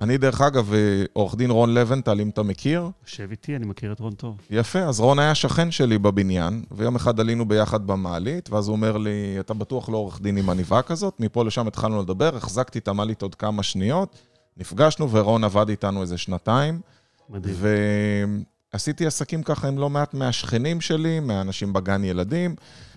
אני, 0.00 0.18
דרך 0.18 0.40
אגב, 0.40 0.72
עורך 1.12 1.34
דין 1.34 1.50
רון 1.50 1.74
לבנטל, 1.74 2.20
אם 2.20 2.28
אתה 2.28 2.42
מכיר. 2.42 2.90
יושב 3.04 3.28
איתי, 3.30 3.56
אני 3.56 3.66
מכיר 3.66 3.92
את 3.92 4.00
רון 4.00 4.12
טוב. 4.12 4.40
יפה, 4.50 4.78
אז 4.78 5.00
רון 5.00 5.18
היה 5.18 5.34
שכן 5.34 5.70
שלי 5.70 5.98
בבניין, 5.98 6.62
ויום 6.70 6.96
אחד 6.96 7.20
עלינו 7.20 7.48
ביחד 7.48 7.86
במעלית, 7.86 8.50
ואז 8.50 8.68
הוא 8.68 8.76
אומר 8.76 8.96
לי, 8.96 9.36
אתה 9.40 9.54
בטוח 9.54 9.88
לא 9.88 9.96
עורך 9.96 10.20
דין 10.20 10.36
עם 10.36 10.50
עניבה 10.50 10.82
כזאת? 10.82 11.20
מפה 11.20 11.44
לשם 11.44 11.66
התחלנו 11.66 12.02
לדבר, 12.02 12.36
החזקתי 12.36 12.78
את 12.78 12.88
המעלית 12.88 13.22
עוד 13.22 13.34
כמה 13.34 13.62
שניות, 13.62 14.16
נפגשנו, 14.56 15.10
ורון 15.10 15.44
עבד 15.44 15.68
איתנו 15.68 16.02
איזה 16.02 16.18
שנתיים. 16.18 16.80
מדהים. 17.30 17.54
ועשיתי 18.72 19.06
עסקים 19.06 19.42
ככה 19.42 19.68
עם 19.68 19.78
לא 19.78 19.90
מעט 19.90 20.14
מהשכנים 20.14 20.80
שלי, 20.80 21.20
מהאנשים 21.20 21.72
בגן 21.72 22.04
ילדים. 22.04 22.54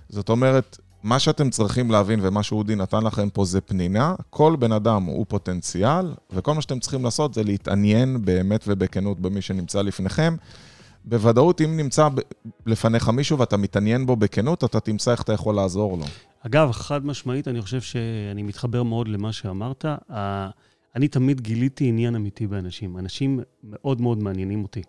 זאת 0.10 0.30
אומרת, 0.30 0.78
מה 1.04 1.20
שאתם 1.20 1.50
צריכים 1.50 1.92
להבין 1.92 2.20
ומה 2.22 2.44
שאודי 2.44 2.76
נתן 2.76 3.04
לכם 3.04 3.30
פה 3.30 3.46
זה 3.46 3.62
פנינה. 3.62 4.16
כל 4.30 4.56
בן 4.60 4.72
אדם 4.72 5.04
הוא 5.04 5.26
פוטנציאל, 5.30 6.14
וכל 6.32 6.54
מה 6.54 6.62
שאתם 6.62 6.80
צריכים 6.80 7.04
לעשות 7.04 7.34
זה 7.34 7.44
להתעניין 7.44 8.26
באמת 8.26 8.64
ובכנות 8.68 9.20
במי 9.20 9.42
שנמצא 9.42 9.82
לפניכם. 9.82 10.36
בוודאות, 11.06 11.62
אם 11.62 11.78
נמצא 11.78 12.08
לפניך 12.66 13.10
מישהו 13.10 13.40
ואתה 13.40 13.58
מתעניין 13.58 14.06
בו 14.06 14.16
בכנות, 14.16 14.64
אתה 14.64 14.80
תמצא 14.80 15.12
איך 15.12 15.22
אתה 15.22 15.34
יכול 15.34 15.56
לעזור 15.56 15.98
לו. 15.98 16.06
אגב, 16.46 16.72
חד 16.72 17.06
משמעית, 17.06 17.48
אני 17.48 17.62
חושב 17.62 17.82
שאני 17.82 18.44
מתחבר 18.44 18.84
מאוד 18.84 19.08
למה 19.08 19.32
שאמרת. 19.32 19.86
אני 20.96 21.08
תמיד 21.08 21.42
גיליתי 21.42 21.88
עניין 21.88 22.16
אמיתי 22.16 22.48
באנשים. 22.48 22.98
אנשים 22.98 23.40
מאוד 23.64 24.02
מאוד 24.02 24.24
מעניינים 24.24 24.64
אותי. 24.64 24.82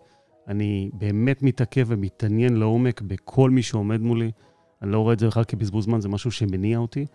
אני 0.49 0.91
באמת 0.93 1.43
מתעכב 1.43 1.85
ומתעניין 1.89 2.57
לעומק 2.57 3.01
בכל 3.01 3.51
מי 3.51 3.63
שעומד 3.63 4.01
מולי. 4.01 4.31
אני 4.83 4.93
לא 4.93 4.99
רואה 4.99 5.13
את 5.13 5.19
זה 5.19 5.27
בכלל 5.27 5.45
כבזבוז 5.45 5.85
זמן, 5.85 6.01
זה 6.01 6.09
משהו 6.09 6.31
שמניע 6.31 6.79
אותי. 6.79 7.07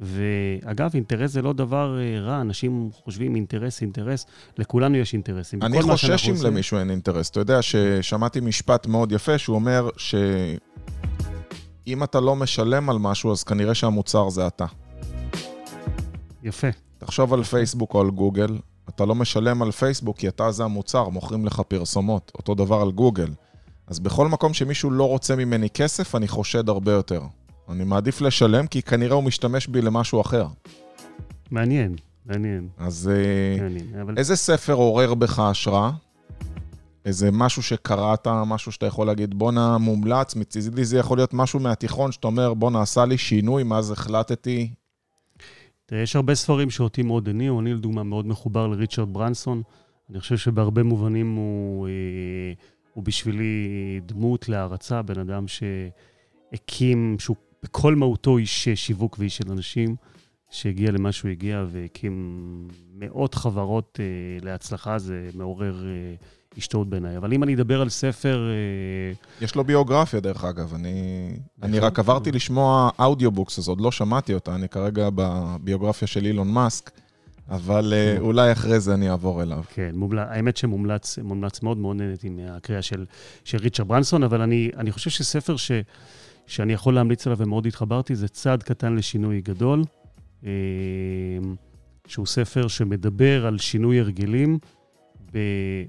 ואגב, 0.00 0.90
אינטרס 0.94 1.30
זה 1.30 1.42
לא 1.42 1.52
דבר 1.52 1.98
אה, 2.00 2.20
רע, 2.20 2.40
אנשים 2.40 2.90
חושבים 2.92 3.34
אינטרס, 3.34 3.82
אינטרס, 3.82 4.26
לכולנו 4.58 4.96
יש 4.96 5.12
אינטרסים. 5.12 5.62
אני 5.62 5.82
חושש 5.82 6.28
אם 6.28 6.34
למישהו 6.44 6.78
אין 6.78 6.90
אינטרס. 6.90 7.30
אתה 7.30 7.40
יודע 7.40 7.62
ששמעתי 7.62 8.40
משפט 8.40 8.86
מאוד 8.86 9.12
יפה, 9.12 9.38
שהוא 9.38 9.54
אומר 9.54 9.88
שאם 9.96 10.34
אתה 12.04 12.20
לא 12.20 12.36
משלם 12.36 12.90
על 12.90 12.98
משהו, 12.98 13.32
אז 13.32 13.44
כנראה 13.44 13.74
שהמוצר 13.74 14.28
זה 14.28 14.46
אתה. 14.46 14.66
יפה. 16.42 16.68
תחשוב 16.98 17.34
על 17.34 17.42
פייסבוק 17.42 17.94
או 17.94 18.00
על 18.00 18.10
גוגל, 18.10 18.58
אתה 18.88 19.04
לא 19.04 19.14
משלם 19.14 19.62
על 19.62 19.70
פייסבוק 19.70 20.18
כי 20.18 20.28
אתה 20.28 20.50
זה 20.50 20.64
המוצר, 20.64 21.08
מוכרים 21.08 21.46
לך 21.46 21.62
פרסומות. 21.68 22.32
אותו 22.34 22.54
דבר 22.54 22.80
על 22.80 22.92
גוגל. 22.92 23.28
אז 23.86 24.00
בכל 24.00 24.28
מקום 24.28 24.54
שמישהו 24.54 24.90
לא 24.90 25.08
רוצה 25.08 25.36
ממני 25.36 25.70
כסף, 25.70 26.14
אני 26.14 26.28
חושד 26.28 26.68
הרבה 26.68 26.92
יותר. 26.92 27.22
אני 27.68 27.84
מעדיף 27.84 28.20
לשלם, 28.20 28.66
כי 28.66 28.82
כנראה 28.82 29.14
הוא 29.14 29.24
משתמש 29.24 29.66
בי 29.66 29.82
למשהו 29.82 30.20
אחר. 30.20 30.46
מעניין, 31.50 31.96
מעניין. 32.26 32.68
אז 32.78 33.10
אה, 33.12 33.62
מעניין, 33.62 34.00
אבל... 34.00 34.14
איזה 34.16 34.36
ספר 34.36 34.72
עורר 34.72 35.14
בך 35.14 35.38
השראה? 35.38 35.90
איזה 37.04 37.30
משהו 37.32 37.62
שקראת, 37.62 38.26
משהו 38.46 38.72
שאתה 38.72 38.86
יכול 38.86 39.06
להגיד, 39.06 39.34
בואנה, 39.34 39.78
מומלץ, 39.78 40.36
מצידי 40.36 40.84
זה 40.84 40.98
יכול 40.98 41.18
להיות 41.18 41.34
משהו 41.34 41.60
מהתיכון, 41.60 42.12
שאתה 42.12 42.26
אומר, 42.26 42.54
בואנה, 42.54 42.82
עשה 42.82 43.04
לי 43.04 43.18
שינוי, 43.18 43.62
מאז 43.62 43.90
החלטתי. 43.90 44.70
תראה, 45.86 46.02
יש 46.02 46.16
הרבה 46.16 46.34
ספרים 46.34 46.70
שאותי 46.70 47.02
מאוד 47.02 47.28
הניעו, 47.28 47.60
אני 47.60 47.74
לדוגמה 47.74 48.02
מאוד 48.02 48.26
מחובר 48.26 48.66
לריצ'רד 48.66 49.12
ברנסון. 49.12 49.62
אני 50.10 50.20
חושב 50.20 50.36
שבהרבה 50.36 50.82
מובנים 50.82 51.34
הוא... 51.34 51.88
אה, 51.88 51.92
הוא 52.94 53.04
בשבילי 53.04 54.00
דמות 54.06 54.48
להערצה, 54.48 55.02
בן 55.02 55.20
אדם 55.20 55.44
שהקים, 55.48 57.16
שהוא 57.18 57.36
בכל 57.62 57.94
מהותו 57.94 58.38
איש 58.38 58.68
שיווק 58.68 59.16
ואיש 59.18 59.36
של 59.36 59.50
אנשים, 59.50 59.96
שהגיע 60.50 60.90
למה 60.90 61.12
שהוא 61.12 61.30
הגיע 61.30 61.64
והקים 61.70 62.68
מאות 62.94 63.34
חברות 63.34 64.00
אה, 64.00 64.04
להצלחה, 64.46 64.98
זה 64.98 65.30
מעורר 65.34 65.84
אה, 65.86 66.14
השתאות 66.58 66.88
בעיניי. 66.88 67.16
אבל 67.16 67.32
אם 67.32 67.42
אני 67.42 67.54
אדבר 67.54 67.80
על 67.80 67.88
ספר... 67.88 68.48
אה... 68.50 69.44
יש 69.46 69.54
לו 69.54 69.64
ביוגרפיה, 69.64 70.20
דרך 70.20 70.44
אגב. 70.44 70.74
אני, 70.74 71.28
אני 71.62 71.78
רק 71.78 71.98
עברתי 71.98 72.32
לשמוע 72.32 72.90
audiobooks, 72.98 73.58
אז 73.58 73.68
עוד 73.68 73.80
לא 73.80 73.92
שמעתי 73.92 74.34
אותה, 74.34 74.54
אני 74.54 74.68
כרגע 74.68 75.08
בביוגרפיה 75.14 76.08
של 76.08 76.26
אילון 76.26 76.48
מאסק. 76.48 76.90
אבל 77.48 77.92
אה, 77.96 78.16
אולי 78.18 78.52
אחרי 78.52 78.80
זה 78.80 78.94
אני 78.94 79.10
אעבור 79.10 79.42
אליו. 79.42 79.62
כן, 79.74 79.90
מומל... 79.94 80.18
האמת 80.18 80.56
שמומלץ 80.56 81.18
מומלץ 81.18 81.62
מאוד 81.62 81.78
מאוד 81.78 81.96
נהניתי 81.96 82.28
מהקריאה 82.28 82.82
של, 82.82 83.04
של 83.44 83.58
ריצ'רד 83.58 83.88
ברנסון, 83.88 84.22
אבל 84.22 84.40
אני, 84.40 84.70
אני 84.76 84.92
חושב 84.92 85.10
שספר 85.10 85.56
ש, 85.56 85.70
שאני 86.46 86.72
יכול 86.72 86.94
להמליץ 86.94 87.26
עליו 87.26 87.38
ומאוד 87.38 87.66
התחברתי, 87.66 88.14
זה 88.14 88.28
צעד 88.28 88.62
קטן 88.62 88.94
לשינוי 88.94 89.40
גדול, 89.40 89.84
אה, 90.44 90.50
שהוא 92.06 92.26
ספר 92.26 92.68
שמדבר 92.68 93.46
על 93.46 93.58
שינוי 93.58 94.00
הרגלים, 94.00 94.58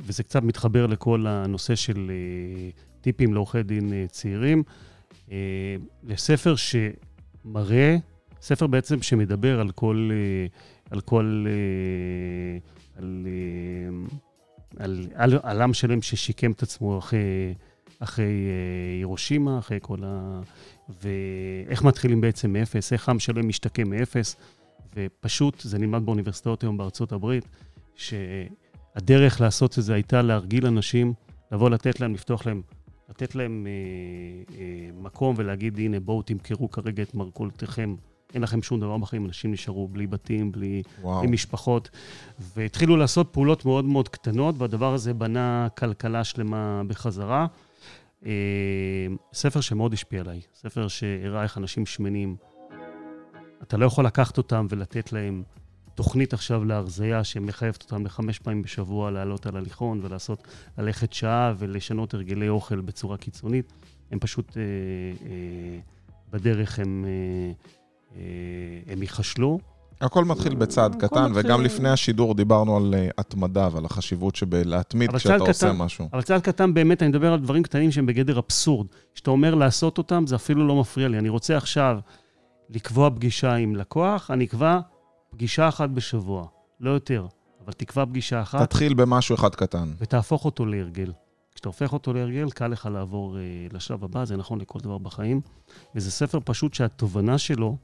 וזה 0.01 0.23
קצת 0.23 0.43
מתחבר 0.43 0.87
לכל 0.87 1.25
הנושא 1.27 1.75
של 1.75 2.11
אה, 2.11 2.69
טיפים 3.01 3.33
לעורכי 3.33 3.63
דין 3.63 3.93
צעירים, 4.07 4.63
לספר 6.03 6.55
שמראה, 6.55 7.97
ספר 8.41 8.67
בעצם 8.67 9.01
שמדבר 9.01 9.59
על 9.59 9.71
כל... 9.71 10.09
על 10.91 11.01
כל... 11.01 11.45
אה, 11.47 12.59
על, 12.97 13.27
אה, 13.27 14.05
על, 14.77 15.07
על 15.13 15.33
עולם 15.33 15.73
שלם 15.73 16.01
ששיקם 16.01 16.51
את 16.51 16.63
עצמו 16.63 16.97
אחרי, 16.99 17.53
אחרי 17.99 18.25
אה, 18.25 18.97
הירושימה, 18.97 19.59
אחרי 19.59 19.79
כל 19.81 19.97
ה... 20.05 20.41
ואיך 21.01 21.83
מתחילים 21.83 22.21
בעצם 22.21 22.53
מאפס, 22.53 22.93
איך 22.93 23.09
עם 23.09 23.19
שלם 23.19 23.47
משתקם 23.47 23.89
מאפס, 23.89 24.35
ופשוט, 24.95 25.59
זה 25.59 25.77
נלמד 25.79 26.05
באוניברסיטאות 26.05 26.63
היום 26.63 26.77
בארצות 26.77 27.11
הברית, 27.11 27.45
שהדרך 27.95 29.41
לעשות 29.41 29.79
את 29.79 29.83
זה 29.83 29.93
הייתה 29.93 30.21
להרגיל 30.21 30.65
אנשים, 30.65 31.13
לבוא 31.51 31.69
לתת 31.69 31.99
להם, 31.99 32.13
לפתוח 32.13 32.45
להם, 32.45 32.61
לתת 33.09 33.35
להם 33.35 33.67
אה, 33.67 34.57
אה, 34.57 34.89
מקום 35.01 35.35
ולהגיד, 35.37 35.79
הנה, 35.79 35.99
בואו 35.99 36.21
תמכרו 36.21 36.71
כרגע 36.71 37.03
את 37.03 37.15
מרכולתכם. 37.15 37.95
אין 38.35 38.43
לכם 38.43 38.61
שום 38.61 38.79
דבר 38.79 38.97
בחיים, 38.97 39.25
אנשים 39.25 39.51
נשארו 39.51 39.87
בלי 39.87 40.07
בתים, 40.07 40.51
בלי, 40.51 40.83
בלי 41.03 41.27
משפחות, 41.27 41.89
והתחילו 42.39 42.97
לעשות 42.97 43.29
פעולות 43.31 43.65
מאוד 43.65 43.85
מאוד 43.85 44.09
קטנות, 44.09 44.55
והדבר 44.57 44.93
הזה 44.93 45.13
בנה 45.13 45.67
כלכלה 45.77 46.23
שלמה 46.23 46.81
בחזרה. 46.87 47.47
אה, 48.25 48.31
ספר 49.33 49.61
שמאוד 49.61 49.93
השפיע 49.93 50.21
עליי, 50.21 50.41
ספר 50.53 50.87
שהראה 50.87 51.43
איך 51.43 51.57
אנשים 51.57 51.85
שמנים, 51.85 52.35
אתה 53.63 53.77
לא 53.77 53.85
יכול 53.85 54.05
לקחת 54.05 54.37
אותם 54.37 54.67
ולתת 54.69 55.13
להם 55.13 55.43
תוכנית 55.95 56.33
עכשיו 56.33 56.65
להרזייה 56.65 57.23
שמחייבת 57.23 57.81
אותם 57.83 58.05
לחמש 58.05 58.39
פעמים 58.39 58.61
בשבוע 58.61 59.11
לעלות 59.11 59.45
על 59.45 59.57
הליכון 59.57 59.99
ולעשות, 60.03 60.47
ללכת 60.77 61.13
שעה 61.13 61.53
ולשנות 61.57 62.13
הרגלי 62.13 62.49
אוכל 62.49 62.81
בצורה 62.81 63.17
קיצונית. 63.17 63.73
הם 64.11 64.19
פשוט, 64.19 64.57
אה, 64.57 64.61
אה, 65.25 65.79
בדרך 66.31 66.79
הם, 66.79 67.05
אה, 67.05 67.09
אה, 67.09 67.84
הם 68.87 69.01
ייחשלו. 69.01 69.59
הכל 70.01 70.25
מתחיל 70.25 70.55
בצעד 70.55 70.95
קטן, 70.95 71.31
מתחיל... 71.31 71.45
וגם 71.45 71.61
לפני 71.61 71.89
השידור 71.89 72.35
דיברנו 72.35 72.77
על 72.77 72.93
uh, 72.93 73.13
התמדה 73.17 73.69
ועל 73.71 73.85
החשיבות 73.85 74.35
שבלהתמיד 74.35 75.15
כשאתה 75.15 75.35
עושה 75.35 75.67
קטן, 75.67 75.77
משהו. 75.77 76.09
אבל 76.13 76.21
צעד 76.21 76.41
קטן 76.41 76.73
באמת, 76.73 77.01
אני 77.01 77.09
מדבר 77.09 77.33
על 77.33 77.39
דברים 77.39 77.63
קטנים 77.63 77.91
שהם 77.91 78.05
בגדר 78.05 78.39
אבסורד. 78.39 78.87
כשאתה 79.13 79.31
אומר 79.31 79.55
לעשות 79.55 79.97
אותם, 79.97 80.27
זה 80.27 80.35
אפילו 80.35 80.67
לא 80.67 80.75
מפריע 80.75 81.07
לי. 81.07 81.17
אני 81.17 81.29
רוצה 81.29 81.57
עכשיו 81.57 81.99
לקבוע 82.69 83.09
פגישה 83.09 83.53
עם 83.53 83.75
לקוח, 83.75 84.31
אני 84.31 84.45
אקבע 84.45 84.79
פגישה 85.29 85.67
אחת 85.67 85.89
בשבוע, 85.89 86.47
לא 86.79 86.89
יותר, 86.89 87.27
אבל 87.65 87.73
תקבע 87.73 88.05
פגישה 88.05 88.41
אחת. 88.41 88.61
תתחיל 88.61 88.93
במשהו 88.93 89.35
אחד 89.35 89.55
קטן. 89.55 89.91
ותהפוך 89.97 90.45
אותו 90.45 90.65
להרגל. 90.65 91.11
כשאתה 91.55 91.69
הופך 91.69 91.93
אותו 91.93 92.13
להרגל, 92.13 92.49
קל 92.49 92.67
לך 92.67 92.89
לעבור 92.91 93.37
לשלב 93.73 94.03
הבא, 94.03 94.25
זה 94.25 94.37
נכון 94.37 94.61
לכל 94.61 94.79
דבר 94.79 94.97
בחיים. 94.97 95.41
וזה 95.95 96.11
ספר 96.11 96.39
פשוט 96.45 96.73
שהתובנה 96.73 97.37
שלו, 97.37 97.77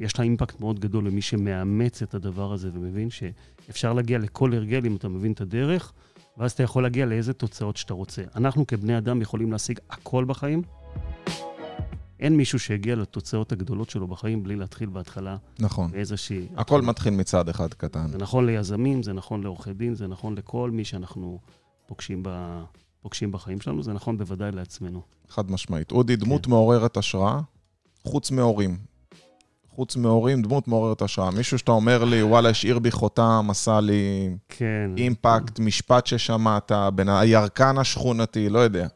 יש 0.00 0.18
לה 0.18 0.24
אימפקט 0.24 0.60
מאוד 0.60 0.80
גדול 0.80 1.06
למי 1.06 1.22
שמאמץ 1.22 2.02
את 2.02 2.14
הדבר 2.14 2.52
הזה 2.52 2.70
ומבין 2.74 3.10
שאפשר 3.10 3.92
להגיע 3.92 4.18
לכל 4.18 4.54
הרגל 4.54 4.86
אם 4.86 4.96
אתה 4.96 5.08
מבין 5.08 5.32
את 5.32 5.40
הדרך, 5.40 5.92
ואז 6.38 6.52
אתה 6.52 6.62
יכול 6.62 6.82
להגיע 6.82 7.06
לאיזה 7.06 7.32
תוצאות 7.32 7.76
שאתה 7.76 7.94
רוצה. 7.94 8.22
אנחנו 8.36 8.66
כבני 8.66 8.98
אדם 8.98 9.22
יכולים 9.22 9.52
להשיג 9.52 9.78
הכל 9.90 10.24
בחיים. 10.24 10.62
אין 12.20 12.36
מישהו 12.36 12.58
שהגיע 12.58 12.96
לתוצאות 12.96 13.52
הגדולות 13.52 13.90
שלו 13.90 14.06
בחיים 14.06 14.42
בלי 14.42 14.56
להתחיל 14.56 14.88
בהתחלה. 14.88 15.36
נכון. 15.58 15.90
באיזושהי... 15.90 16.46
הכל 16.56 16.74
התחלה. 16.74 16.90
מתחיל 16.90 17.14
מצד 17.14 17.48
אחד 17.48 17.74
קטן. 17.74 18.08
זה 18.08 18.18
נכון 18.18 18.46
ליזמים, 18.46 19.02
זה 19.02 19.12
נכון 19.12 19.42
לעורכי 19.42 19.72
דין, 19.72 19.94
זה 19.94 20.06
נכון 20.06 20.34
לכל 20.34 20.70
מי 20.70 20.84
שאנחנו 20.84 21.38
פוגשים, 21.86 22.22
ב... 22.22 22.60
פוגשים 23.02 23.32
בחיים 23.32 23.60
שלנו, 23.60 23.82
זה 23.82 23.92
נכון 23.92 24.18
בוודאי 24.18 24.52
לעצמנו. 24.52 25.02
חד 25.28 25.50
משמעית. 25.50 25.92
אודי, 25.92 26.16
דמות 26.16 26.44
כן. 26.44 26.50
מעוררת 26.50 26.96
השראה, 26.96 27.40
חוץ 28.04 28.30
מהורים. 28.30 28.76
חוץ 29.68 29.96
מהורים, 29.96 30.42
דמות 30.42 30.68
מעוררת 30.68 31.02
השראה. 31.02 31.30
מישהו 31.30 31.58
שאתה 31.58 31.72
אומר 31.72 32.04
לי, 32.04 32.22
וואלה, 32.22 32.48
השאיר 32.48 32.78
בי 32.78 32.90
חותם, 32.90 33.46
עשה 33.50 33.80
לי 33.80 34.30
כן. 34.48 34.90
אימפקט, 34.96 35.58
משפט 35.58 36.06
ששמעת, 36.06 36.72
בין 36.94 37.08
הירקן 37.08 37.78
השכונתי, 37.78 38.48
לא 38.48 38.58
יודע. 38.58 38.86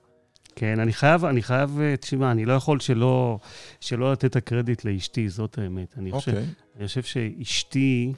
כן, 0.55 0.81
אני 0.81 0.93
חייב, 0.93 1.25
אני 1.25 1.43
חייב, 1.43 1.81
תשמע, 2.01 2.31
אני 2.31 2.45
לא 2.45 2.53
יכול 2.53 2.81
שלא, 2.81 3.39
שלא 3.81 4.13
לתת 4.13 4.25
את 4.25 4.37
הקרדיט 4.37 4.85
לאשתי, 4.85 5.29
זאת 5.29 5.59
האמת. 5.59 5.95
אני 5.99 6.13
חושב, 6.13 6.33
okay. 6.33 6.35
אוקיי. 6.35 6.55
אני 6.77 6.87
חושב 6.87 7.03
שאשתי, 7.03 8.13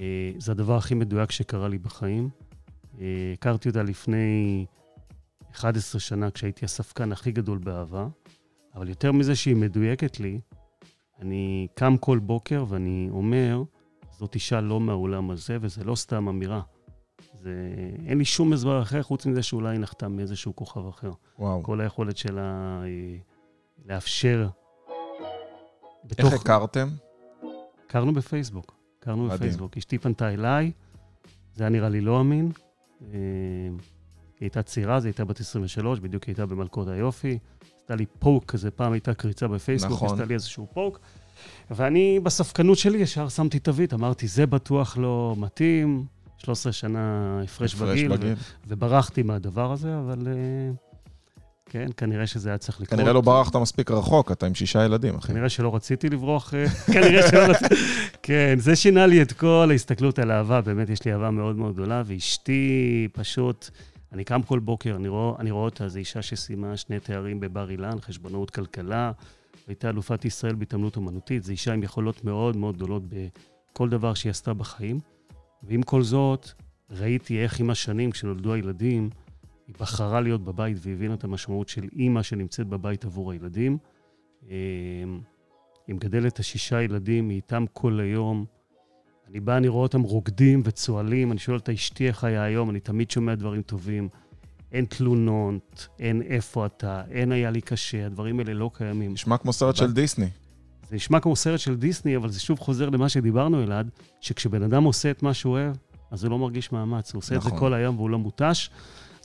אה, 0.00 0.30
זה 0.38 0.52
הדבר 0.52 0.76
הכי 0.76 0.94
מדויק 0.94 1.30
שקרה 1.30 1.68
לי 1.68 1.78
בחיים. 1.78 2.28
אה, 3.00 3.06
הכרתי 3.32 3.68
אותה 3.68 3.82
לפני 3.82 4.66
11 5.54 6.00
שנה, 6.00 6.30
כשהייתי 6.30 6.64
הספקן 6.64 7.12
הכי 7.12 7.32
גדול 7.32 7.58
באהבה, 7.58 8.06
אבל 8.74 8.88
יותר 8.88 9.12
מזה 9.12 9.36
שהיא 9.36 9.56
מדויקת 9.56 10.20
לי, 10.20 10.40
אני 11.20 11.66
קם 11.74 11.96
כל 11.96 12.18
בוקר 12.18 12.64
ואני 12.68 13.08
אומר, 13.10 13.62
זאת 14.18 14.34
אישה 14.34 14.60
לא 14.60 14.80
מהעולם 14.80 15.30
הזה, 15.30 15.58
וזה 15.60 15.84
לא 15.84 15.94
סתם 15.94 16.28
אמירה. 16.28 16.60
זה... 17.34 17.54
אין 18.06 18.18
לי 18.18 18.24
שום 18.24 18.52
הסבר 18.52 18.82
אחר, 18.82 19.02
חוץ 19.02 19.26
מזה 19.26 19.42
שאולי 19.42 19.70
היא 19.70 19.80
נחתה 19.80 20.08
מאיזשהו 20.08 20.56
כוכב 20.56 20.88
אחר. 20.88 21.12
וואו. 21.38 21.62
כל 21.62 21.80
היכולת 21.80 22.16
שלה 22.16 22.80
היא 22.84 23.18
לאפשר... 23.86 24.48
בתוך... 26.04 26.32
איך 26.32 26.40
הכרתם? 26.40 26.88
הכרנו 27.86 28.12
בפייסבוק. 28.12 28.74
הכרנו 28.98 29.28
בפייסבוק. 29.28 29.76
אשתי 29.76 29.98
פנתה 29.98 30.34
אליי, 30.34 30.72
זה 31.54 31.64
היה 31.64 31.70
נראה 31.70 31.88
לי 31.88 32.00
לא 32.00 32.20
אמין. 32.20 32.52
אה, 33.02 33.08
היא 34.40 34.46
הייתה 34.46 34.62
צעירה, 34.62 35.00
זו 35.00 35.06
הייתה 35.06 35.24
בת 35.24 35.40
23, 35.40 36.00
בדיוק 36.00 36.24
היא 36.24 36.32
הייתה 36.32 36.46
במלכות 36.46 36.88
היופי. 36.88 37.38
עשתה 37.88 37.96
לי 37.96 38.06
פוק 38.18 38.44
כזה, 38.44 38.70
פעם 38.70 38.92
הייתה 38.92 39.14
קריצה 39.14 39.48
בפייסבוק, 39.48 39.92
נכון. 39.92 40.08
עשתה 40.08 40.24
לי 40.24 40.34
איזשהו 40.34 40.66
פוק. 40.72 40.98
ואני, 41.70 42.20
בספקנות 42.22 42.78
שלי, 42.78 42.98
ישר 42.98 43.28
שמתי 43.28 43.58
תווית, 43.58 43.94
אמרתי, 43.94 44.28
זה 44.28 44.46
בטוח 44.46 44.98
לא 44.98 45.34
מתאים. 45.38 46.04
13 46.38 46.72
שנה 46.72 47.40
הפרש 47.44 47.74
בגיל, 47.74 48.16
בגיל. 48.16 48.32
ו- 48.32 48.34
וברחתי 48.66 49.22
מהדבר 49.22 49.72
הזה, 49.72 49.98
אבל 49.98 50.18
uh, 50.18 51.40
כן, 51.66 51.86
כנראה 51.96 52.26
שזה 52.26 52.48
היה 52.48 52.58
צריך 52.58 52.80
לקרות. 52.80 53.00
כנראה 53.00 53.12
לא 53.12 53.20
ברחת 53.20 53.56
מספיק 53.56 53.90
רחוק, 53.90 54.32
אתה 54.32 54.46
עם 54.46 54.54
שישה 54.54 54.84
ילדים, 54.84 55.14
אחי. 55.14 55.28
כנראה 55.28 55.48
שלא 55.48 55.74
רציתי 55.74 56.08
לברוח, 56.08 56.54
אה, 56.54 56.68
כנראה 56.94 57.28
שלא 57.30 57.40
רציתי... 57.40 57.74
כן, 58.22 58.56
זה 58.58 58.76
שינה 58.76 59.06
לי 59.06 59.22
את 59.22 59.32
כל 59.32 59.68
ההסתכלות 59.70 60.18
על 60.18 60.30
אהבה, 60.30 60.60
באמת 60.60 60.90
יש 60.90 61.04
לי 61.04 61.12
אהבה 61.12 61.30
מאוד 61.30 61.56
מאוד 61.56 61.72
גדולה, 61.72 62.02
ואשתי 62.06 63.08
פשוט... 63.12 63.70
אני 64.12 64.24
קם 64.24 64.42
כל 64.42 64.58
בוקר, 64.58 64.96
אני 64.96 65.08
רואה, 65.08 65.38
אני 65.38 65.50
רואה 65.50 65.64
אותה, 65.64 65.88
זו 65.88 65.98
אישה 65.98 66.22
שסיימה 66.22 66.76
שני 66.76 67.00
תארים 67.00 67.40
בבר 67.40 67.70
אילן, 67.70 68.00
חשבונאות 68.00 68.50
כלכלה, 68.50 69.12
הייתה 69.66 69.88
אלופת 69.88 70.24
ישראל 70.24 70.54
בהתעמלות 70.54 70.96
אומנותית, 70.96 71.42
זו 71.42 71.52
אישה 71.52 71.72
עם 71.72 71.82
יכולות 71.82 72.24
מאוד 72.24 72.56
מאוד 72.56 72.76
גדולות 72.76 73.02
בכל 73.08 73.88
דבר 73.88 74.14
שהיא 74.14 74.30
עשתה 74.30 74.54
בחיים. 74.54 75.00
ועם 75.62 75.82
כל 75.82 76.02
זאת, 76.02 76.50
ראיתי 76.90 77.42
איך 77.42 77.60
עם 77.60 77.70
השנים, 77.70 78.10
כשנולדו 78.10 78.52
הילדים, 78.52 79.10
היא 79.66 79.74
בחרה 79.80 80.20
להיות 80.20 80.44
בבית 80.44 80.76
והבינה 80.80 81.14
את 81.14 81.24
המשמעות 81.24 81.68
של 81.68 81.88
אימא 81.92 82.22
שנמצאת 82.22 82.66
בבית 82.66 83.04
עבור 83.04 83.32
הילדים. 83.32 83.78
אמ, 84.42 84.50
היא 85.86 85.94
מגדלת 85.94 86.32
את 86.32 86.38
השישה 86.38 86.82
ילדים, 86.82 87.28
היא 87.28 87.36
איתם 87.36 87.64
כל 87.72 88.00
היום. 88.00 88.44
אני 89.30 89.40
בא, 89.40 89.56
אני 89.56 89.68
רואה 89.68 89.82
אותם 89.82 90.02
רוקדים 90.02 90.62
וצוהלים, 90.64 91.32
אני 91.32 91.38
שואל 91.38 91.56
אותה, 91.56 91.72
אשתי 91.72 92.08
איך 92.08 92.24
היה 92.24 92.42
היום? 92.42 92.70
אני 92.70 92.80
תמיד 92.80 93.10
שומע 93.10 93.34
דברים 93.34 93.62
טובים. 93.62 94.08
אין 94.72 94.84
תלונות, 94.84 95.88
אין 95.98 96.22
איפה 96.22 96.66
אתה, 96.66 97.02
אין 97.10 97.32
היה 97.32 97.50
לי 97.50 97.60
קשה, 97.60 98.06
הדברים 98.06 98.38
האלה 98.38 98.54
לא 98.54 98.70
קיימים. 98.74 99.12
נשמע 99.12 99.36
כמו 99.36 99.52
סרט 99.52 99.76
של 99.76 99.92
דיסני. 99.92 100.28
זה 100.90 100.96
נשמע 100.96 101.20
כמו 101.20 101.36
סרט 101.36 101.60
של 101.60 101.76
דיסני, 101.76 102.16
אבל 102.16 102.30
זה 102.30 102.40
שוב 102.40 102.58
חוזר 102.58 102.88
למה 102.90 103.08
שדיברנו, 103.08 103.62
אלעד, 103.62 103.90
שכשבן 104.20 104.62
אדם 104.62 104.84
עושה 104.84 105.10
את 105.10 105.22
מה 105.22 105.34
שהוא 105.34 105.52
אוהב, 105.52 105.76
אז 106.10 106.24
הוא 106.24 106.30
לא 106.30 106.38
מרגיש 106.38 106.72
מאמץ. 106.72 107.12
הוא 107.12 107.18
עושה 107.18 107.34
נכון. 107.34 107.38
את 107.38 107.42
זה 107.42 107.48
נכון. 107.56 107.68
כל 107.68 107.74
היום 107.74 107.96
והוא 107.96 108.10
לא 108.10 108.18
מותש, 108.18 108.70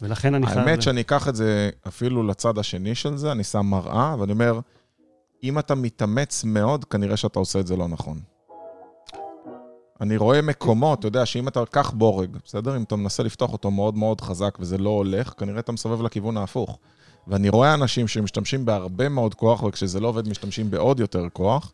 ולכן 0.01 0.35
אני 0.35 0.45
חייב... 0.45 0.57
האמת 0.57 0.81
שאני 0.81 1.01
אקח 1.01 1.27
את 1.27 1.35
זה 1.35 1.69
אפילו 1.87 2.23
לצד 2.23 2.57
השני 2.57 2.95
של 2.95 3.17
זה, 3.17 3.31
אני 3.31 3.43
שם 3.43 3.65
מראה, 3.65 4.15
ואני 4.19 4.31
אומר, 4.31 4.59
אם 5.43 5.59
אתה 5.59 5.75
מתאמץ 5.75 6.43
מאוד, 6.43 6.85
כנראה 6.85 7.17
שאתה 7.17 7.39
עושה 7.39 7.59
את 7.59 7.67
זה 7.67 7.75
לא 7.75 7.87
נכון. 7.87 8.19
אני 10.01 10.17
רואה 10.17 10.41
מקומות, 10.41 10.99
אתה 10.99 11.07
יודע, 11.07 11.25
שאם 11.25 11.47
אתה 11.47 11.65
קח 11.65 11.91
בורג, 11.91 12.37
בסדר? 12.45 12.77
אם 12.77 12.83
אתה 12.83 12.95
מנסה 12.95 13.23
לפתוח 13.23 13.53
אותו 13.53 13.71
מאוד 13.71 13.97
מאוד 13.97 14.21
חזק 14.21 14.57
וזה 14.59 14.77
לא 14.77 14.89
הולך, 14.89 15.33
כנראה 15.37 15.59
אתה 15.59 15.71
מסובב 15.71 16.01
לכיוון 16.01 16.37
ההפוך. 16.37 16.77
ואני 17.27 17.49
רואה 17.49 17.73
אנשים 17.73 18.07
שמשתמשים 18.07 18.65
בהרבה 18.65 19.09
מאוד 19.09 19.33
כוח, 19.33 19.63
וכשזה 19.63 19.99
לא 19.99 20.07
עובד 20.07 20.27
משתמשים 20.27 20.71
בעוד 20.71 20.99
יותר 20.99 21.27
כוח. 21.33 21.71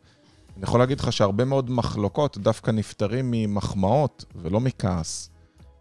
אני 0.56 0.64
יכול 0.64 0.80
להגיד 0.80 1.00
לך 1.00 1.12
שהרבה 1.12 1.44
מאוד 1.44 1.70
מחלוקות 1.70 2.38
דווקא 2.38 2.70
נפטרים 2.70 3.30
ממחמאות 3.30 4.24
ולא 4.36 4.60
מכעס, 4.60 5.30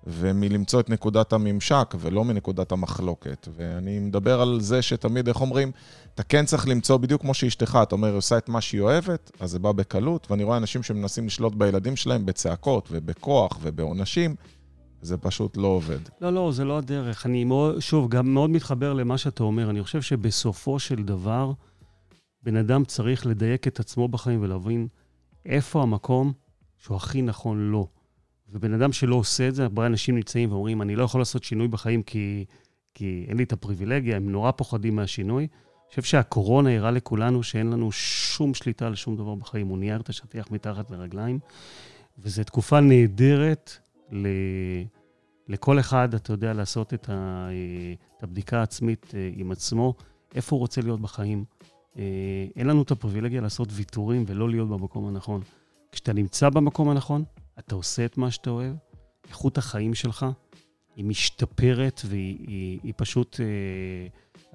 ומלמצוא 0.08 0.80
את 0.80 0.90
נקודת 0.90 1.34
הממשק 1.34 1.96
ולא 2.00 2.26
מנקודת 2.26 2.72
המחלוקת. 2.72 3.48
ואני 3.56 4.00
מדבר 4.00 4.42
על 4.42 4.62
זה 4.62 4.82
שתמיד, 4.82 5.28
איך 5.28 5.42
אומרים, 5.42 5.72
אתה 6.16 6.24
כן 6.24 6.46
צריך 6.46 6.68
למצוא 6.68 6.98
בדיוק 6.98 7.22
כמו 7.22 7.34
שאשתך, 7.34 7.80
אתה 7.84 7.96
אומר, 7.96 8.08
היא 8.08 8.18
עושה 8.18 8.38
את 8.38 8.50
מה 8.50 8.62
שהיא 8.62 8.82
אוהבת, 8.82 9.32
אז 9.40 9.52
זה 9.52 9.60
בא 9.60 9.72
בקלות, 9.72 10.32
ואני 10.32 10.44
רואה 10.44 10.58
אנשים 10.58 10.84
שמנסים 10.84 11.26
לשלוט 11.26 11.56
בילדים 11.56 11.96
שלהם 11.96 12.26
בצעקות 12.26 12.88
ובכוח 12.92 13.60
ובעונשים. 13.62 14.36
זה 15.02 15.18
פשוט 15.18 15.58
לא 15.58 15.68
עובד. 15.68 16.00
לא, 16.22 16.34
לא, 16.34 16.52
זה 16.52 16.66
לא 16.66 16.78
הדרך. 16.78 17.26
אני 17.26 17.44
מאוד, 17.44 17.80
שוב, 17.80 18.10
גם 18.10 18.34
מאוד 18.34 18.50
מתחבר 18.50 18.94
למה 18.94 19.18
שאתה 19.18 19.44
אומר. 19.44 19.70
אני 19.70 19.84
חושב 19.84 20.02
שבסופו 20.02 20.80
של 20.80 21.04
דבר, 21.04 21.52
בן 22.44 22.56
אדם 22.56 22.86
צריך 22.86 23.26
לדייק 23.26 23.68
את 23.68 23.80
עצמו 23.80 24.08
בחיים 24.08 24.42
ולהבין 24.42 24.88
איפה 25.46 25.82
המקום 25.82 26.34
שהוא 26.78 26.98
הכי 26.98 27.22
נכון 27.22 27.72
לו. 27.72 27.88
ובן 28.52 28.74
אדם 28.74 28.92
שלא 28.92 29.16
עושה 29.16 29.48
את 29.48 29.56
זה, 29.56 29.64
הרבה 29.64 29.86
אנשים 29.86 30.16
נמצאים 30.16 30.52
ואומרים, 30.52 30.82
אני 30.82 30.96
לא 30.96 31.04
יכול 31.04 31.22
לעשות 31.22 31.44
שינוי 31.44 31.68
בחיים 31.68 32.04
כי, 32.04 32.46
כי 32.94 33.26
אין 33.28 33.38
לי 33.38 33.44
את 33.44 33.54
הפריבילגיה, 33.54 34.16
הם 34.16 34.32
נורא 34.32 34.52
פוחדים 34.52 34.96
מהשינוי. 34.96 35.44
אני 35.44 35.90
חושב 35.90 36.02
שהקורונה 36.02 36.78
הראה 36.78 36.92
לכולנו 36.92 37.44
שאין 37.44 37.70
לנו 37.70 37.92
שום 37.92 38.54
שליטה 38.54 38.88
על 38.88 38.96
שום 38.96 39.16
דבר 39.16 39.36
בחיים. 39.36 39.68
הוא 39.68 39.78
נייר 39.78 40.00
את 40.00 40.10
השטיח 40.10 40.52
מתחת 40.52 40.92
לרגליים, 40.92 41.40
וזו 42.20 42.44
תקופה 42.44 42.80
נהדרת 42.80 43.72
ל... 44.12 44.28
לכל 45.48 45.80
אחד, 45.80 46.14
אתה 46.14 46.34
יודע, 46.34 46.54
לעשות 46.54 46.94
את, 46.94 47.10
ה... 47.10 47.50
את 48.18 48.24
הבדיקה 48.24 48.60
העצמית 48.60 49.12
אה, 49.16 49.30
עם 49.36 49.52
עצמו, 49.52 49.94
איפה 50.36 50.56
הוא 50.56 50.60
רוצה 50.60 50.82
להיות 50.82 51.02
בחיים. 51.02 51.46
אה, 51.98 52.04
אין 52.56 52.68
לנו 52.68 52.82
את 52.82 52.92
הפריבילגיה 52.92 53.42
לעשות 53.42 53.70
ויתורים 53.72 54.24
ולא 54.28 54.50
להיות 54.50 54.70
במקום 54.70 55.08
הנכון. 55.08 55.42
כשאתה 55.92 56.14
נמצא 56.14 56.50
במקום 56.50 56.90
הנכון, 56.90 57.24
אתה 57.60 57.76
עושה 57.76 58.06
את 58.06 58.18
מה 58.18 58.32
שאתה 58.32 58.50
אוהב, 58.50 58.76
איכות 59.28 59.58
החיים 59.58 59.94
שלך 59.94 60.26
היא 60.96 61.06
משתפרת 61.06 62.02
והיא 62.06 62.38
היא, 62.48 62.80
היא 62.84 62.94
פשוט, 62.98 63.40
אה, 63.40 63.46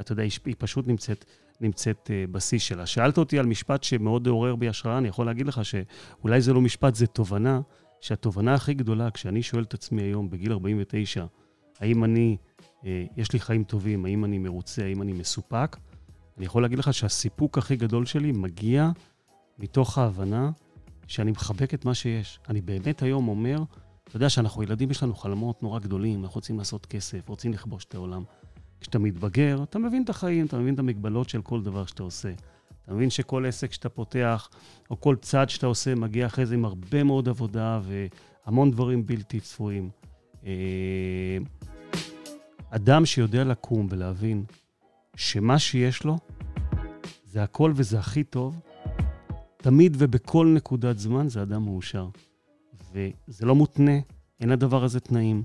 אתה 0.00 0.12
יודע, 0.12 0.22
היא 0.22 0.55
פשוט 0.59 0.86
נמצאת, 0.88 1.24
נמצאת 1.61 2.11
אה, 2.11 2.24
בשיא 2.30 2.59
שלה. 2.59 2.86
שאלת 2.86 3.18
אותי 3.18 3.38
על 3.38 3.46
משפט 3.46 3.82
שמאוד 3.82 4.26
עורר 4.26 4.57
בי 4.57 4.68
השראה, 4.68 4.98
אני 4.98 5.09
יכול 5.09 5.26
להגיד 5.26 5.46
לך 5.46 5.61
שאולי 5.64 6.40
זה 6.40 6.52
לא 6.52 6.61
משפט, 6.61 6.94
זה 6.94 7.07
תובנה, 7.07 7.61
שהתובנה 8.00 8.55
הכי 8.55 8.74
גדולה, 8.74 9.11
כשאני 9.11 9.42
שואל 9.42 9.62
את 9.62 9.74
עצמי 9.74 10.02
היום, 10.02 10.30
בגיל 10.30 10.52
49, 10.52 11.26
האם 11.80 12.05
אני, 12.05 12.36
אה, 12.84 13.05
יש 13.16 13.32
לי 13.32 13.40
חיים 13.40 13.64
טובים, 13.64 14.05
האם 14.05 14.24
אני 14.24 14.38
מרוצה, 14.38 14.84
האם 14.84 15.02
אני 15.02 15.12
מסופק, 15.12 15.76
אני 16.36 16.46
יכול 16.46 16.62
להגיד 16.62 16.78
לך 16.78 16.94
שהסיפוק 16.94 17.59
הכי 17.59 17.76
גדול 17.76 18.07
שלי 18.07 18.32
מגיע 18.32 18.90
מתוך 19.59 19.98
ההבנה 19.98 20.50
שאני 21.07 21.30
מחבק 21.30 21.74
את 21.74 21.84
מה 21.84 21.94
שיש. 21.94 22.40
אני 22.48 22.61
באמת 22.61 23.02
היום 23.02 23.28
אומר, 23.28 23.62
אתה 24.05 24.16
יודע 24.16 24.28
שאנחנו 24.28 24.62
ילדים, 24.62 24.90
יש 24.90 25.02
לנו 25.02 25.14
חלומות 25.14 25.62
נורא 25.62 25.78
גדולים, 25.78 26.24
אנחנו 26.24 26.34
רוצים 26.34 26.59
לעשות 26.59 26.86
כסף, 26.86 27.28
רוצים 27.28 27.52
לכבוש 27.52 27.84
את 27.84 27.94
העולם. 27.94 28.22
כשאתה 28.80 28.98
מתבגר, 28.98 29.62
אתה 29.62 29.78
מבין 29.78 30.02
את 30.02 30.11
החיים, 30.11 30.46
אתה 30.46 30.59
מבין 30.59 30.74
את 30.74 30.78
המגבלות 30.78 31.28
של 31.28 31.42
כל 31.42 31.62
דבר 31.62 31.86
שאתה 31.86 32.02
עושה. 32.02 32.32
אתה 32.84 32.94
מבין 32.94 33.11
שכל 33.11 33.46
עסק 33.46 33.72
שאתה 33.72 33.88
פותח, 33.88 34.48
או 34.90 35.00
כל 35.00 35.16
צעד 35.16 35.48
שאתה 35.48 35.66
עושה, 35.66 35.94
מגיע 35.94 36.26
אחרי 36.26 36.46
זה 36.46 36.55
עם 36.55 36.64
הרבה 36.64 37.02
מאוד 37.02 37.28
עבודה 37.28 37.80
והמון 38.46 38.70
דברים 38.70 39.07
בלתי 39.07 39.40
צפויים. 39.40 39.90
אה, 40.46 41.38
אדם 42.70 43.07
שיודע 43.07 43.44
לקום 43.44 43.86
ולהבין 43.90 44.44
שמה 45.16 45.59
שיש 45.59 46.05
לו 46.05 46.18
זה 47.26 47.42
הכל 47.42 47.72
וזה 47.74 47.98
הכי 47.98 48.24
טוב, 48.24 48.61
תמיד 49.64 49.96
ובכל 49.98 50.46
נקודת 50.56 50.98
זמן 50.98 51.28
זה 51.28 51.42
אדם 51.42 51.64
מאושר. 51.64 52.08
וזה 52.92 53.46
לא 53.46 53.54
מותנה, 53.54 53.92
אין 54.40 54.48
לדבר 54.48 54.84
הזה 54.84 55.00
תנאים, 55.00 55.42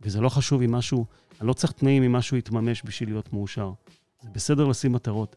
וזה 0.00 0.20
לא 0.20 0.28
חשוב 0.28 0.62
אם 0.62 0.72
משהו, 0.72 1.06
אני 1.40 1.48
לא 1.48 1.52
צריך 1.52 1.72
תנאים 1.72 2.02
אם 2.02 2.12
משהו 2.12 2.36
יתממש 2.36 2.82
בשביל 2.84 3.08
להיות 3.08 3.32
מאושר. 3.32 3.72
זה 4.22 4.28
בסדר 4.30 4.64
לשים 4.64 4.92
מטרות, 4.92 5.36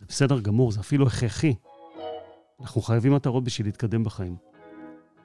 זה 0.00 0.06
בסדר 0.08 0.40
גמור, 0.40 0.72
זה 0.72 0.80
אפילו 0.80 1.06
הכרחי. 1.06 1.54
אנחנו 2.60 2.82
חייבים 2.82 3.14
מטרות 3.14 3.44
בשביל 3.44 3.66
להתקדם 3.66 4.04
בחיים. 4.04 4.36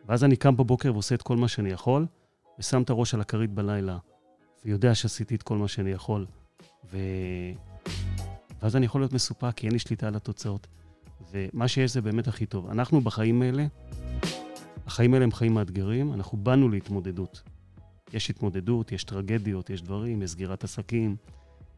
ואז 0.08 0.24
אני 0.24 0.36
קם 0.36 0.58
בבוקר 0.58 0.94
ועושה 0.94 1.16
את 1.16 1.22
כל 1.22 1.38
מה 1.38 1.48
שאני 1.48 1.70
יכול, 1.70 2.06
ושם 2.60 2.82
את 2.82 2.90
הראש 2.90 3.14
על 3.14 3.22
הכרית 3.22 3.52
בלילה, 3.52 3.98
ויודע 4.66 4.96
שעשיתי 4.96 5.36
את 5.36 5.44
כל 5.44 5.58
מה 5.58 5.68
שאני 5.68 5.92
יכול. 5.92 6.26
ו... 6.92 6.98
ואז 8.62 8.76
אני 8.76 8.86
יכול 8.86 9.02
להיות 9.02 9.14
מסופק, 9.14 9.54
כי 9.56 9.68
אין 9.68 9.74
לי 9.74 9.80
שליטה 9.80 10.08
על 10.08 10.16
התוצאות. 10.16 10.68
ומה 11.32 11.68
שיש 11.68 11.94
זה 11.94 12.02
באמת 12.02 12.28
הכי 12.28 12.46
טוב. 12.46 12.70
אנחנו 12.70 13.02
בחיים 13.02 13.42
האלה, 13.42 13.66
החיים 14.88 15.14
האלה 15.14 15.24
הם 15.26 15.32
חיים 15.32 15.54
מאתגרים, 15.54 16.14
אנחנו 16.14 16.38
באנו 16.38 16.70
להתמודדות. 16.70 17.42
יש 18.14 18.30
התמודדות, 18.30 18.92
יש 18.92 19.04
טרגדיות, 19.04 19.70
יש 19.70 19.82
דברים, 19.82 20.22
יש 20.22 20.32
סגירת 20.32 20.64
עסקים, 20.64 21.16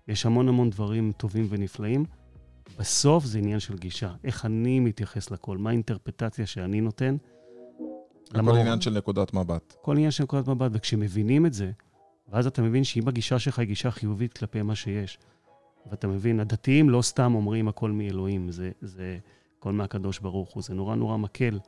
יש 0.07 0.25
המון 0.25 0.47
המון 0.47 0.69
דברים 0.69 1.11
טובים 1.17 1.47
ונפלאים. 1.49 2.05
בסוף 2.79 3.25
זה 3.25 3.37
עניין 3.37 3.59
של 3.59 3.77
גישה. 3.77 4.13
איך 4.23 4.45
אני 4.45 4.79
מתייחס 4.79 5.31
לכל, 5.31 5.57
מה 5.57 5.69
האינטרפטציה 5.69 6.45
שאני 6.45 6.81
נותן. 6.81 7.17
הכל 8.29 8.37
למה... 8.37 8.59
עניין 8.59 8.81
של 8.81 8.91
נקודת 8.91 9.33
מבט. 9.33 9.75
כל 9.81 9.91
עניין 9.91 10.11
של 10.11 10.23
נקודת 10.23 10.47
מבט, 10.47 10.71
וכשמבינים 10.73 11.45
את 11.45 11.53
זה, 11.53 11.71
ואז 12.31 12.47
אתה 12.47 12.61
מבין 12.61 12.83
שאם 12.83 13.07
הגישה 13.07 13.39
שלך 13.39 13.59
היא 13.59 13.67
גישה 13.67 13.91
חיובית 13.91 14.33
כלפי 14.33 14.61
מה 14.61 14.75
שיש, 14.75 15.17
ואתה 15.91 16.07
מבין, 16.07 16.39
הדתיים 16.39 16.89
לא 16.89 17.01
סתם 17.01 17.35
אומרים 17.35 17.67
הכל 17.67 17.91
מאלוהים, 17.91 18.51
זה, 18.51 18.71
זה 18.81 19.17
הכל 19.59 19.73
מהקדוש 19.73 20.19
ברוך 20.19 20.53
הוא. 20.53 20.63
זה 20.63 20.73
נורא 20.73 20.95
נורא 20.95 21.17
מקל 21.17 21.59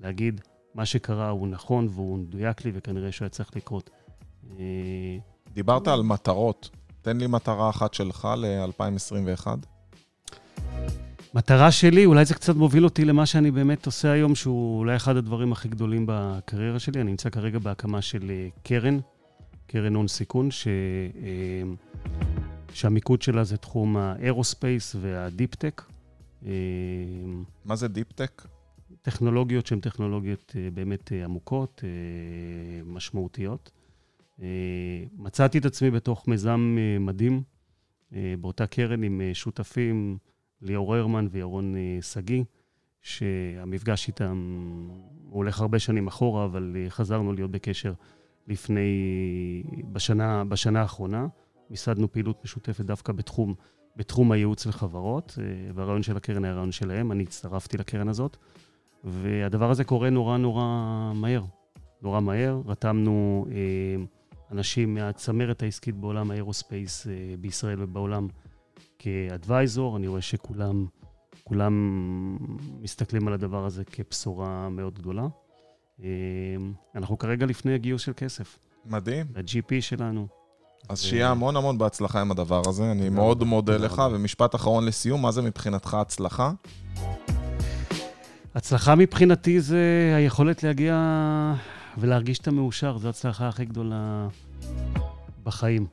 להגיד, 0.00 0.40
מה 0.74 0.86
שקרה 0.86 1.28
הוא 1.28 1.48
נכון 1.48 1.88
והוא 1.90 2.18
מדויק 2.18 2.64
לי, 2.64 2.70
וכנראה 2.74 3.12
שהוא 3.12 3.24
היה 3.24 3.30
צריך 3.30 3.56
לקרות. 3.56 3.90
אה, 4.58 5.18
דיברת 5.52 5.88
על 5.88 6.02
מטרות. 6.02 6.70
תן 7.02 7.16
לי 7.16 7.26
מטרה 7.26 7.70
אחת 7.70 7.94
שלך 7.94 8.28
ל-2021. 8.36 9.46
מטרה 11.34 11.70
שלי, 11.70 12.06
אולי 12.06 12.24
זה 12.24 12.34
קצת 12.34 12.56
מוביל 12.56 12.84
אותי 12.84 13.04
למה 13.04 13.26
שאני 13.26 13.50
באמת 13.50 13.86
עושה 13.86 14.10
היום, 14.10 14.34
שהוא 14.34 14.78
אולי 14.78 14.96
אחד 14.96 15.16
הדברים 15.16 15.52
הכי 15.52 15.68
גדולים 15.68 16.04
בקריירה 16.08 16.78
שלי. 16.78 17.00
אני 17.00 17.10
נמצא 17.10 17.30
כרגע 17.30 17.58
בהקמה 17.58 18.02
של 18.02 18.30
אה, 18.30 18.48
קרן, 18.62 18.98
קרן 19.66 19.94
הון 19.94 20.08
סיכון, 20.08 20.50
ש... 20.50 20.68
אה, 22.68 22.74
שהמיקוד 22.74 23.22
שלה 23.22 23.44
זה 23.44 23.56
תחום 23.56 23.96
ה 23.96 24.06
aerospace 24.06 24.96
וה 25.00 25.14
deep-tech. 25.14 25.82
מה 27.64 27.76
זה 27.76 27.88
deep-tech? 27.88 28.42
טכנולוגיות 29.02 29.66
שהן 29.66 29.80
טכנולוגיות 29.80 30.52
אה, 30.56 30.70
באמת 30.74 31.12
אה, 31.12 31.24
עמוקות, 31.24 31.84
אה, 31.84 32.82
משמעותיות. 32.84 33.70
מצאתי 35.18 35.58
את 35.58 35.64
עצמי 35.64 35.90
בתוך 35.90 36.28
מיזם 36.28 36.76
מדהים, 37.00 37.42
באותה 38.40 38.66
קרן 38.66 39.02
עם 39.02 39.20
שותפים, 39.32 40.18
ליאור 40.62 40.94
הרמן 40.94 41.26
וירון 41.30 41.74
שגיא, 42.00 42.42
שהמפגש 43.02 44.08
איתם, 44.08 44.58
הולך 45.30 45.60
הרבה 45.60 45.78
שנים 45.78 46.06
אחורה, 46.06 46.44
אבל 46.44 46.76
חזרנו 46.88 47.32
להיות 47.32 47.50
בקשר 47.50 47.92
לפני, 48.46 48.82
בשנה, 49.92 50.44
בשנה 50.44 50.80
האחרונה. 50.80 51.26
מיסדנו 51.70 52.12
פעילות 52.12 52.44
משותפת 52.44 52.84
דווקא 52.84 53.12
בתחום, 53.12 53.54
בתחום 53.96 54.32
הייעוץ 54.32 54.66
לחברות, 54.66 55.38
והרעיון 55.74 56.02
של 56.02 56.16
הקרן 56.16 56.44
היה 56.44 56.54
רעיון 56.54 56.72
שלהם, 56.72 57.12
אני 57.12 57.22
הצטרפתי 57.22 57.78
לקרן 57.78 58.08
הזאת. 58.08 58.36
והדבר 59.04 59.70
הזה 59.70 59.84
קורה 59.84 60.10
נורא 60.10 60.36
נורא 60.36 60.62
מהר. 61.14 61.42
נורא 62.02 62.20
מהר. 62.20 62.60
רתמנו 62.66 63.46
אה, 63.50 64.04
אנשים 64.52 64.94
מהצמרת 64.94 65.62
העסקית 65.62 65.94
בעולם 65.94 66.30
האירוספייס 66.30 67.06
אה, 67.06 67.34
בישראל 67.40 67.82
ובעולם 67.82 68.28
כאדוויזור. 68.98 69.96
אני 69.96 70.06
רואה 70.06 70.20
שכולם 70.20 70.86
כולם 71.44 72.36
מסתכלים 72.80 73.28
על 73.28 73.34
הדבר 73.34 73.64
הזה 73.64 73.84
כבשורה 73.84 74.68
מאוד 74.68 74.98
גדולה. 74.98 75.26
אה, 76.02 76.08
אנחנו 76.94 77.18
כרגע 77.18 77.46
לפני 77.46 77.74
הגיוס 77.74 78.02
של 78.02 78.12
כסף. 78.16 78.58
מדהים. 78.84 79.26
ה-GP 79.36 79.80
שלנו. 79.80 80.37
אז 80.88 81.02
שיהיה 81.02 81.30
המון 81.30 81.56
המון 81.56 81.78
בהצלחה 81.78 82.20
עם 82.20 82.30
הדבר 82.30 82.62
הזה. 82.66 82.90
אני 82.90 83.08
מאוד 83.08 83.44
מודה 83.44 83.76
לך, 83.76 84.02
ומשפט 84.12 84.54
אחרון 84.54 84.84
לסיום, 84.84 85.22
מה 85.22 85.32
זה 85.32 85.42
מבחינתך 85.42 85.94
הצלחה? 85.94 86.52
הצלחה 88.54 88.94
מבחינתי 88.94 89.60
זה 89.60 90.12
היכולת 90.16 90.62
להגיע 90.62 90.94
ולהרגיש 91.98 92.36
שאתה 92.36 92.50
מאושר, 92.50 92.98
זו 92.98 93.06
ההצלחה 93.06 93.48
הכי 93.48 93.64
גדולה 93.64 94.28
בחיים. 95.42 95.86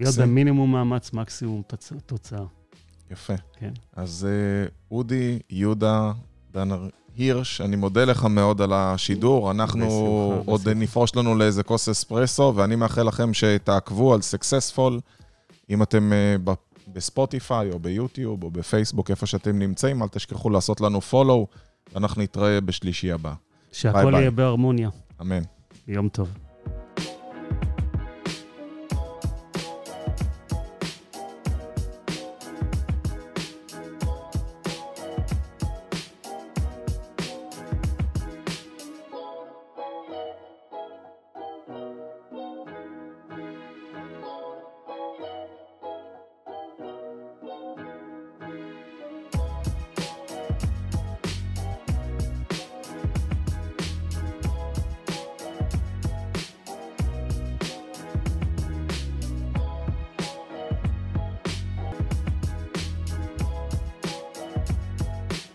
להיות 0.00 0.14
במינימום 0.14 0.72
מאמץ, 0.72 1.12
מקסימום 1.12 1.62
תוצאה. 2.06 2.44
יפה. 3.10 3.34
כן. 3.58 3.72
אז 3.96 4.28
אה, 4.30 4.68
אודי, 4.90 5.38
יהודה, 5.50 6.12
דנר 6.52 6.88
הירש, 7.20 7.60
אני 7.60 7.76
מודה 7.76 8.04
לך 8.04 8.24
מאוד 8.24 8.62
על 8.62 8.72
השידור. 8.72 9.50
אנחנו 9.50 9.86
בשמחה, 9.86 10.50
עוד 10.50 10.60
בשמחה. 10.60 10.80
נפרוש 10.80 11.16
לנו 11.16 11.34
לאיזה 11.34 11.62
כוס 11.62 11.88
אספרסו, 11.88 12.52
ואני 12.56 12.76
מאחל 12.76 13.02
לכם 13.02 13.34
שתעקבו 13.34 14.14
על 14.14 14.22
סקסספול, 14.22 15.00
אם 15.70 15.82
אתם 15.82 16.12
אה, 16.12 16.36
בספוטיפיי 16.88 17.70
או 17.70 17.78
ביוטיוב 17.78 18.42
או 18.42 18.50
בפייסבוק, 18.50 19.10
איפה 19.10 19.26
שאתם 19.26 19.58
נמצאים, 19.58 20.02
אל 20.02 20.08
תשכחו 20.08 20.50
לעשות 20.50 20.80
לנו 20.80 21.00
פולו. 21.00 21.46
אנחנו 21.96 22.22
נתראה 22.22 22.60
בשלישי 22.60 23.12
הבא. 23.12 23.32
שהכל 23.72 24.12
יהיה 24.14 24.30
בהרמוניה. 24.30 24.90
אמן. 25.20 25.42
יום 25.88 26.08
טוב. 26.08 26.28